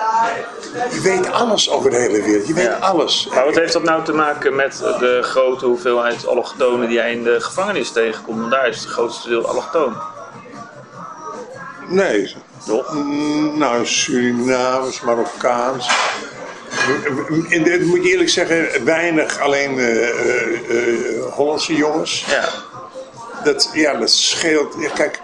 Je 0.92 1.02
weet 1.02 1.32
alles 1.32 1.70
over 1.70 1.90
de 1.90 1.96
hele 1.98 2.22
wereld. 2.22 2.48
Je 2.48 2.54
weet 2.54 2.66
Ja. 2.66 2.74
alles. 2.78 3.28
Maar 3.34 3.46
wat 3.46 3.56
heeft 3.56 3.74
dat 3.74 3.84
nou 3.84 4.04
te 4.04 4.14
maken 4.14 4.56
met 4.56 4.78
de 4.78 5.20
grote 5.22 5.66
hoeveelheid 5.66 6.28
allochtonen 6.28 6.88
die 6.88 6.98
jij 6.98 7.12
in 7.12 7.24
de 7.24 7.42
gevangenis 7.42 7.92
tegenkomt? 7.92 8.40
Want 8.40 8.52
daar 8.52 8.68
is 8.68 8.80
het 8.80 8.90
grootste 8.90 9.30
deel 9.30 9.48
allochtoon. 9.48 9.96
Nee. 11.88 12.36
Toch? 12.66 12.94
Mm, 12.94 13.58
Nou, 13.58 13.86
Surinaams, 13.86 15.02
Marokkaans. 15.02 15.90
Moet 17.86 18.04
je 18.04 18.10
eerlijk 18.12 18.30
zeggen, 18.30 18.86
weinig 18.86 19.40
alleen 19.40 19.80
eh, 19.80 20.10
eh, 20.10 20.52
eh, 20.70 21.26
Hollandse 21.32 21.76
jongens. 21.76 22.26
Ja. 22.30 22.50
Dat, 23.44 23.70
ja, 23.74 23.94
dat 23.94 24.10
scheelt. 24.10 24.76
Ja, 24.80 24.90
kijk. 24.90 25.22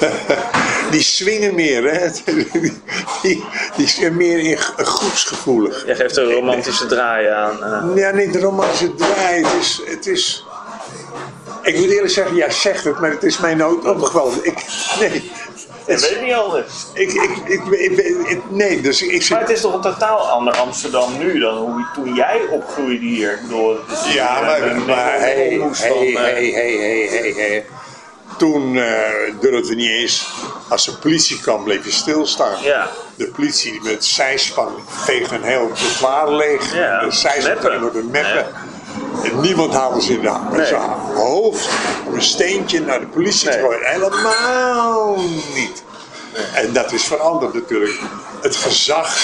die 0.90 1.02
swingen 1.02 1.54
meer, 1.54 1.92
hè? 1.92 2.08
Die, 2.24 2.80
die, 3.22 3.44
die 3.76 3.88
zijn 3.88 4.16
meer 4.16 4.38
in 4.38 4.56
groepsgevoelig. 4.76 5.86
Jij 5.86 5.96
geeft 5.96 6.16
een 6.16 6.32
romantische 6.32 6.86
draai 6.86 7.26
aan. 7.26 7.92
Ja, 7.94 8.10
niet 8.10 8.32
de 8.32 8.40
romantische 8.40 8.94
draai. 8.94 9.44
Het 9.44 9.60
is, 9.60 9.82
het 9.84 10.06
is. 10.06 10.44
Ik 11.62 11.76
moet 11.78 11.90
eerlijk 11.90 12.12
zeggen, 12.12 12.36
jij 12.36 12.50
zegt 12.50 12.84
het, 12.84 13.00
maar 13.00 13.10
het 13.10 13.22
is 13.22 13.38
mij 13.38 13.54
nooit 13.54 13.84
opgevallen. 13.84 14.44
Ik, 14.44 14.64
nee. 15.00 15.30
Dat 15.90 16.00
weet 16.00 16.10
ik 16.10 16.22
niet 16.22 16.34
anders. 16.34 16.66
Ik, 16.94 17.12
ik, 17.12 17.30
ik, 17.46 17.64
ik, 17.66 17.98
ik- 18.28 18.50
nee, 18.50 18.80
dus 18.80 19.02
ik 19.02 19.30
Maar 19.30 19.40
het 19.40 19.50
is 19.50 19.60
toch 19.60 19.74
een 19.74 19.80
totaal 19.80 20.18
ander 20.28 20.54
Amsterdam 20.56 21.18
nu 21.18 21.38
dan 21.38 21.56
hoe, 21.56 21.86
toen 21.94 22.14
jij 22.14 22.40
opgroeide 22.50 23.06
hier. 23.06 23.32
Ik 23.32 23.40
is 24.06 24.12
Ja, 24.14 24.40
maar, 24.40 24.62
een 24.62 24.86
hey, 24.86 25.58
hey, 25.76 26.12
hey, 26.12 26.50
hey, 26.50 27.08
hey, 27.10 27.32
hey. 27.36 27.66
Toen 28.38 28.76
eh 28.78 29.00
durfde 29.40 29.74
niet 29.74 29.90
eens, 29.90 30.28
als 30.68 30.84
de 30.84 30.92
politie 30.96 31.40
kwam, 31.40 31.64
bleef 31.64 31.84
je 31.84 31.90
stilstaan. 31.92 32.62
Ja. 32.62 32.88
De 33.16 33.28
politie 33.28 33.80
met 33.82 34.04
zijspan 34.04 34.72
veegde 34.86 35.34
een 35.34 35.42
heel 35.42 35.70
trottoir 35.72 36.32
leeg. 36.36 36.74
Ja, 36.74 37.04
de 37.04 37.10
zijspan 37.10 37.80
door 37.80 37.92
de 37.92 38.08
meppen. 38.10 38.46
En 39.24 39.40
niemand 39.40 39.74
haalde 39.74 40.02
ze 40.02 40.12
in 40.12 40.20
de 40.20 40.28
hand. 40.28 40.48
Met 40.50 40.56
Nee. 40.58 40.66
zijn 40.66 40.90
hoofd 41.14 41.68
op 42.06 42.12
een 42.14 42.22
steentje 42.22 42.80
naar 42.80 43.00
de 43.00 43.06
politie 43.06 43.48
te 43.50 43.56
Nee. 43.56 43.64
gooien. 43.64 43.86
Helemaal 43.90 45.16
niet. 45.54 45.82
En 46.54 46.72
dat 46.72 46.92
is 46.92 47.04
veranderd 47.04 47.54
natuurlijk. 47.54 48.00
Het 48.42 48.56
gezag 48.56 49.16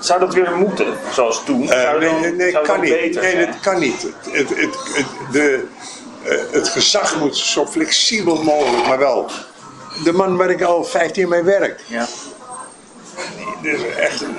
Zou 0.00 0.20
dat 0.20 0.34
weer 0.34 0.56
moeten, 0.56 0.86
zoals 1.12 1.42
toen? 1.44 1.70
Eh, 1.70 1.98
nee, 1.98 2.10
dan, 2.22 2.36
nee, 2.36 2.60
kan 2.60 2.80
niet. 2.80 2.90
beter 2.90 3.22
Nee, 3.22 3.46
dat 3.46 3.60
kan 3.60 3.78
niet. 3.78 4.02
Het, 4.02 4.14
het, 4.32 4.48
het, 4.48 4.76
het- 4.92 5.32
de, 5.32 5.64
eh, 6.22 6.38
het 6.50 6.68
gezag 6.68 7.18
moet 7.18 7.36
zo 7.36 7.66
flexibel 7.66 8.42
mogelijk, 8.42 8.86
maar 8.86 8.98
wel. 8.98 9.30
De 10.04 10.12
man 10.12 10.36
waar 10.36 10.50
ik 10.50 10.62
al 10.62 10.84
15 10.84 11.28
mee 11.28 11.42
werk, 11.42 11.80
Ja. 11.86 12.06
dit 13.62 13.80
is 13.80 13.94
echt 13.94 14.20
een, 14.22 14.36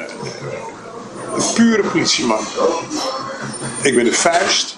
een 1.36 1.53
pure 1.53 1.84
politieman. 1.84 2.45
Ik 3.81 3.95
ben 3.95 4.03
de 4.03 4.13
vuist, 4.13 4.77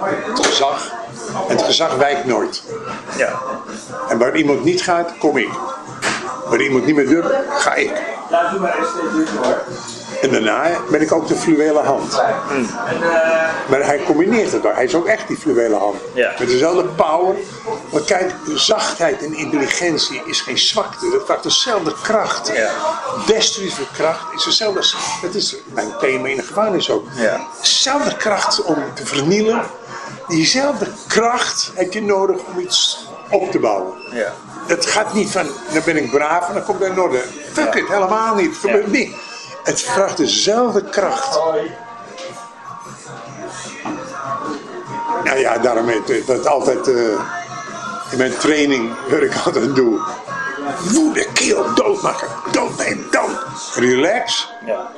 het 0.00 0.46
gezag. 0.46 0.92
En 1.48 1.56
het 1.56 1.64
gezag 1.64 1.96
wijkt 1.96 2.24
nooit. 2.24 2.62
Ja. 3.16 3.40
En 4.08 4.18
waar 4.18 4.36
iemand 4.36 4.64
niet 4.64 4.82
gaat, 4.82 5.12
kom 5.18 5.36
ik. 5.36 5.50
Waar 6.44 6.60
iemand 6.60 6.86
niet 6.86 6.94
meer 6.94 7.08
durft, 7.08 7.30
ga 7.48 7.74
ik. 7.74 7.92
En 10.20 10.30
daarna 10.30 10.66
ben 10.90 11.00
ik 11.00 11.12
ook 11.12 11.28
de 11.28 11.34
fluwele 11.34 11.78
hand. 11.78 12.22
Maar 13.68 13.84
hij 13.84 14.00
combineert 14.06 14.52
het 14.52 14.66
ook. 14.66 14.74
Hij 14.74 14.84
is 14.84 14.94
ook 14.94 15.06
echt 15.06 15.28
die 15.28 15.36
fluwele 15.36 15.76
hand. 15.76 15.96
Ja. 16.12 16.32
Met 16.38 16.48
dezelfde 16.48 16.82
power. 16.82 17.34
Want 17.90 18.04
kijk, 18.04 18.34
zachtheid 18.54 19.22
en 19.24 19.34
intelligentie 19.34 20.22
is 20.24 20.40
geen 20.40 20.58
zwakte. 20.58 21.10
Dat 21.10 21.24
vraagt 21.24 21.42
dezelfde 21.42 21.94
kracht. 22.02 22.50
Ja. 22.54 22.70
Destructieve 23.26 23.82
kracht 23.92 24.34
is 24.34 24.44
dezelfde. 24.44 24.80
Dat 25.22 25.34
is 25.34 25.56
mijn 25.72 25.92
thema 26.00 26.28
in 26.28 26.36
de 26.36 26.42
gevangenis 26.42 26.90
ook. 26.90 27.06
Ja. 27.14 27.46
Dezelfde 27.60 28.16
kracht 28.16 28.62
om 28.62 28.76
te 28.94 29.06
vernielen. 29.06 29.62
Diezelfde 30.28 30.86
kracht 31.06 31.70
heb 31.74 31.92
je 31.92 32.02
nodig 32.02 32.36
om 32.52 32.58
iets 32.58 33.06
op 33.30 33.50
te 33.50 33.58
bouwen. 33.58 33.92
Ja. 34.12 34.32
Het 34.66 34.86
gaat 34.86 35.14
niet 35.14 35.30
van, 35.30 35.46
dan 35.72 35.82
ben 35.84 35.96
ik 35.96 36.10
braaf 36.10 36.48
en 36.48 36.54
dan 36.54 36.64
komt 36.64 36.80
er 36.80 36.86
in 36.90 37.00
orde. 37.00 37.22
Fuck 37.52 37.74
it, 37.74 37.88
helemaal 37.88 38.34
niet. 38.34 38.50
Het 38.50 38.58
gebeurt 38.58 38.84
Ja. 38.84 38.90
niet. 38.90 39.14
Het 39.64 39.80
vraagt 39.82 40.16
dezelfde 40.16 40.84
kracht. 40.84 41.38
Nou 45.24 45.38
ja, 45.38 45.58
daarom 45.58 45.88
heet 45.88 46.46
altijd 46.46 46.88
eh, 46.88 46.94
in 48.10 48.18
mijn 48.18 48.36
training, 48.36 48.90
waar 49.08 49.22
ik 49.22 49.32
altijd 49.44 49.74
doe. 49.74 50.00
Woede, 50.92 51.26
keel, 51.32 51.74
doodmaken. 51.74 52.28
Dood, 52.52 52.76
nee, 52.78 52.96
dood. 53.10 53.36
Relax, 53.74 54.52
Ja. 54.66 54.90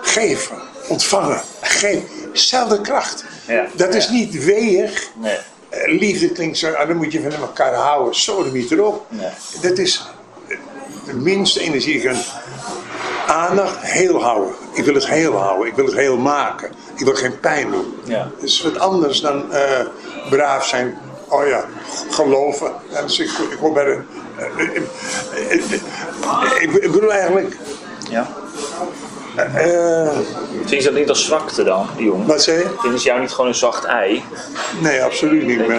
geven, 0.00 0.56
ontvangen, 0.88 1.40
geven. 1.60 2.04
Dezelfde 2.32 2.80
kracht. 2.80 3.24
Ja. 3.46 3.66
Dat 3.72 3.94
is 3.94 4.08
niet 4.08 4.44
weeg. 4.44 5.10
Nee. 5.14 5.36
Eh, 5.68 5.98
Liefde 5.98 6.28
klinkt 6.30 6.58
zo, 6.58 6.72
ah, 6.72 6.88
dan 6.88 6.96
moet 6.96 7.12
je 7.12 7.22
van 7.22 7.32
elkaar 7.32 7.74
houden. 7.74 8.14
Zo, 8.14 8.42
dan 8.42 8.52
niet 8.52 8.70
erop. 8.70 9.06
Nee. 9.08 9.28
Dat 9.60 9.78
is 9.78 10.06
eh, 10.48 10.56
de 11.04 11.14
minste 11.14 11.60
energie. 11.60 12.02
je 12.02 12.16
Aandacht 13.26 13.76
heel 13.80 14.22
houden. 14.22 14.54
Ik 14.72 14.84
wil 14.84 14.94
het 14.94 15.06
heel 15.06 15.36
houden. 15.36 15.66
Ik 15.66 15.74
wil 15.74 15.84
het 15.84 15.94
heel 15.94 16.16
maken. 16.16 16.70
Ik 16.96 17.04
wil 17.04 17.14
geen 17.14 17.40
pijn 17.40 17.70
doen. 17.70 17.94
Ja. 18.04 18.30
Dat 18.34 18.42
is 18.42 18.62
wat 18.62 18.78
anders 18.78 19.20
dan 19.20 19.52
eh, 19.52 19.86
braaf 20.30 20.66
zijn. 20.66 20.98
Oh 21.28 21.46
ja, 21.46 21.64
geloven. 22.10 22.72
Ja, 22.90 23.02
dus 23.02 23.18
ik, 23.18 23.28
ik 23.50 23.58
hoor 23.60 23.72
bij 23.72 23.84
de. 23.84 24.00
eh, 24.36 24.46
eh, 24.46 24.76
eh, 25.46 25.72
ik, 26.60 26.72
ik 26.72 26.92
bedoel 26.92 27.12
eigenlijk. 27.12 27.56
Ja. 28.10 28.28
eh, 29.36 30.18
Zien 30.64 30.80
ze 30.82 30.88
dat 30.90 30.98
niet 30.98 31.08
als 31.08 31.24
zwakte 31.24 31.62
dan, 31.64 31.88
die 31.96 32.06
jongen? 32.06 32.26
wat 32.26 32.42
zei 32.42 32.58
je? 32.58 32.70
Vinden 32.80 33.00
ze 33.00 33.06
jou 33.06 33.20
niet 33.20 33.30
gewoon 33.30 33.46
een 33.46 33.54
zacht 33.54 33.84
ei? 33.84 34.24
Nee, 34.80 35.02
absoluut 35.04 35.46
niet. 35.46 35.60
Ik, 35.60 35.68
dat 35.68 35.78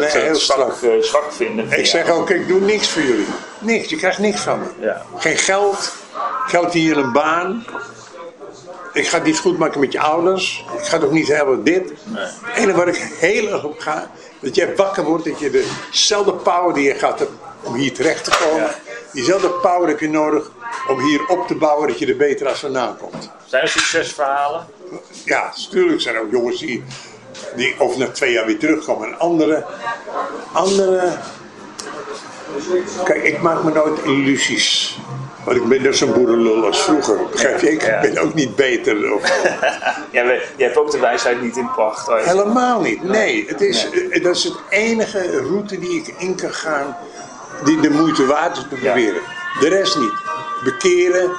nee, 0.00 0.10
ze 0.10 0.18
heel 0.18 0.28
het 0.28 0.40
strak. 0.40 0.74
zwak, 0.80 1.02
zwak 1.04 1.32
vinden. 1.32 1.70
Ik 1.78 1.86
zeg 1.86 2.06
jou. 2.06 2.20
ook, 2.20 2.30
ik 2.30 2.48
doe 2.48 2.60
niks 2.60 2.88
voor 2.90 3.02
jullie. 3.02 3.26
Niks, 3.58 3.88
je 3.88 3.96
krijgt 3.96 4.18
niks 4.18 4.40
van 4.40 4.58
me. 4.58 4.66
Ja. 4.86 5.02
Geen 5.16 5.36
geld, 5.36 5.92
geld 6.46 6.72
hier 6.72 6.96
een 6.96 7.12
baan. 7.12 7.64
Ik 8.92 9.08
ga 9.08 9.16
het 9.16 9.26
niet 9.26 9.38
goed 9.38 9.58
maken 9.58 9.80
met 9.80 9.92
je 9.92 10.00
ouders. 10.00 10.64
Ik 10.78 10.84
ga 10.84 10.96
ook 10.96 11.12
niet 11.12 11.28
hebben 11.28 11.64
dit. 11.64 11.92
Het 12.12 12.56
enige 12.56 12.76
waar 12.76 12.88
ik 12.88 12.96
heel 13.18 13.52
erg 13.52 13.64
op 13.64 13.78
ga, 13.78 14.10
dat 14.40 14.54
jij 14.54 14.76
wakker 14.76 15.04
wordt, 15.04 15.24
dat 15.24 15.38
je 15.38 15.50
dezelfde 15.90 16.32
power 16.32 16.74
die 16.74 16.84
je 16.84 16.94
gaat 16.94 17.26
om 17.62 17.74
hier 17.74 17.92
terecht 17.94 18.24
te 18.24 18.30
komen, 18.44 18.62
Ja. 18.62 18.74
diezelfde 19.12 19.48
power 19.48 19.88
heb 19.88 20.00
je 20.00 20.08
nodig 20.08 20.50
om 20.88 21.00
hier 21.00 21.26
op 21.26 21.46
te 21.46 21.54
bouwen, 21.54 21.88
dat 21.88 21.98
je 21.98 22.06
er 22.06 22.16
beter 22.16 22.48
als 22.48 22.58
vandaan 22.58 22.96
komt. 22.96 23.30
Zijn 23.46 23.62
er 23.62 23.68
succesverhalen? 23.68 24.66
Ja, 25.24 25.52
natuurlijk 25.56 26.00
zijn 26.00 26.14
er 26.14 26.20
ook 26.20 26.30
jongens 26.30 26.58
die, 26.58 26.84
die 27.56 27.74
over 27.78 27.98
na 27.98 28.10
twee 28.10 28.32
jaar 28.32 28.46
weer 28.46 28.58
terugkomen. 28.58 29.08
En 29.08 29.18
andere, 29.18 29.64
andere. 30.52 31.12
Kijk, 33.04 33.22
ik 33.22 33.42
maak 33.42 33.62
me 33.62 33.72
nooit 33.72 33.98
illusies. 34.04 34.98
Want 35.48 35.60
ik 35.60 35.68
ben 35.68 35.82
dus 35.82 35.98
zo'n 35.98 36.12
boerenlul 36.12 36.64
als 36.66 36.82
vroeger. 36.82 37.18
Begrijp 37.30 37.60
je? 37.60 37.70
Ik 37.72 37.82
Ja. 37.82 38.00
ben 38.00 38.18
ook 38.18 38.34
niet 38.34 38.56
beter. 38.56 39.12
Of, 39.14 39.22
Jij, 40.10 40.26
weet- 40.26 40.42
jij 40.56 40.66
hebt 40.66 40.78
ook 40.78 40.90
de 40.90 40.98
wijsheid 40.98 41.42
niet 41.42 41.56
in 41.56 41.70
pacht. 41.76 42.06
Ja. 42.06 42.16
helemaal 42.16 42.80
niet. 42.80 43.02
Nee, 43.02 43.44
het 43.48 43.60
is, 43.60 43.88
eh, 44.10 44.22
dat 44.22 44.36
is 44.36 44.44
het 44.44 44.54
enige 44.68 45.40
route 45.40 45.78
die 45.78 45.90
ik 46.00 46.14
in 46.18 46.34
kan 46.36 46.52
gaan. 46.52 46.96
Die 47.64 47.80
de 47.80 47.90
moeite 47.90 48.26
waard 48.26 48.56
is 48.56 48.62
te 48.62 48.74
Ja. 48.74 48.80
proberen. 48.92 49.20
De 49.60 49.68
rest 49.68 49.98
niet. 49.98 50.12
Bekeren, 50.64 51.30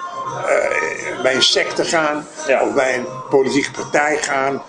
eh, 0.47 1.22
bij 1.22 1.36
een 1.36 1.43
secte 1.43 1.84
gaan 1.86 2.28
Ja. 2.47 2.64
of 2.64 2.74
bij 2.74 2.97
een 2.97 3.05
politieke 3.30 3.72
partij 3.72 4.18
gaan. 4.22 4.62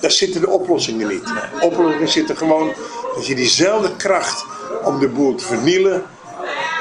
Daar 0.00 0.10
zitten 0.10 0.40
de 0.40 0.48
oplossingen 0.48 1.08
niet. 1.08 1.32
Oplossingen 1.60 2.08
zitten 2.08 2.36
gewoon 2.36 2.72
dat 3.14 3.26
je 3.26 3.34
diezelfde 3.34 3.96
kracht 3.96 4.44
om 4.84 4.98
de 4.98 5.08
boel 5.08 5.34
te 5.34 5.44
vernielen, 5.46 6.02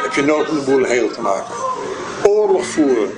heb 0.03 0.13
je 0.13 0.21
nodig 0.23 0.49
om 0.49 0.55
de 0.55 0.61
boel 0.71 0.83
heel 0.83 1.11
te 1.11 1.21
maken. 1.21 1.53
Oorlog 2.23 2.65
voeren. 2.65 3.11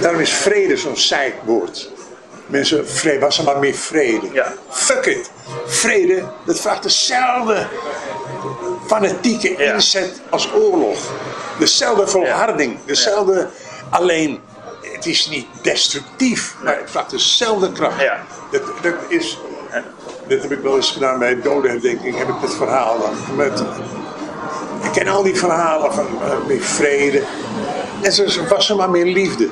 Daarom 0.00 0.20
is 0.20 0.32
vrede 0.32 0.76
zo'n 0.76 0.96
woord. 1.44 1.90
Mensen, 2.46 2.88
vrede, 2.88 3.18
was 3.18 3.38
er 3.38 3.44
maar 3.44 3.58
meer 3.58 3.74
vrede. 3.74 4.28
Ja. 4.32 4.52
Fuck 4.68 5.06
it. 5.06 5.30
Vrede, 5.66 6.22
dat 6.46 6.60
vraagt 6.60 6.82
dezelfde 6.82 7.66
fanatieke 8.86 9.54
Ja. 9.58 9.72
inzet 9.72 10.20
als 10.30 10.52
oorlog. 10.54 10.98
Dezelfde 11.58 12.06
volharding, 12.06 12.78
dezelfde. 12.84 13.48
Alleen, 13.90 14.40
het 14.92 15.06
is 15.06 15.28
niet 15.28 15.46
destructief, 15.62 16.54
maar 16.62 16.76
het 16.78 16.90
vraagt 16.90 17.10
dezelfde 17.10 17.72
kracht. 17.72 18.00
Ja. 18.00 18.24
Dat, 18.50 18.62
dat 18.82 18.94
is. 19.08 19.38
Dat 20.28 20.42
heb 20.42 20.52
ik 20.52 20.60
wel 20.60 20.76
eens 20.76 20.90
gedaan 20.90 21.18
bij 21.18 21.40
dodenherdenking, 21.40 22.18
heb 22.18 22.28
ik 22.28 22.34
het 22.40 22.54
verhaal 22.54 22.98
dan. 23.00 23.36
Met, 23.36 23.62
ik 24.82 24.92
ken 24.92 25.08
al 25.08 25.22
die 25.22 25.36
verhalen 25.36 25.92
van 25.92 26.06
meer 26.46 26.60
vrede. 26.60 27.22
En 28.02 28.12
zo 28.12 28.44
was 28.48 28.70
er 28.70 28.76
maar 28.76 28.90
meer 28.90 29.04
liefde. 29.06 29.48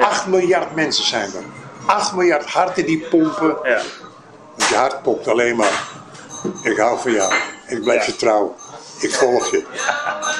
8 0.00 0.26
miljard 0.26 0.74
mensen 0.74 1.04
zijn 1.04 1.30
er. 1.34 1.42
8 1.86 2.12
miljard 2.14 2.44
harten 2.44 2.86
die 2.86 3.06
pompen. 3.10 3.56
Ja. 3.62 3.80
Want 4.56 4.68
je 4.68 4.74
hart 4.76 5.02
pompt 5.02 5.28
alleen 5.28 5.56
maar. 5.56 5.82
Ik 6.62 6.76
hou 6.76 6.98
van 7.00 7.12
jou. 7.12 7.32
Ik 7.66 7.82
blijf 7.82 8.00
Ja. 8.06 8.12
je 8.12 8.16
trouw. 8.16 8.54
Ik 9.00 9.14
volg 9.14 9.50
je. 9.50 9.64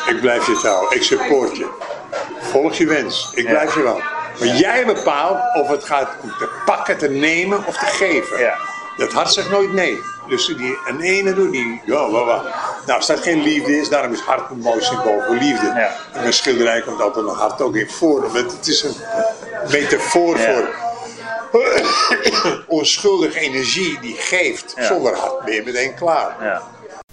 Ik 0.06 0.20
blijf 0.20 0.46
je 0.46 0.58
trouw. 0.58 0.86
Ik 0.92 1.02
support 1.02 1.56
je. 1.56 1.66
Volg 2.40 2.74
je 2.74 2.86
wens. 2.86 3.30
Ik 3.34 3.48
blijf 3.48 3.74
je 3.74 3.82
wel. 3.82 4.00
Maar 4.38 4.48
jij 4.48 4.86
bepaalt 4.86 5.38
of 5.54 5.68
het 5.68 5.84
gaat 5.84 6.08
om 6.22 6.28
te 6.38 6.48
pakken, 6.64 6.98
te 6.98 7.08
nemen 7.08 7.66
of 7.66 7.76
te 7.76 7.86
geven. 7.86 8.38
Ja. 8.38 8.54
Dat 8.96 9.12
hart 9.12 9.32
zegt 9.32 9.50
nooit 9.50 9.72
nee. 9.72 9.98
Dus 10.28 10.46
die 10.46 10.78
een 10.86 11.00
ene 11.00 11.34
doet 11.34 11.52
die. 11.52 11.80
Ja, 11.84 12.10
wa, 12.10 12.24
wa. 12.24 12.42
Nou, 12.86 12.98
als 12.98 13.06
dat 13.06 13.20
geen 13.20 13.42
liefde 13.42 13.76
is, 13.76 13.88
daarom 13.88 14.12
is 14.12 14.20
hart 14.20 14.50
een 14.50 14.58
mooi 14.58 14.82
symbool 14.82 15.22
voor 15.26 15.34
liefde. 15.36 15.66
Ja. 15.66 15.90
In 16.14 16.20
mijn 16.20 16.32
schilderij 16.32 16.80
komt 16.82 17.00
altijd 17.00 17.26
een 17.26 17.34
hart 17.34 17.60
ook 17.60 17.76
in 17.76 17.90
voor. 17.90 18.20
Want 18.32 18.52
het 18.52 18.66
is 18.66 18.82
een 18.82 18.94
metafoor 19.70 20.38
Ja. 20.38 20.44
voor 20.54 20.74
onschuldige 22.78 23.38
energie 23.40 23.98
die 24.00 24.14
geeft. 24.18 24.72
Ja. 24.76 24.86
Zonder 24.86 25.16
hart 25.16 25.44
ben 25.44 25.54
je 25.54 25.62
meteen 25.64 25.94
klaar. 25.94 26.36
Ja. 26.40 26.62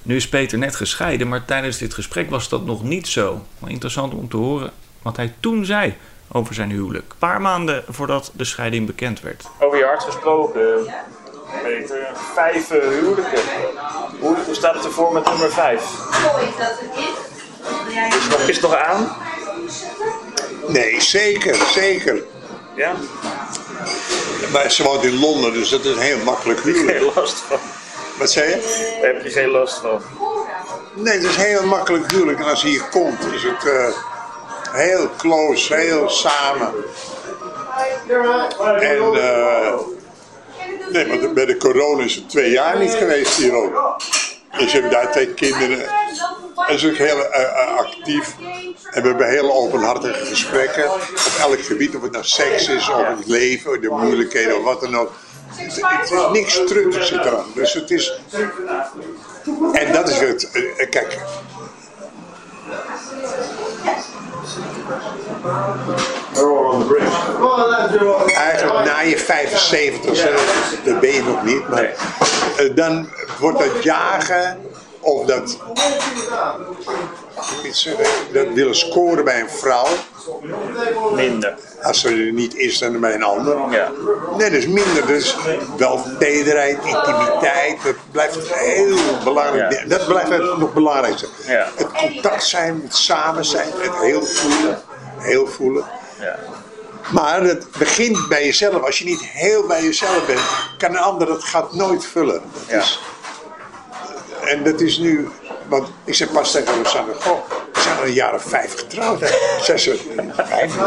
Nu 0.01 0.15
is 0.15 0.29
Peter 0.29 0.57
net 0.57 0.75
gescheiden, 0.75 1.27
maar 1.27 1.45
tijdens 1.45 1.77
dit 1.77 1.93
gesprek 1.93 2.29
was 2.29 2.49
dat 2.49 2.65
nog 2.65 2.83
niet 2.83 3.07
zo. 3.07 3.41
Maar 3.59 3.69
interessant 3.69 4.13
om 4.13 4.29
te 4.29 4.37
horen 4.37 4.71
wat 5.01 5.17
hij 5.17 5.33
toen 5.39 5.65
zei 5.65 5.97
over 6.31 6.53
zijn 6.53 6.69
huwelijk. 6.71 7.05
Een 7.11 7.17
paar 7.19 7.41
maanden 7.41 7.83
voordat 7.89 8.31
de 8.35 8.43
scheiding 8.45 8.85
bekend 8.85 9.21
werd. 9.21 9.45
Over 9.59 9.77
je 9.77 9.83
hart 9.85 10.03
gesproken, 10.03 10.93
Peter. 11.63 12.07
Vijf 12.33 12.71
eh, 12.71 12.87
huwelijken. 12.87 13.41
Hoe, 14.19 14.35
hoe 14.45 14.55
staat 14.55 14.75
het 14.75 14.85
ervoor 14.85 15.13
met 15.13 15.25
nummer 15.25 15.51
vijf? 15.51 15.81
Is 18.09 18.23
het 18.23 18.29
nog, 18.29 18.47
is 18.47 18.59
nog 18.59 18.75
aan? 18.75 19.15
Nee, 20.67 21.01
zeker, 21.01 21.55
zeker. 21.55 22.23
Ja? 22.75 22.93
Maar 24.51 24.71
ze 24.71 24.83
woont 24.83 25.03
in 25.03 25.19
Londen, 25.19 25.53
dus 25.53 25.69
dat 25.69 25.85
is 25.85 25.95
een 25.95 26.01
heel 26.01 26.23
makkelijk 26.23 26.59
huwelijk. 26.59 26.97
Geen 26.97 27.11
last 27.15 27.35
van. 27.35 27.59
Wat 28.17 28.31
zei 28.31 28.49
je? 28.49 28.97
Daar 29.01 29.13
heb 29.13 29.23
je 29.23 29.29
geen 29.29 29.49
last 29.49 29.77
van. 29.77 30.01
Nee, 30.93 31.13
het 31.13 31.23
is 31.23 31.35
heel 31.35 31.65
makkelijk 31.65 32.11
huwelijk. 32.11 32.39
En 32.39 32.45
als 32.45 32.61
hij 32.61 32.71
hier 32.71 32.87
komt, 32.91 33.33
is 33.33 33.43
het 33.43 33.65
eh, 33.65 33.87
heel 34.71 35.09
close, 35.17 35.75
heel 35.75 36.09
samen. 36.09 36.73
En 38.79 39.13
eh, 39.13 39.73
nee, 40.93 41.19
want 41.19 41.33
bij 41.33 41.45
de 41.45 41.57
corona 41.57 42.03
is 42.03 42.15
het 42.15 42.29
twee 42.29 42.51
jaar 42.51 42.79
niet 42.79 42.93
geweest 42.93 43.37
hier 43.37 43.53
ook. 43.53 44.01
Dus 44.57 44.71
je 44.71 44.79
hebt 44.79 44.91
daar 44.91 45.11
twee 45.11 45.33
kinderen. 45.33 45.85
En 46.67 46.79
ze 46.79 46.89
ook 46.89 46.95
heel 46.95 47.25
eh, 47.25 47.43
eh, 47.43 47.77
actief. 47.77 48.35
En 48.91 49.01
we 49.01 49.07
hebben 49.07 49.29
hele 49.29 49.51
openhartige 49.51 50.25
gesprekken. 50.25 50.91
Op 50.91 51.33
elk 51.39 51.61
gebied, 51.61 51.95
of 51.95 52.01
het 52.01 52.11
nou 52.11 52.23
seks 52.23 52.67
is, 52.67 52.89
of 52.89 53.07
het 53.07 53.27
leven, 53.27 53.81
de 53.81 53.89
moeilijkheden, 53.89 54.57
of 54.57 54.63
wat 54.63 54.81
dan 54.81 54.97
ook. 54.97 55.11
Het, 55.47 56.11
is 56.11 56.31
niks 56.31 56.61
truttigs 56.65 57.11
eraan. 57.11 57.45
Dus 57.55 57.73
het 57.73 57.91
is. 57.91 58.19
En 59.73 59.91
dat 59.91 60.09
is 60.09 60.19
het. 60.19 60.49
Eigenlijk 68.35 68.85
na 68.85 69.01
je 69.01 69.17
75, 69.17 70.15
zo, 70.15 70.27
dat 70.83 70.99
ben 70.99 71.11
je 71.11 71.23
nog 71.23 71.43
niet, 71.43 71.69
maar 71.69 71.83
eh, 72.57 72.75
dan 72.75 73.09
wordt 73.39 73.59
dat 73.59 73.83
jagen 73.83 74.57
of 75.03 75.25
dat, 75.25 75.57
dat 78.33 78.47
willen 78.53 78.75
scoren 78.75 79.23
bij 79.23 79.39
een 79.41 79.49
vrouw, 79.49 79.87
Minder. 81.15 81.55
als 81.81 81.99
ze 81.99 82.07
er 82.09 82.31
niet 82.33 82.55
is, 82.55 82.77
dan 82.79 82.99
bij 82.99 83.13
een 83.13 83.23
ander. 83.23 83.57
Ja. 83.71 83.91
Nee, 84.37 84.49
dat 84.49 84.59
is 84.59 84.67
minder. 84.67 85.05
Dus 85.07 85.35
wel 85.77 86.01
tederheid, 86.19 86.77
intimiteit, 86.83 87.83
dat 87.83 87.95
blijft 88.11 88.53
heel 88.53 88.97
belangrijk. 89.23 89.71
Ja. 89.73 89.85
Dat 89.97 90.07
blijft 90.07 90.29
het 90.29 90.57
nog 90.57 90.73
belangrijkste. 90.73 91.27
Ja. 91.47 91.67
Het 91.75 91.91
contact 91.91 92.43
zijn, 92.43 92.81
het 92.83 92.95
samen 92.95 93.45
zijn, 93.45 93.67
het 93.77 93.95
heel 94.01 94.25
voelen. 94.25 94.81
Heel 95.17 95.47
voelen. 95.47 95.83
Ja. 96.19 96.35
Maar 97.11 97.41
het 97.41 97.65
begint 97.77 98.27
bij 98.27 98.45
jezelf. 98.45 98.83
Als 98.83 98.99
je 98.99 99.05
niet 99.05 99.21
heel 99.21 99.65
bij 99.67 99.83
jezelf 99.83 100.25
bent, 100.25 100.41
kan 100.77 100.89
een 100.89 100.97
ander 100.97 101.29
het 101.31 101.43
gat 101.43 101.73
nooit 101.73 102.05
vullen. 102.05 102.41
Dat 102.53 102.63
Ja. 102.67 102.77
is, 102.79 102.99
en 104.45 104.63
dat 104.63 104.81
is 104.81 104.97
nu, 104.97 105.27
want 105.67 105.87
ik 106.03 106.15
zeg 106.15 106.31
pas 106.31 106.51
tegen 106.51 106.83
Rosanne, 106.83 107.13
goh, 107.13 107.39
we 107.73 107.79
zijn 107.81 107.97
al 107.97 108.03
een 108.03 108.13
jaar 108.13 108.33
of 108.33 108.43
vijf 108.43 108.77
getrouwd. 108.77 109.19
Hè. 109.19 109.27
Zeg 109.61 109.79
ze, 109.79 109.99
vijf, 110.35 110.77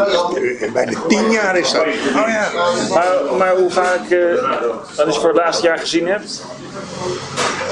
Eh, 0.61 0.71
bijna 0.71 0.99
tien 1.07 1.31
jaar 1.31 1.57
is 1.57 1.71
dat. 1.71 1.81
Oh 1.81 2.27
ja. 2.27 2.49
Maar, 2.93 3.35
maar 3.37 3.55
hoe 3.55 3.69
vaak, 3.71 4.09
eh 4.09 4.19
wat 4.95 5.07
is 5.07 5.17
voor 5.17 5.27
het 5.27 5.37
laatste 5.37 5.65
jaar 5.65 5.77
gezien 5.79 6.07
hebt? 6.07 6.43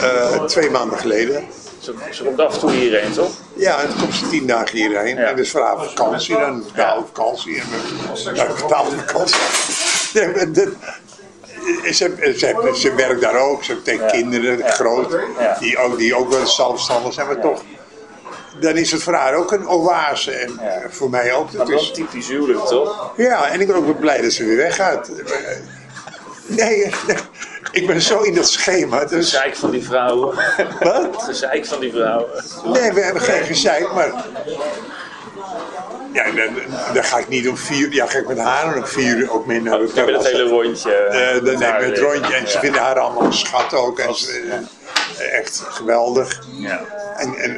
Eh, 0.01 0.43
twee 0.43 0.69
maanden 0.69 0.97
geleden. 0.99 1.43
Ze, 1.79 1.93
ze 2.11 2.23
komt 2.23 2.39
af 2.39 2.53
en 2.53 2.59
toe 2.59 2.71
hierheen, 2.71 3.11
toch? 3.13 3.31
Ja, 3.53 3.81
en 3.81 3.87
dan 3.87 3.97
komt 3.99 4.15
ze 4.15 4.27
tien 4.29 4.47
dagen 4.47 4.77
hierheen. 4.77 5.15
Ja. 5.15 5.23
En 5.23 5.35
dus 5.35 5.51
vanavond 5.51 5.89
vakantie, 5.89 6.37
dan 6.37 6.63
betaalde 6.63 7.05
vakantie. 7.13 7.59
En 7.59 7.65
dan 8.23 8.35
ja, 8.35 8.45
betaalde 8.61 8.95
vakantie. 9.05 9.39
Dat- 11.65 11.95
Ze, 11.95 12.13
ze, 12.17 12.33
ze, 12.37 12.71
ze 12.75 12.95
werkt 12.95 13.21
daar 13.21 13.35
ook, 13.39 13.63
ze 13.63 13.77
heeft 13.83 13.99
Ja. 14.01 14.05
kinderen, 14.07 14.63
groot, 14.69 15.17
die, 15.59 15.77
ook, 15.77 15.97
die 15.97 16.15
ook 16.15 16.29
wel 16.29 16.47
zelfstandig 16.47 17.13
zijn, 17.13 17.27
maar 17.27 17.39
toch. 17.41 17.61
Dan 18.59 18.75
is 18.75 18.91
het 18.91 19.03
voor 19.03 19.13
haar 19.13 19.33
ook 19.35 19.51
een 19.51 19.67
oase 19.67 20.31
en 20.31 20.59
Ja. 20.61 20.69
eh, 20.69 20.85
voor 20.89 21.09
mij 21.09 21.33
ook. 21.33 21.51
Dat 21.51 21.69
is 21.69 21.91
typisch 21.91 22.27
huwelijk, 22.27 22.59
toch? 22.65 23.13
ja, 23.17 23.47
en 23.47 23.61
ik 23.61 23.67
ben 23.67 23.75
ook 23.75 23.85
wel 23.85 23.93
blij 23.95 24.21
dat 24.21 24.31
ze 24.31 24.45
weer 24.45 24.57
weggaat. 24.57 25.09
Nee, 26.47 26.89
ik 27.71 27.87
ben 27.87 28.01
zo 28.01 28.19
in 28.21 28.33
dat 28.35 28.49
schema. 28.49 29.05
Dus, 29.05 29.29
Gezeik 29.29 29.55
van 29.55 29.71
die 29.71 29.83
vrouwen. 29.85 30.35
wat? 30.79 31.23
Gezeik 31.23 31.65
van 31.65 31.79
die 31.79 31.91
vrouwen. 31.91 32.43
Nee, 32.65 32.91
we 32.91 33.01
hebben 33.01 33.21
geen 33.21 33.43
gezeik, 33.43 33.93
maar. 33.93 34.25
Ja, 36.15 36.31
dan, 36.31 36.53
dan 36.93 37.03
ga 37.03 37.17
ik 37.17 37.27
niet 37.27 37.47
om 37.47 37.57
vier 37.57 37.93
Ja, 37.93 38.05
ga 38.05 38.17
ik 38.17 38.27
met 38.27 38.39
haar 38.39 38.77
om 38.77 38.85
vier 38.85 39.17
uur 39.17 39.31
ook 39.31 39.45
mee 39.45 39.61
naar 39.61 39.79
het 39.79 39.93
We 39.93 39.97
hebben 39.97 40.15
het 40.15 40.27
hele 40.27 40.49
rondje. 40.49 40.93
Eh, 40.93 41.45
dan 41.45 41.57
we 41.57 41.65
het 41.65 41.97
rondje 41.97 42.33
en 42.33 42.47
ze 42.47 42.59
vinden 42.59 42.81
haar 42.81 42.99
allemaal 42.99 43.31
schat 43.31 43.73
ook. 43.73 43.99
En 43.99 44.15
ze, 44.15 44.41
eh, 45.17 45.37
echt 45.37 45.63
geweldig. 45.69 46.43
Ja. 46.51 46.81
En, 47.17 47.35
en, 47.35 47.57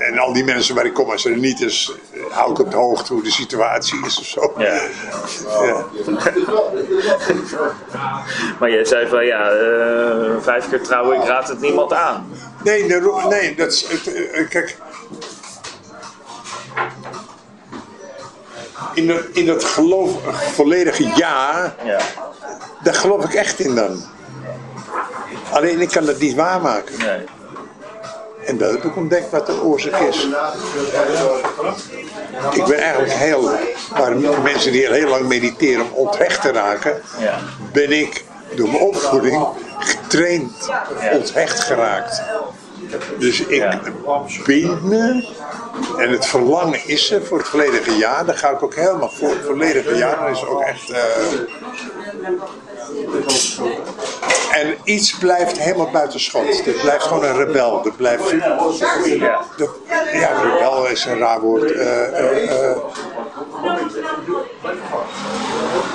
en 0.00 0.18
al 0.18 0.32
die 0.32 0.44
mensen 0.44 0.74
waar 0.74 0.86
ik 0.86 0.94
kom, 0.94 1.10
als 1.10 1.24
er 1.24 1.36
niet 1.36 1.60
is, 1.60 1.92
eh, 2.12 2.20
hou 2.30 2.50
ik 2.50 2.58
op 2.58 2.70
de 2.70 2.76
hoogte 2.76 3.12
hoe 3.12 3.22
de 3.22 3.30
situatie 3.30 4.06
is 4.06 4.18
of 4.18 4.26
zo. 4.26 4.54
Ja. 4.58 4.80
Ja. 5.64 5.84
Maar 8.58 8.70
jij 8.70 8.84
zei 8.84 9.08
van 9.08 9.26
ja, 9.26 9.50
eh, 9.50 10.36
vijf 10.40 10.68
keer 10.68 10.82
trouwen, 10.82 11.20
ik 11.20 11.26
raad 11.26 11.48
het 11.48 11.60
niemand 11.60 11.92
aan. 11.92 12.30
Nee, 12.62 12.86
de 12.86 13.24
nee, 13.28 13.54
dat 13.54 13.72
is. 13.72 13.86
Eh, 14.32 14.48
kijk. 14.48 14.76
In 18.96 19.06
dat, 19.06 19.22
in 19.32 19.46
dat 19.46 19.64
geloof, 19.64 20.10
volledige 20.54 21.04
ja, 21.14 21.74
Ja. 21.84 21.98
daar 22.82 22.94
geloof 22.94 23.24
ik 23.24 23.34
echt 23.34 23.60
in 23.60 23.74
dan. 23.74 24.02
Alleen 25.50 25.80
ik 25.80 25.88
kan 25.88 26.04
dat 26.04 26.18
niet 26.18 26.34
waarmaken. 26.34 26.98
Nee. 26.98 27.24
En 28.46 28.58
dat 28.58 28.70
heb 28.70 28.84
ik 28.84 28.96
ontdekt 28.96 29.30
wat 29.30 29.46
de 29.46 29.62
oorzaak 29.62 30.00
is. 30.00 30.28
Ik 32.52 32.64
ben 32.64 32.78
eigenlijk 32.78 33.12
heel, 33.12 33.50
waar 33.96 34.16
mensen 34.42 34.72
die 34.72 34.86
heel 34.92 35.08
lang 35.08 35.26
mediteren 35.26 35.84
om 35.84 36.06
onthecht 36.06 36.40
te 36.42 36.52
raken, 36.52 37.02
Ja. 37.18 37.38
ben 37.72 37.92
ik 37.92 38.24
door 38.54 38.68
mijn 38.68 38.82
opvoeding 38.82 39.46
getraind 39.78 40.52
onthecht 41.12 41.60
geraakt. 41.60 42.22
Dus 43.18 43.40
ik 43.40 43.56
Ja. 43.56 43.80
me 44.82 45.24
en 45.98 46.10
het 46.10 46.26
verlangen 46.26 46.80
is 46.88 47.10
er 47.10 47.24
voor 47.24 47.38
het 47.38 47.48
volledige 47.48 47.96
jaar. 47.96 48.24
Daar 48.26 48.36
ga 48.36 48.50
ik 48.50 48.62
ook 48.62 48.74
helemaal 48.74 49.10
voor. 49.10 49.28
Het 49.28 49.44
volledige 49.46 49.94
jaar 49.96 50.26
dat 50.26 50.36
is 50.36 50.44
ook 50.46 50.60
echt. 50.60 50.90
eh, 50.90 51.00
En 54.52 54.74
iets 54.84 55.18
blijft 55.18 55.58
helemaal 55.58 55.90
buiten 55.90 56.20
schot. 56.20 56.64
Het 56.64 56.80
blijft 56.80 57.04
gewoon 57.04 57.24
een 57.24 57.36
rebel. 57.36 57.82
Dat 57.82 57.96
blijft. 57.96 58.30
Ja. 60.12 60.42
Rebel 60.42 60.86
is 60.88 61.04
een 61.04 61.18
raar 61.18 61.40
woord. 61.40 61.72
Eh, 61.72 62.50
eh. 62.50 62.76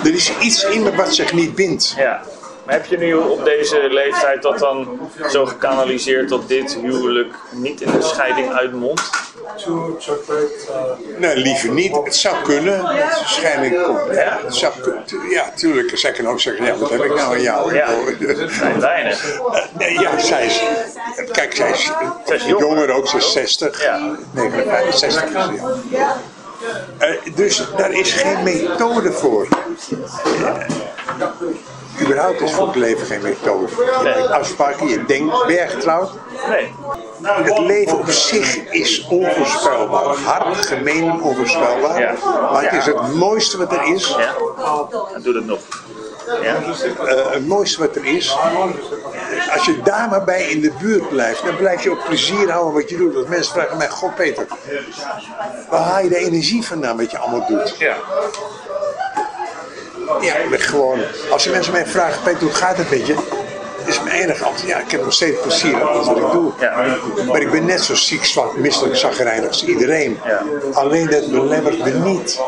Er 0.04 0.14
is 0.14 0.38
iets 0.40 0.64
in 0.64 0.84
me 0.84 0.96
wat 0.96 1.16
zich 1.16 1.34
niet 1.34 1.56
bindt. 1.56 1.94
ja. 1.98 2.22
Maar 2.66 2.74
heb 2.76 2.86
je 2.86 2.98
nu 2.98 3.14
op 3.14 3.44
deze 3.46 3.88
leeftijd 3.90 4.42
dat 4.42 4.60
dan 4.60 5.00
zo 5.30 5.46
gekanaliseerd 5.46 6.30
dat 6.30 6.48
dit 6.48 6.78
huwelijk 6.82 7.34
niet 7.52 7.82
in 7.82 7.90
een 7.90 8.04
scheiding 8.04 8.54
uitmondt? 8.54 9.10
Nee, 11.18 11.36
liever 11.38 11.70
niet. 11.70 11.96
Het 12.04 12.16
zou 12.16 12.36
kunnen. 12.44 12.82
Waarschijnlijk 12.82 13.84
komt. 13.84 14.00
Ja? 14.16 14.40
Het 14.44 14.56
zou 14.56 14.74
kunnen. 14.82 15.04
Ja, 15.30 15.52
tuurlijk. 15.56 15.98
Zij 15.98 16.12
kan 16.12 16.28
ook 16.28 16.40
zeggen: 16.40 16.66
ja, 16.66 16.76
wat 16.76 16.90
heb 16.90 17.04
ik 17.04 17.16
nou 17.16 17.34
aan 17.34 17.42
jou? 17.42 17.76
Ja. 17.76 17.88
Zijn 18.48 18.80
weinig. 18.80 19.40
Eh, 19.40 19.64
nee, 19.78 20.00
ja, 20.00 20.20
zij 20.20 20.46
is. 20.46 20.64
Kijk, 21.32 21.56
zij 21.56 21.70
is, 21.72 21.92
Zij 22.26 22.36
is 22.36 22.46
jonger. 22.46 22.68
jonger 22.68 22.92
ook, 22.92 23.08
ze 23.08 23.18
is 23.18 23.32
60. 23.32 23.84
Ja. 23.84 24.16
59, 24.32 24.98
60 24.98 25.24
is 25.24 25.32
ze, 25.32 25.80
ja. 25.90 26.18
Eh, 26.98 27.36
dus 27.36 27.64
daar 27.78 27.92
is 27.92 28.14
geen 28.14 28.44
methode 28.44 29.12
voor. 29.12 29.48
Eh, 30.44 30.54
überhaupt 32.02 32.42
is 32.42 32.54
voor 32.54 32.68
het 32.68 32.76
leven 32.76 33.06
geen 33.06 33.22
methode. 33.22 33.68
Nee. 34.04 34.24
Afspraken, 34.24 34.88
je 34.88 35.06
denkt, 35.06 35.36
getrouwd? 35.48 36.12
Nee. 36.50 36.74
Het 37.22 37.60
leven 37.60 37.98
op 37.98 38.10
zich 38.10 38.56
is 38.72 39.08
onvoorspelbaar. 39.10 40.16
Hard, 40.16 40.58
gemeen 40.58 41.10
en 41.10 41.22
onvoorspelbaar. 41.22 42.00
Ja. 42.00 42.14
Maar 42.52 42.64
het 42.64 42.74
is 42.74 42.86
het 42.86 43.16
mooiste 43.16 43.58
wat 43.58 43.72
er 43.72 43.94
is. 43.94 44.16
Ja. 44.18 44.36
Dan 44.88 45.22
doe 45.22 45.36
het 45.36 45.46
nog. 45.46 45.60
Ja. 46.42 46.56
Eh, 47.06 47.32
het 47.32 47.48
mooiste 47.48 47.80
wat 47.80 47.96
er 47.96 48.06
is. 48.06 48.38
Als 49.54 49.66
je 49.66 49.82
daar 49.84 50.10
maar 50.10 50.24
bij 50.24 50.44
in 50.44 50.62
de 50.62 50.72
buurt 50.80 51.10
blijft, 51.10 51.46
dan 51.46 51.56
blijf 51.56 51.84
je 51.84 51.92
ook 51.92 52.06
plezier 52.06 52.52
houden 52.52 52.74
wat 52.74 52.90
je 52.90 52.98
doet. 52.98 53.14
Want 53.14 53.28
mensen 53.28 53.54
vragen 53.54 53.78
mij, 53.78 53.90
God 53.90 54.16
Peter, 54.16 54.46
waar 55.70 55.82
haal 55.82 56.04
je 56.04 56.10
de 56.10 56.18
energie 56.18 56.66
vandaan 56.66 56.98
wat 56.98 57.12
je 57.12 57.18
allemaal 57.18 57.48
doet? 57.48 57.76
Ja. 57.78 57.96
Ja, 60.22 60.36
gewoon, 60.50 61.00
als 61.30 61.44
de 61.44 61.50
mensen 61.50 61.74
mij 61.74 61.86
vragen, 61.86 62.24
Peter, 62.24 62.42
hoe 62.42 62.52
gaat 62.52 62.78
het 62.78 62.90
met 62.90 63.08
je? 63.08 63.16
Is 63.86 64.04
mijn 64.04 64.16
enige 64.16 64.44
antwoord, 64.44 64.70
ja, 64.70 64.80
ik 64.80 64.92
heb 64.92 65.04
nog 65.04 65.14
steeds 65.14 65.42
plezier 65.42 65.84
alles 65.84 66.08
wat 66.08 66.18
ik 66.18 66.32
doe. 66.32 66.52
Ja. 66.60 66.98
Maar 67.28 67.42
ik 67.42 67.52
ben 67.52 67.66
net 67.66 67.82
zo 67.82 67.96
ziek, 67.96 68.26
zwak, 68.26 68.58
misselijk, 68.58 68.96
zagrijnig 68.96 69.48
als 69.48 69.66
iedereen. 69.66 70.20
Ja. 70.26 70.44
Alleen 70.74 71.10
dat 71.10 71.32
belemmert 71.32 71.84
me 71.84 71.92
niet 71.92 72.40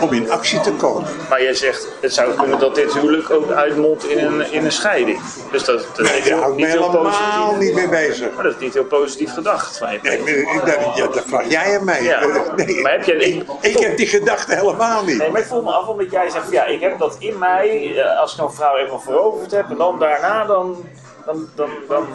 om 0.00 0.12
in 0.12 0.30
actie 0.30 0.60
te 0.60 0.72
komen. 0.72 1.10
Maar 1.28 1.42
jij 1.42 1.54
zegt, 1.54 1.88
het 2.00 2.14
zou 2.14 2.34
kunnen 2.34 2.58
dat 2.58 2.74
dit 2.74 2.92
huwelijk 2.94 3.30
ook 3.30 3.50
uitmondt 3.50 4.04
in 4.08 4.18
een, 4.24 4.52
in 4.52 4.64
een 4.64 4.72
scheiding. 4.72 5.20
Dus 5.52 5.64
dat, 5.64 5.86
dat 5.96 6.06
Nee, 6.10 6.22
daar 6.22 6.38
hou 6.38 6.52
ik 6.52 6.58
me 6.58 6.66
helemaal 6.66 7.54
niet 7.58 7.74
mee 7.74 7.88
bezig. 7.88 8.34
Maar 8.34 8.44
dat 8.44 8.54
is 8.54 8.60
niet 8.60 8.74
heel 8.74 8.84
positief 8.84 9.32
gedacht 9.34 9.78
van 9.78 9.92
je. 9.92 9.98
Nee, 10.02 10.18
ik- 10.18 10.26
ik- 10.26 10.60
dat, 10.66 10.96
ja, 10.96 11.06
dat 11.06 11.22
vraag 11.26 11.48
jij 11.50 11.78
aan 11.78 11.84
mij. 11.84 12.02
Ja. 12.02 12.20
Nee, 12.56 12.80
Maar 12.80 12.92
heb 12.92 13.04
je- 13.04 13.14
ik, 13.14 13.44
ik 13.60 13.78
heb 13.78 13.96
die 13.96 14.06
gedachte 14.06 14.54
helemaal 14.54 15.04
niet. 15.04 15.18
Nee, 15.18 15.30
maar 15.30 15.40
ik 15.40 15.46
voel 15.46 15.62
me 15.62 15.70
af 15.70 15.86
omdat 15.86 16.10
jij 16.10 16.30
zegt, 16.30 16.50
ja, 16.50 16.64
ik 16.64 16.80
heb 16.80 16.98
dat 16.98 17.16
in 17.18 17.38
mij, 17.38 17.96
eh, 18.02 18.20
als 18.20 18.34
ik 18.34 18.40
een 18.40 18.52
vrouw 18.52 18.76
eenmaal 18.76 19.00
veroverd 19.00 19.50
heb 19.50 19.70
en 19.70 19.76
dan 19.76 19.98
daarna, 19.98 20.44
dan, 20.44 20.84
dan, 21.26 21.48
dan, 21.54 21.68
dan, 21.88 22.06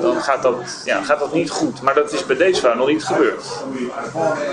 dan 0.00 0.22
gaat, 0.22 0.42
dat, 0.42 0.54
ja, 0.84 1.02
gaat 1.02 1.18
dat 1.18 1.32
niet 1.32 1.50
goed. 1.50 1.82
Maar 1.82 1.94
dat 1.94 2.12
is 2.12 2.26
bij 2.26 2.36
deze 2.36 2.60
vrouw 2.60 2.74
nog 2.74 2.86
niet 2.88 3.04
gebeurd. 3.04 3.44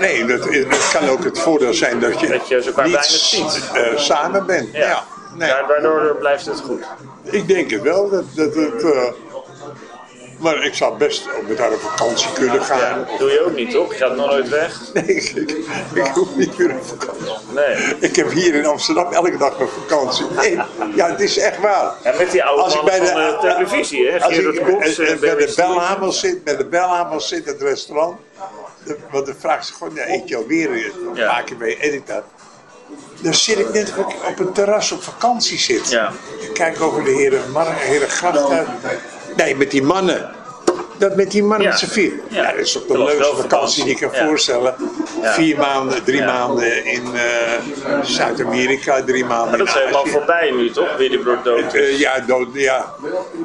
Nee, 0.00 0.24
dat, 0.24 0.44
het 0.44 0.88
kan 0.92 1.08
ook 1.08 1.24
het 1.24 1.38
voordeel 1.38 1.74
zijn 1.74 2.00
dat 2.00 2.20
je, 2.20 2.26
Dat 2.26 2.48
je 2.48 2.54
elkaar 2.56 2.84
niet 2.84 2.94
weinig 2.94 3.04
ziet. 3.06 3.60
eh, 3.74 3.96
samen 3.98 4.46
bent. 4.46 4.68
Ja. 4.72 5.04
Nee, 5.34 5.48
Ja, 5.48 5.66
Waardoor 5.66 6.16
blijft 6.18 6.46
het 6.46 6.60
goed. 6.60 6.84
ik 7.22 7.48
denk 7.48 7.70
het 7.70 7.82
wel. 7.82 8.10
Dat, 8.10 8.24
dat, 8.34 8.54
het, 8.54 8.82
eh, 8.82 9.02
Maar 10.38 10.64
ik 10.64 10.74
zou 10.74 10.96
best 10.96 11.26
ook 11.36 11.48
met 11.48 11.58
haar 11.58 11.72
op 11.72 11.80
vakantie 11.80 12.32
kunnen 12.32 12.62
gaan. 12.62 13.06
Doe 13.18 13.30
je 13.30 13.40
ook 13.44 13.54
niet, 13.54 13.70
toch? 13.70 13.92
Je 13.92 13.98
gaat 13.98 14.16
nog 14.16 14.26
nooit 14.26 14.48
weg? 14.48 14.80
Nee, 14.92 15.04
ik, 15.06 15.30
ik 15.94 16.06
hoef 16.14 16.36
niet 16.36 16.58
meer 16.58 16.70
op 16.76 16.84
vakantie. 16.84 17.26
Nee. 17.54 17.94
Ik 18.00 18.16
heb 18.16 18.30
hier 18.30 18.54
in 18.54 18.66
Amsterdam 18.66 19.12
elke 19.12 19.36
dag 19.36 19.58
mijn 19.58 19.70
vakantie. 19.88 20.26
Nee, 20.36 20.58
ja, 20.94 21.10
het 21.10 21.20
is 21.20 21.38
echt 21.38 21.58
waar. 21.60 21.92
En 22.02 22.16
met 22.18 22.30
die 22.30 22.44
oude 22.44 22.62
Als 22.62 22.74
ik 22.74 22.82
bij 22.82 22.96
van 23.06 23.06
de- 23.06 23.38
de 23.40 23.48
televisie, 23.48 24.10
hè? 24.10 24.22
Als 24.24 24.36
ik 24.36 24.54
eh, 24.58 24.68
en 24.68 24.80
eh, 25.12 25.18
bij 25.20 25.34
de 25.34 25.48
Steele. 25.48 25.54
belhamel 25.74 26.12
zit, 26.12 26.44
bij 26.44 26.56
de 26.56 26.66
belhamel 26.66 27.20
zit 27.20 27.46
het 27.46 27.62
restaurant. 27.62 28.16
de- 28.84 28.96
Want 29.10 29.26
dan 29.26 29.34
vraagt 29.38 29.66
ze 29.66 29.72
gewoon, 29.74 29.94
ja, 29.94 30.08
eet 30.08 30.28
je 30.28 30.36
alweer 30.36 30.70
een 30.70 30.92
Ja. 31.14 31.26
paar 31.32 31.42
keer 31.44 31.56
mee, 31.56 31.76
eet 31.86 31.92
ik 31.92 32.06
dat. 32.06 32.22
Dan 33.20 33.34
zit 33.34 33.58
ik 33.58 33.72
net 33.72 33.88
ik 33.88 33.98
op 34.28 34.38
een 34.38 34.52
terras 34.52 34.92
op 34.92 35.02
vakantie 35.02 35.58
zit. 35.58 35.90
Ja. 35.90 36.12
Ik 36.40 36.50
kijk 36.54 36.80
over 36.80 37.04
de 37.04 37.10
heren, 37.10 37.50
Mar- 37.52 37.74
heren 37.78 38.08
gracht 38.08 38.50
uit. 38.50 38.68
Nee, 39.36 39.56
met 39.56 39.70
die 39.70 39.82
mannen. 39.82 40.30
Dat 40.98 41.16
met 41.16 41.30
die 41.30 41.42
mannen 41.42 41.62
Ja. 41.66 41.68
met 41.70 41.78
z'n 41.78 41.86
vier. 41.88 42.12
Ja. 42.28 42.42
Ja. 42.42 42.50
dat 42.50 42.60
is 42.60 42.72
toch 42.72 42.86
de 42.86 42.98
leukste 42.98 43.36
vakantie 43.36 43.84
die 43.84 43.92
ik 43.92 44.00
kan 44.00 44.26
voorstellen. 44.26 44.74
Ja. 45.22 45.32
Vier 45.32 45.58
maanden, 45.58 46.04
drie 46.04 46.20
Ja. 46.20 46.26
maanden 46.26 46.84
in 46.84 47.02
eh, 47.14 47.22
Zuid-Amerika, 48.02 49.02
drie 49.04 49.24
maanden 49.24 49.48
Maar 49.48 49.58
dat 49.58 49.66
is 49.68 49.74
helemaal 49.74 50.02
Azië. 50.02 50.10
voorbij 50.12 50.50
nu, 50.50 50.70
toch? 50.70 50.96
Die 50.96 51.18
brood 51.18 51.44
dood 51.44 51.74
is. 51.74 51.80
Eh, 51.80 51.98
ja, 51.98 52.18
dood, 52.26 52.46
ja. 52.52 52.94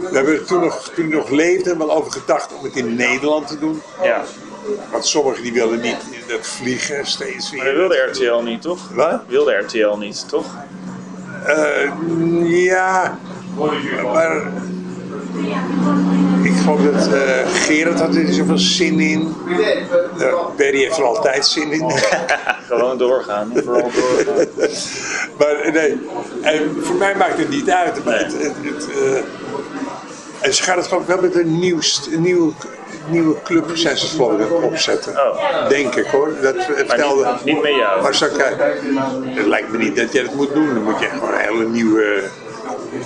We 0.09 0.15
hebben 0.17 0.45
toen 0.45 0.59
nog, 0.59 0.91
toen 0.95 1.09
nog 1.09 1.29
leefde 1.29 1.77
wel 1.77 1.91
over 1.91 2.11
gedacht 2.11 2.53
om 2.57 2.63
het 2.63 2.75
in 2.75 2.95
Nederland 2.95 3.47
te 3.47 3.59
doen. 3.59 3.81
Ja. 4.03 4.21
Want 4.91 5.05
sommigen 5.05 5.43
die 5.43 5.53
willen 5.53 5.79
niet 5.81 5.97
dat 6.27 6.39
vliegen 6.47 7.05
steeds 7.05 7.51
Maar 7.51 7.65
dat 7.65 7.73
weer. 7.75 7.87
wilde 7.87 8.09
RTL 8.11 8.43
niet, 8.43 8.61
toch? 8.61 8.79
Wat? 8.93 9.21
Wilde 9.27 9.53
RTL 9.53 9.97
niet, 9.97 10.29
toch? 10.29 10.45
Eh, 11.45 11.91
ja, 12.65 13.17
maar 14.13 14.41
ik 16.43 16.53
geloof 16.63 16.81
dat 16.81 17.07
eh 17.13 17.47
Gerard 17.53 17.99
had 17.99 18.15
er 18.15 18.33
zoveel 18.33 18.57
zin 18.57 18.99
in. 18.99 19.35
Uh, 19.47 20.33
Barry 20.57 20.77
heeft 20.79 20.97
er 20.97 21.03
altijd 21.03 21.45
zin 21.45 21.71
in. 21.71 21.91
Gewoon 22.69 22.97
doorgaan. 22.97 23.51
Vooral 23.55 23.89
doorgaan. 23.93 24.47
maar 25.37 25.71
nee, 25.73 25.97
en 26.41 26.77
voor 26.81 26.95
mij 26.95 27.15
maakt 27.15 27.37
het 27.37 27.49
niet 27.49 27.69
uit. 27.69 28.03
Maar 28.05 28.17
het, 28.19 28.33
het, 28.33 28.53
het, 28.61 28.87
eh, 28.91 29.21
en 30.41 30.53
ze 30.53 30.63
gaat 30.63 30.75
het 30.75 30.87
geloof 30.87 31.01
ik 31.01 31.07
wel 31.07 31.21
met 31.21 31.35
een, 31.35 31.59
nieuwst, 31.59 32.07
een 32.11 32.21
nieuwe, 32.21 32.51
nieuwe 33.09 33.35
club 33.43 33.69
zijn 33.73 33.97
ze 33.97 34.23
het 34.23 34.51
opzetten. 34.63 35.13
Oh. 35.13 35.69
Denk 35.69 35.95
ik 35.95 36.05
hoor. 36.05 36.33
Dat 36.41 36.55
vertelde. 36.75 37.25
niet- 37.25 37.43
niet 37.53 37.61
met 37.63 37.75
jou. 37.75 38.01
Maar 38.01 38.15
zo, 38.15 38.27
kijk, 38.37 38.55
het 39.25 39.45
lijkt 39.45 39.71
me 39.71 39.77
niet 39.77 39.95
dat 39.95 40.11
jij 40.13 40.23
dat 40.23 40.33
moet 40.33 40.53
doen. 40.53 40.73
Dan 40.73 40.83
moet 40.83 40.99
je 40.99 41.05
gewoon 41.07 41.33
een 41.33 41.39
hele 41.39 41.65
nieuwe, 41.67 42.23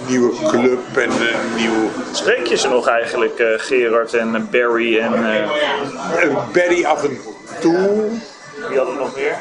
nieuwe 0.07 0.31
club 0.47 0.79
en 0.97 1.09
een 1.11 1.55
nieuw. 1.55 1.89
Spreek 2.11 2.45
je 2.45 2.55
ze 2.57 2.67
nog 2.67 2.87
eigenlijk, 2.87 3.39
eh, 3.39 3.47
Gerard 3.57 4.13
en 4.13 4.35
eh, 4.35 4.41
Barry 4.51 4.99
en... 4.99 5.13
eh 5.13 6.37
Barry 6.53 6.85
af 6.85 7.03
en 7.03 7.17
toe. 7.59 8.09
wie 8.69 8.77
had 8.77 8.87
het 8.87 8.97
nog 8.99 9.15
meer? 9.15 9.35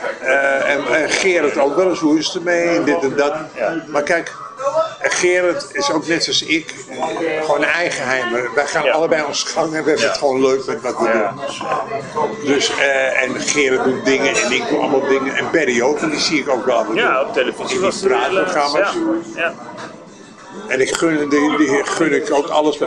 En, 0.66 0.86
en 1.02 1.10
Gerard 1.10 1.58
ook 1.58 1.76
wel 1.76 1.88
eens, 1.88 1.98
hoe 2.00 2.18
is 2.18 2.26
het 2.26 2.34
ermee? 2.36 2.68
En 2.68 2.84
dit 2.84 3.02
en 3.02 3.12
dat. 3.16 3.34
Ja. 3.54 3.74
Maar 3.88 4.02
kijk, 4.02 4.32
Gerard 5.00 5.66
is 5.72 5.90
ook 5.90 6.06
net 6.06 6.24
zoals 6.24 6.42
ik, 6.42 6.74
gewoon 7.44 7.64
eigenheimer. 7.64 8.50
Wij 8.54 8.66
gaan 8.66 8.84
Ja. 8.84 8.92
allebei 8.92 9.22
ons 9.24 9.42
gang 9.42 9.64
en 9.66 9.70
we 9.70 9.76
hebben 9.76 9.98
Ja. 9.98 10.06
het 10.08 10.18
gewoon 10.18 10.40
leuk 10.40 10.66
met 10.66 10.80
wat 10.80 10.98
we 10.98 11.04
Ja. 11.08 11.34
doen. 12.14 12.30
Dus, 12.44 12.70
en 13.22 13.40
Gerard 13.40 13.84
doet 13.84 14.04
dingen 14.04 14.34
en 14.36 14.52
ik 14.52 14.68
doe 14.68 14.78
allemaal 14.78 15.06
dingen. 15.08 15.34
En 15.36 15.44
Barry 15.52 15.82
ook, 15.82 15.98
en 15.98 16.10
die 16.10 16.20
zie 16.20 16.40
ik 16.40 16.48
ook 16.48 16.64
wel. 16.66 16.94
Ja, 16.94 17.20
op 17.22 17.32
televisie 17.32 17.80
In 17.80 17.90
die 17.90 18.08
praatprogramma's. 18.08 18.92
Ja, 19.34 19.42
ja. 19.42 19.54
En 20.68 20.80
ik 20.80 20.94
gun, 20.94 21.28
die, 21.28 21.56
die 21.56 21.84
gun 21.84 22.12
ik 22.12 22.32
ook 22.32 22.46
alles. 22.46 22.78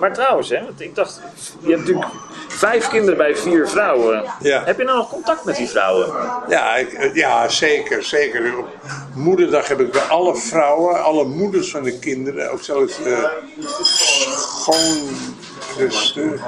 Maar 0.00 0.12
trouwens, 0.12 0.48
hè, 0.48 0.64
want 0.64 0.80
ik 0.80 0.94
dacht, 0.94 1.20
je 1.60 1.68
hebt 1.68 1.80
natuurlijk 1.80 2.06
vijf 2.48 2.88
kinderen 2.88 3.16
bij 3.16 3.36
vier 3.36 3.68
vrouwen. 3.68 4.24
Ja. 4.40 4.62
Heb 4.64 4.78
je 4.78 4.84
nou 4.84 4.96
nog 4.96 5.08
contact 5.08 5.44
met 5.44 5.56
die 5.56 5.68
vrouwen? 5.68 6.12
Ja, 6.48 6.76
ik, 6.76 6.92
eh, 6.92 7.14
ja, 7.14 7.48
zeker, 7.48 8.02
zeker. 8.02 8.58
Op 8.58 8.68
moederdag 9.14 9.68
heb 9.68 9.80
ik 9.80 9.92
bij 9.92 10.00
alle 10.02 10.36
vrouwen, 10.36 11.04
alle 11.04 11.24
moeders 11.24 11.70
van 11.70 11.82
de 11.82 11.98
kinderen, 11.98 12.52
ook 12.52 12.62
zelfs 12.62 13.02
eh, 13.02 13.24
schoon, 13.60 15.16
dus 15.76 16.12
de, 16.12 16.38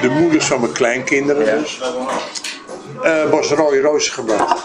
de 0.00 0.08
moeders 0.08 0.46
van 0.46 0.60
mijn 0.60 0.72
kleinkinderen 0.72 1.60
dus, 1.60 1.80
eh 3.02 3.30
bos 3.30 3.50
rode 3.50 3.80
rozen 3.80 4.12
gebracht. 4.12 4.62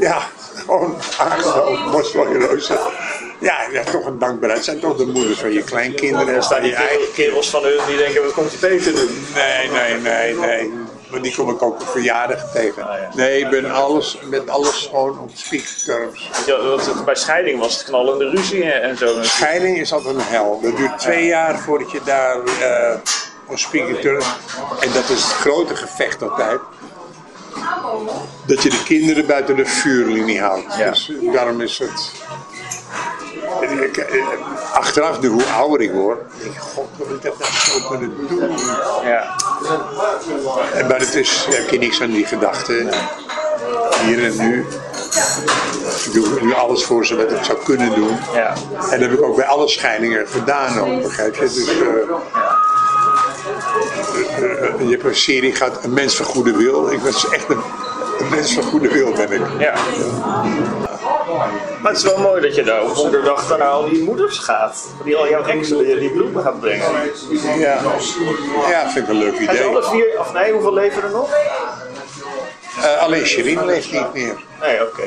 Ja, 0.00 0.22
gewoon 0.54 0.96
aangenomen, 1.18 1.90
bos 1.90 2.12
rode 2.12 2.38
rozen. 2.46 2.78
Ja, 3.38 3.56
ja, 3.72 3.82
toch 3.82 4.06
een 4.06 4.18
dankbaarheid. 4.18 4.56
Het 4.56 4.64
zijn 4.64 4.80
toch 4.80 4.96
de 4.96 5.06
moeders 5.06 5.38
van 5.38 5.52
je 5.52 5.62
kleinkinderen. 5.62 6.34
Er 6.34 6.42
staan 6.42 6.66
je 6.66 6.74
eigen 6.74 7.12
kerels- 7.14 7.50
van 7.50 7.62
hun 7.62 7.78
die 7.86 7.96
denken, 7.96 8.22
wat 8.22 8.32
komt 8.32 8.50
die 8.50 8.58
Peter 8.58 8.92
doen? 8.92 9.26
Nee, 9.34 9.70
nee, 9.70 10.00
nee, 10.00 10.34
nee. 10.34 10.72
Maar 11.10 11.22
die 11.22 11.34
kom 11.34 11.50
ik 11.50 11.62
ook 11.62 11.80
op 11.80 11.88
verjaardag 11.88 12.50
tegen. 12.52 12.82
Ah. 12.88 13.14
Nee, 13.14 13.40
ik 13.40 13.50
ben 13.50 13.70
alles, 13.70 14.18
met 14.24 14.50
alles 14.50 14.86
gewoon 14.90 15.18
op 15.18 15.30
speakterms. 15.34 16.30
Ja, 16.46 16.58
bij 17.04 17.14
scheiding 17.14 17.58
was 17.58 17.74
het 17.74 17.84
knallende 17.84 18.30
ruzie 18.30 18.64
en 18.64 18.96
zo. 18.96 19.22
Scheiding 19.22 19.78
is 19.78 19.92
altijd 19.92 20.14
een 20.14 20.22
hel. 20.22 20.60
Dat 20.62 20.76
duurt 20.76 20.98
twee 20.98 21.26
jaar 21.26 21.58
voordat 21.58 21.90
je 21.90 22.00
daar 22.04 22.36
eh 22.60 22.94
op 23.48 23.58
speakterms... 23.58 24.26
En 24.80 24.92
dat 24.92 25.08
is 25.08 25.22
het 25.22 25.32
grote 25.32 25.76
gevecht 25.76 26.22
altijd. 26.22 26.60
Dat 28.46 28.62
je 28.62 28.70
de 28.70 28.82
kinderen 28.84 29.26
buiten 29.26 29.56
de 29.56 29.66
vuurlinie 29.66 30.40
houdt. 30.40 30.76
Ja. 30.76 30.90
Dus 30.90 31.12
daarom 31.32 31.60
is 31.60 31.78
het... 31.78 32.12
Ik- 33.82 33.96
eh, 33.96 34.22
Achteraf, 34.72 35.20
nu 35.20 35.28
hoe 35.28 35.44
ouder 35.44 35.80
ik 35.80 35.92
word, 35.92 36.18
denk 36.42 36.54
ik, 36.54 36.60
god, 36.60 36.86
wat 36.96 37.08
moet 37.08 37.16
ik 37.16 37.22
dat 37.22 37.38
nou 37.38 37.50
zo 37.52 37.88
kunnen 37.88 38.14
doen? 38.28 38.50
Ja. 39.04 39.34
En 40.74 40.86
Maar 40.86 40.98
het 40.98 41.14
is, 41.14 41.46
heb 41.50 41.68
je 41.70 41.78
niks 41.78 42.00
aan 42.02 42.10
die 42.10 42.26
gedachten. 42.26 42.88
Hier 44.04 44.24
en 44.24 44.36
nu. 44.36 44.66
Ik 46.04 46.12
doe 46.12 46.40
nu 46.40 46.54
alles 46.54 46.84
voor 46.84 47.06
ze 47.06 47.16
wat 47.16 47.30
ik 47.32 47.44
zou 47.44 47.58
kunnen 47.64 47.94
doen. 47.94 48.18
Ja. 48.34 48.52
En 48.90 49.00
dat 49.00 49.08
heb 49.08 49.12
ik 49.12 49.22
ook 49.22 49.36
bij 49.36 49.44
alle 49.46 49.68
scheidingen 49.68 50.26
gedaan 50.28 50.78
ook, 50.80 51.02
begrijp 51.02 51.34
je? 51.34 51.40
Dus, 51.40 51.68
eh, 51.68 51.76
eh, 54.38 54.62
eh, 54.68 54.80
je 54.80 54.90
hebt 54.90 55.04
een 55.04 55.14
serie 55.16 55.54
gehad, 55.54 55.84
Een 55.84 55.92
Mens 55.92 56.16
van 56.16 56.26
Goede 56.26 56.56
Wil. 56.56 56.90
Ik 56.92 57.00
was 57.00 57.28
echt 57.28 57.48
een, 57.48 57.60
een 58.18 58.28
mens 58.30 58.52
van 58.54 58.62
goede 58.62 58.88
wil 58.88 59.12
ben 59.12 59.32
ik. 59.32 59.40
ja. 59.58 59.74
Maar 61.82 61.92
het 61.92 61.96
is 61.96 62.02
wel 62.02 62.18
mooi 62.18 62.40
dat 62.40 62.54
je 62.54 62.62
daar 62.62 62.82
op 62.82 62.94
moederdag 62.94 63.48
naar 63.58 63.68
al 63.68 63.88
die 63.88 64.02
moeders 64.02 64.38
gaat. 64.38 64.86
Die 65.04 65.16
al 65.16 65.28
jouw 65.28 65.44
exen 65.44 65.78
die, 65.84 65.98
die 65.98 66.10
bloemen 66.10 66.42
gaat 66.42 66.60
brengen. 66.60 66.86
Ja, 67.58 67.78
ja 68.68 68.90
vind 68.90 69.04
ik 69.04 69.10
een 69.10 69.18
leuk 69.18 69.34
Zijn 69.36 69.48
ze 69.48 69.54
idee. 69.54 69.66
alle 69.66 69.82
vier, 69.82 70.18
of 70.18 70.32
nee, 70.32 70.52
hoeveel 70.52 70.72
leven 70.74 71.02
er 71.02 71.10
nog? 71.10 71.30
Eh, 72.82 73.02
alleen 73.02 73.26
Sherine 73.26 73.64
leeft 73.64 73.92
niet 73.92 74.12
meer. 74.12 74.44
Nee, 74.60 74.82
oké. 74.82 75.02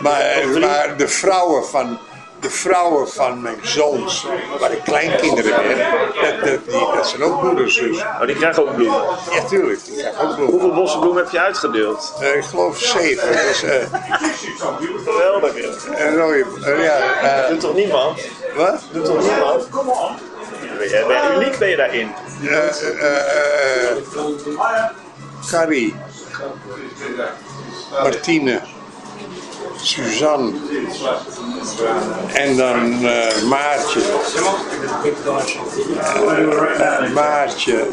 Maar, 0.00 0.48
maar 0.60 0.96
de 0.96 1.08
vrouwen 1.08 1.66
van 1.66 1.98
de 2.40 2.50
vrouwen 2.50 3.08
van 3.08 3.40
mijn 3.42 3.58
zoons, 3.62 4.26
waar 4.60 4.72
ik 4.72 4.80
kleinkinderen 4.84 5.54
heb, 5.54 5.78
dat, 6.22 6.50
dat, 6.50 6.64
die, 6.66 6.94
dat 6.94 7.08
zijn 7.08 7.22
ook 7.22 7.42
moeders 7.42 7.76
dus. 7.76 7.98
Oh, 7.98 8.26
die 8.26 8.34
krijgen 8.36 8.62
ook 8.62 8.74
bloemen. 8.74 9.02
Ja, 9.32 9.44
tuurlijk, 9.48 9.84
die 9.84 9.96
krijgen 9.96 10.20
ook 10.20 10.34
bloemen. 10.34 10.52
Hoeveel 10.52 10.74
bossen 10.74 11.00
bloemen 11.00 11.22
heb 11.22 11.32
je 11.32 11.40
uitgedeeld? 11.40 12.14
Eh, 12.20 12.36
ik 12.36 12.44
geloof 12.44 12.78
zeven. 12.78 13.32
Dus, 13.32 13.62
eh 13.62 13.84
Geweldig. 15.04 15.54
een 15.98 16.16
rode, 16.16 16.44
eh, 16.64 16.84
ja, 16.84 16.98
eh, 17.22 17.48
Doet 17.48 17.60
toch 17.60 17.74
niemand? 17.74 18.20
wat? 18.56 18.80
Doet 18.92 19.04
toch 19.04 19.22
niemand? 19.22 19.68
Ben 20.78 20.88
je 20.88 21.32
uniek 21.36 21.58
ben 21.58 21.68
je 21.68 21.76
daarin? 21.76 22.12
Eh, 22.42 22.56
eh, 22.56 23.90
eh, 23.90 23.96
Carrie, 25.50 25.94
Martine, 28.02 28.60
Suzanne 29.82 30.52
en 32.32 32.56
dan 32.56 33.04
eh, 33.04 33.42
Maartje. 33.42 34.00
Eh, 36.78 37.12
Maartje, 37.12 37.86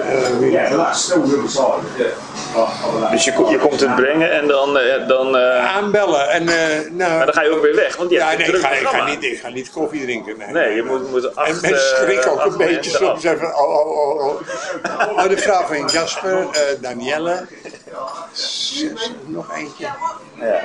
eh, 0.00 0.38
wie- 0.38 0.58
Dus 3.10 3.24
je, 3.24 3.32
je 3.48 3.58
komt 3.58 3.80
het 3.80 3.94
brengen 3.94 4.32
en 4.32 4.46
dan, 4.46 4.78
eh, 4.78 5.08
dan, 5.08 5.36
eh, 5.36 5.76
aanbellen. 5.76 6.28
En, 6.30 6.48
eh, 6.48 6.90
nou, 6.90 7.16
maar 7.16 7.24
dan 7.24 7.34
ga 7.34 7.42
je 7.42 7.50
ook 7.50 7.62
weer 7.62 7.74
weg, 7.74 7.96
want 7.96 8.10
je 8.10 8.16
ja, 8.16 8.28
hebt 8.28 8.38
nee, 8.38 8.48
een 8.48 8.54
ik 8.54 8.60
ga, 8.60 8.70
ik, 8.70 8.86
ga 8.86 9.04
niet, 9.04 9.22
ik 9.24 9.40
ga 9.40 9.48
niet 9.48 9.70
koffie 9.70 10.02
drinken. 10.02 10.38
Nee, 10.38 10.52
Nee, 10.52 10.74
je 10.74 10.82
moet, 10.82 11.10
moet 11.10 11.36
acht, 11.36 11.48
En 11.48 11.58
mensen 11.70 11.96
schrikken 11.96 12.30
ook 12.32 12.44
een 12.44 12.56
beetje 12.56 12.90
soms 12.90 13.24
even. 13.24 13.58
Oh, 13.58 13.68
oh, 13.68 13.86
oh, 13.86 14.24
oh. 14.24 14.40
oh, 15.16 15.28
de 15.28 15.36
vrouw 15.38 15.66
van 15.66 15.86
Jasper, 15.86 16.46
Danielle. 16.80 17.46
Zes, 18.32 19.12
nog 19.26 19.56
eentje. 19.56 19.86
Ja. 20.34 20.60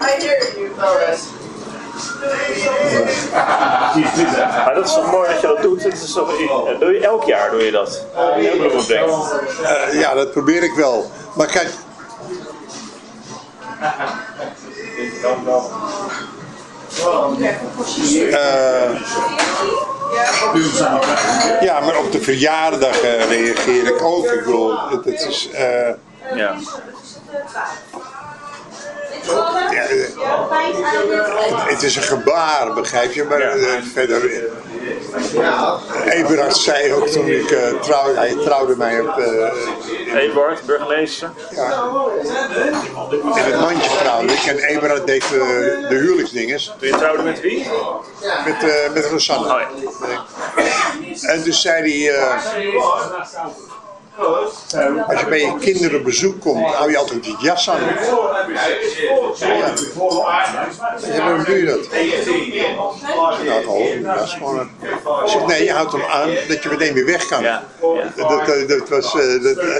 I 0.00 0.20
hear 0.20 0.38
you, 0.58 0.70
fellas. 0.78 1.20
Maar 4.64 4.74
dat 4.74 4.86
is 4.88 4.94
toch 4.94 5.10
mooi 5.12 5.28
dat 5.32 5.40
je 5.40 5.46
dat 5.46 5.62
doet. 5.62 5.82
Het 5.82 6.02
is 6.02 6.12
toch, 6.12 6.32
eh, 6.40 6.78
doe 6.80 6.92
je 6.92 7.00
elk 7.00 7.24
jaar 7.24 7.50
doe 7.50 7.62
je 7.64 7.70
dat? 7.70 8.04
Eh, 9.64 10.00
ja, 10.00 10.14
dat 10.14 10.30
probeer 10.32 10.62
ik 10.62 10.72
wel. 10.74 11.10
Maar 11.34 11.46
kijk, 11.46 11.68
Eh, 18.30 18.90
ja, 21.60 21.80
maar 21.80 21.98
op 21.98 22.12
de 22.12 22.20
verjaardag 22.20 23.00
eh, 23.00 23.24
reageer 23.30 23.86
ik 23.86 24.02
ook. 24.02 24.24
Ik 24.26 24.44
bedoel, 24.44 24.78
het, 24.90 25.04
het 25.04 25.26
is... 25.28 25.48
eh, 25.50 25.88
Ja. 26.34 26.50
eh, 26.52 26.56
het, 30.76 31.70
het 31.70 31.82
is 31.82 31.96
een 31.96 32.02
gebaar, 32.02 32.72
begrijp 32.74 33.12
je? 33.12 33.24
Maar 33.24 33.40
Ja. 33.40 33.50
eh, 33.50 33.82
verder... 33.92 34.46
Eberhard 36.08 36.56
zei 36.56 36.92
ook 36.92 37.06
toen 37.06 37.26
ik 37.26 37.50
eh, 37.50 37.80
trouwde, 37.80 38.14
hij 38.18 38.36
trouwde 38.44 38.76
mij 38.76 39.00
op 39.00 39.14
de, 39.16 39.52
Eduard, 40.14 40.66
burgemeester. 40.66 41.30
ja, 41.50 41.82
in 43.36 43.44
het 43.52 43.60
mandje 43.60 43.90
trouwde 43.98 44.32
ik. 44.32 44.42
En 44.42 44.58
Eberhard 44.58 45.06
deed 45.06 45.28
de 45.28 45.86
huwelijksdinges 45.88 46.74
Toen 46.78 46.88
je 46.88 46.96
trouwde 46.96 47.22
met 47.22 47.40
wie? 47.40 47.68
met, 48.44 48.70
eh 48.70 48.92
met 48.94 49.06
Rosanne. 49.06 49.52
Oh 49.54 49.60
ja. 50.08 50.24
En 51.32 51.42
toen 51.42 51.52
zei 51.52 52.06
hij, 52.06 52.14
als 54.18 55.20
je 55.20 55.26
bij 55.28 55.40
je 55.40 55.54
kinderen 55.60 56.02
bezoek 56.02 56.40
komt, 56.40 56.66
hou 56.66 56.90
je 56.90 56.96
altijd 56.98 57.26
je 57.26 57.34
jas 57.40 57.70
aan. 57.70 57.80
Ja. 57.80 57.86
Waarom 61.18 61.44
doe 61.44 61.58
je 61.58 61.64
dat? 61.64 61.78
Nou, 63.44 63.62
gewoon 63.62 63.86
een 63.86 64.02
jas 64.02 64.34
gewoon. 64.34 64.70
Ik 65.24 65.30
zeg, 65.30 65.46
nee, 65.46 65.64
je 65.64 65.72
houdt 65.72 65.92
hem 65.92 66.02
aan 66.02 66.30
dat 66.48 66.62
je 66.62 66.68
meteen 66.68 66.94
weer 66.94 67.04
weg 67.06 67.26
kan. 67.26 67.42
Ja. 67.42 67.62
Dat, 68.16 68.46
dat, 68.46 68.68
dat 68.68 68.88
was, 68.88 69.14
eh, 69.14 69.42
dat, 69.42 69.56
eh, 69.56 69.74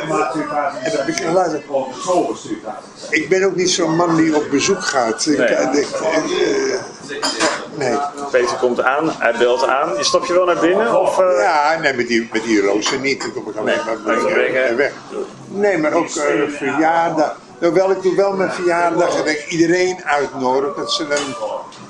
en 0.82 0.93
dat 0.93 1.09
ik, 1.09 1.18
ik 3.11 3.28
ben 3.28 3.45
ook 3.45 3.55
niet 3.57 3.70
zo'n 3.70 3.97
man 3.97 4.16
die 4.16 4.36
op 4.36 4.51
bezoek 4.51 4.82
gaat. 4.84 5.26
Ik, 5.26 5.39
Nee. 5.39 5.49
ik, 5.49 5.89
eh, 5.91 6.22
nee. 7.74 7.97
Peter 8.30 8.57
komt 8.57 8.82
aan, 8.82 9.11
hij 9.18 9.34
belt 9.39 9.66
aan. 9.66 9.97
Je 9.97 10.05
stap 10.05 10.24
je 10.24 10.32
wel 10.32 10.45
naar 10.45 10.59
binnen? 10.61 11.01
Of, 11.01 11.16
Ja, 11.16 11.78
nee, 11.80 11.93
met 11.95 12.09
die, 12.09 12.28
met 12.32 12.43
die 12.43 12.61
rozen 12.61 13.01
niet. 13.01 13.20
Dan 13.20 13.32
kom 13.32 13.49
ik 13.49 13.57
alleen 13.57 13.78
maar 13.86 13.97
weg. 14.35 14.51
brengen. 14.51 14.76
weg. 14.76 14.93
Nee, 15.49 15.79
maar 15.79 15.93
ook 15.93 16.07
eh, 16.09 16.49
verjaardag. 16.49 17.37
Hoewel 17.61 17.91
ik 17.91 18.03
doe 18.03 18.14
wel 18.14 18.33
mijn 18.33 18.51
verjaardag 18.51 19.22
en 19.24 19.31
ik 19.31 19.47
iedereen 19.49 20.05
uitnodig 20.05 20.74
dat 20.74 20.93
ze 20.93 21.03
een, 21.03 21.35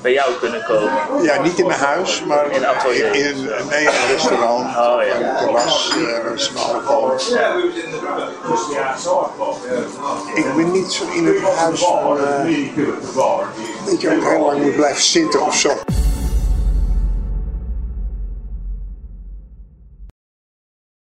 bij 0.00 0.12
jou 0.12 0.32
kunnen 0.40 0.64
komen? 0.64 1.22
ja, 1.22 1.42
niet 1.42 1.58
in 1.58 1.66
mijn 1.66 1.78
huis, 1.78 2.24
maar 2.24 2.50
In 2.50 2.56
een 2.56 2.66
atelier. 2.66 3.14
in, 3.14 3.24
in 3.24 3.48
een, 3.70 3.88
restaurant, 4.10 4.66
Oh, 4.76 5.02
ja. 5.06 5.14
een 5.14 5.36
terras, 5.36 5.90
eh, 5.96 6.84
gewoon. 6.84 7.18
Ik 10.34 10.54
ben 10.56 10.70
niet 10.72 10.92
zo 10.92 11.04
in 11.12 11.26
het 11.26 11.40
huis 11.42 11.80
van, 11.80 12.18
eh, 12.18 12.24
dat 13.84 14.00
je 14.00 14.16
ook 14.16 14.22
heel 14.24 14.40
lang 14.40 14.62
moet 14.62 14.76
blijven 14.76 15.02
zitten 15.02 15.40
of 15.40 15.54
zo. 15.54 15.70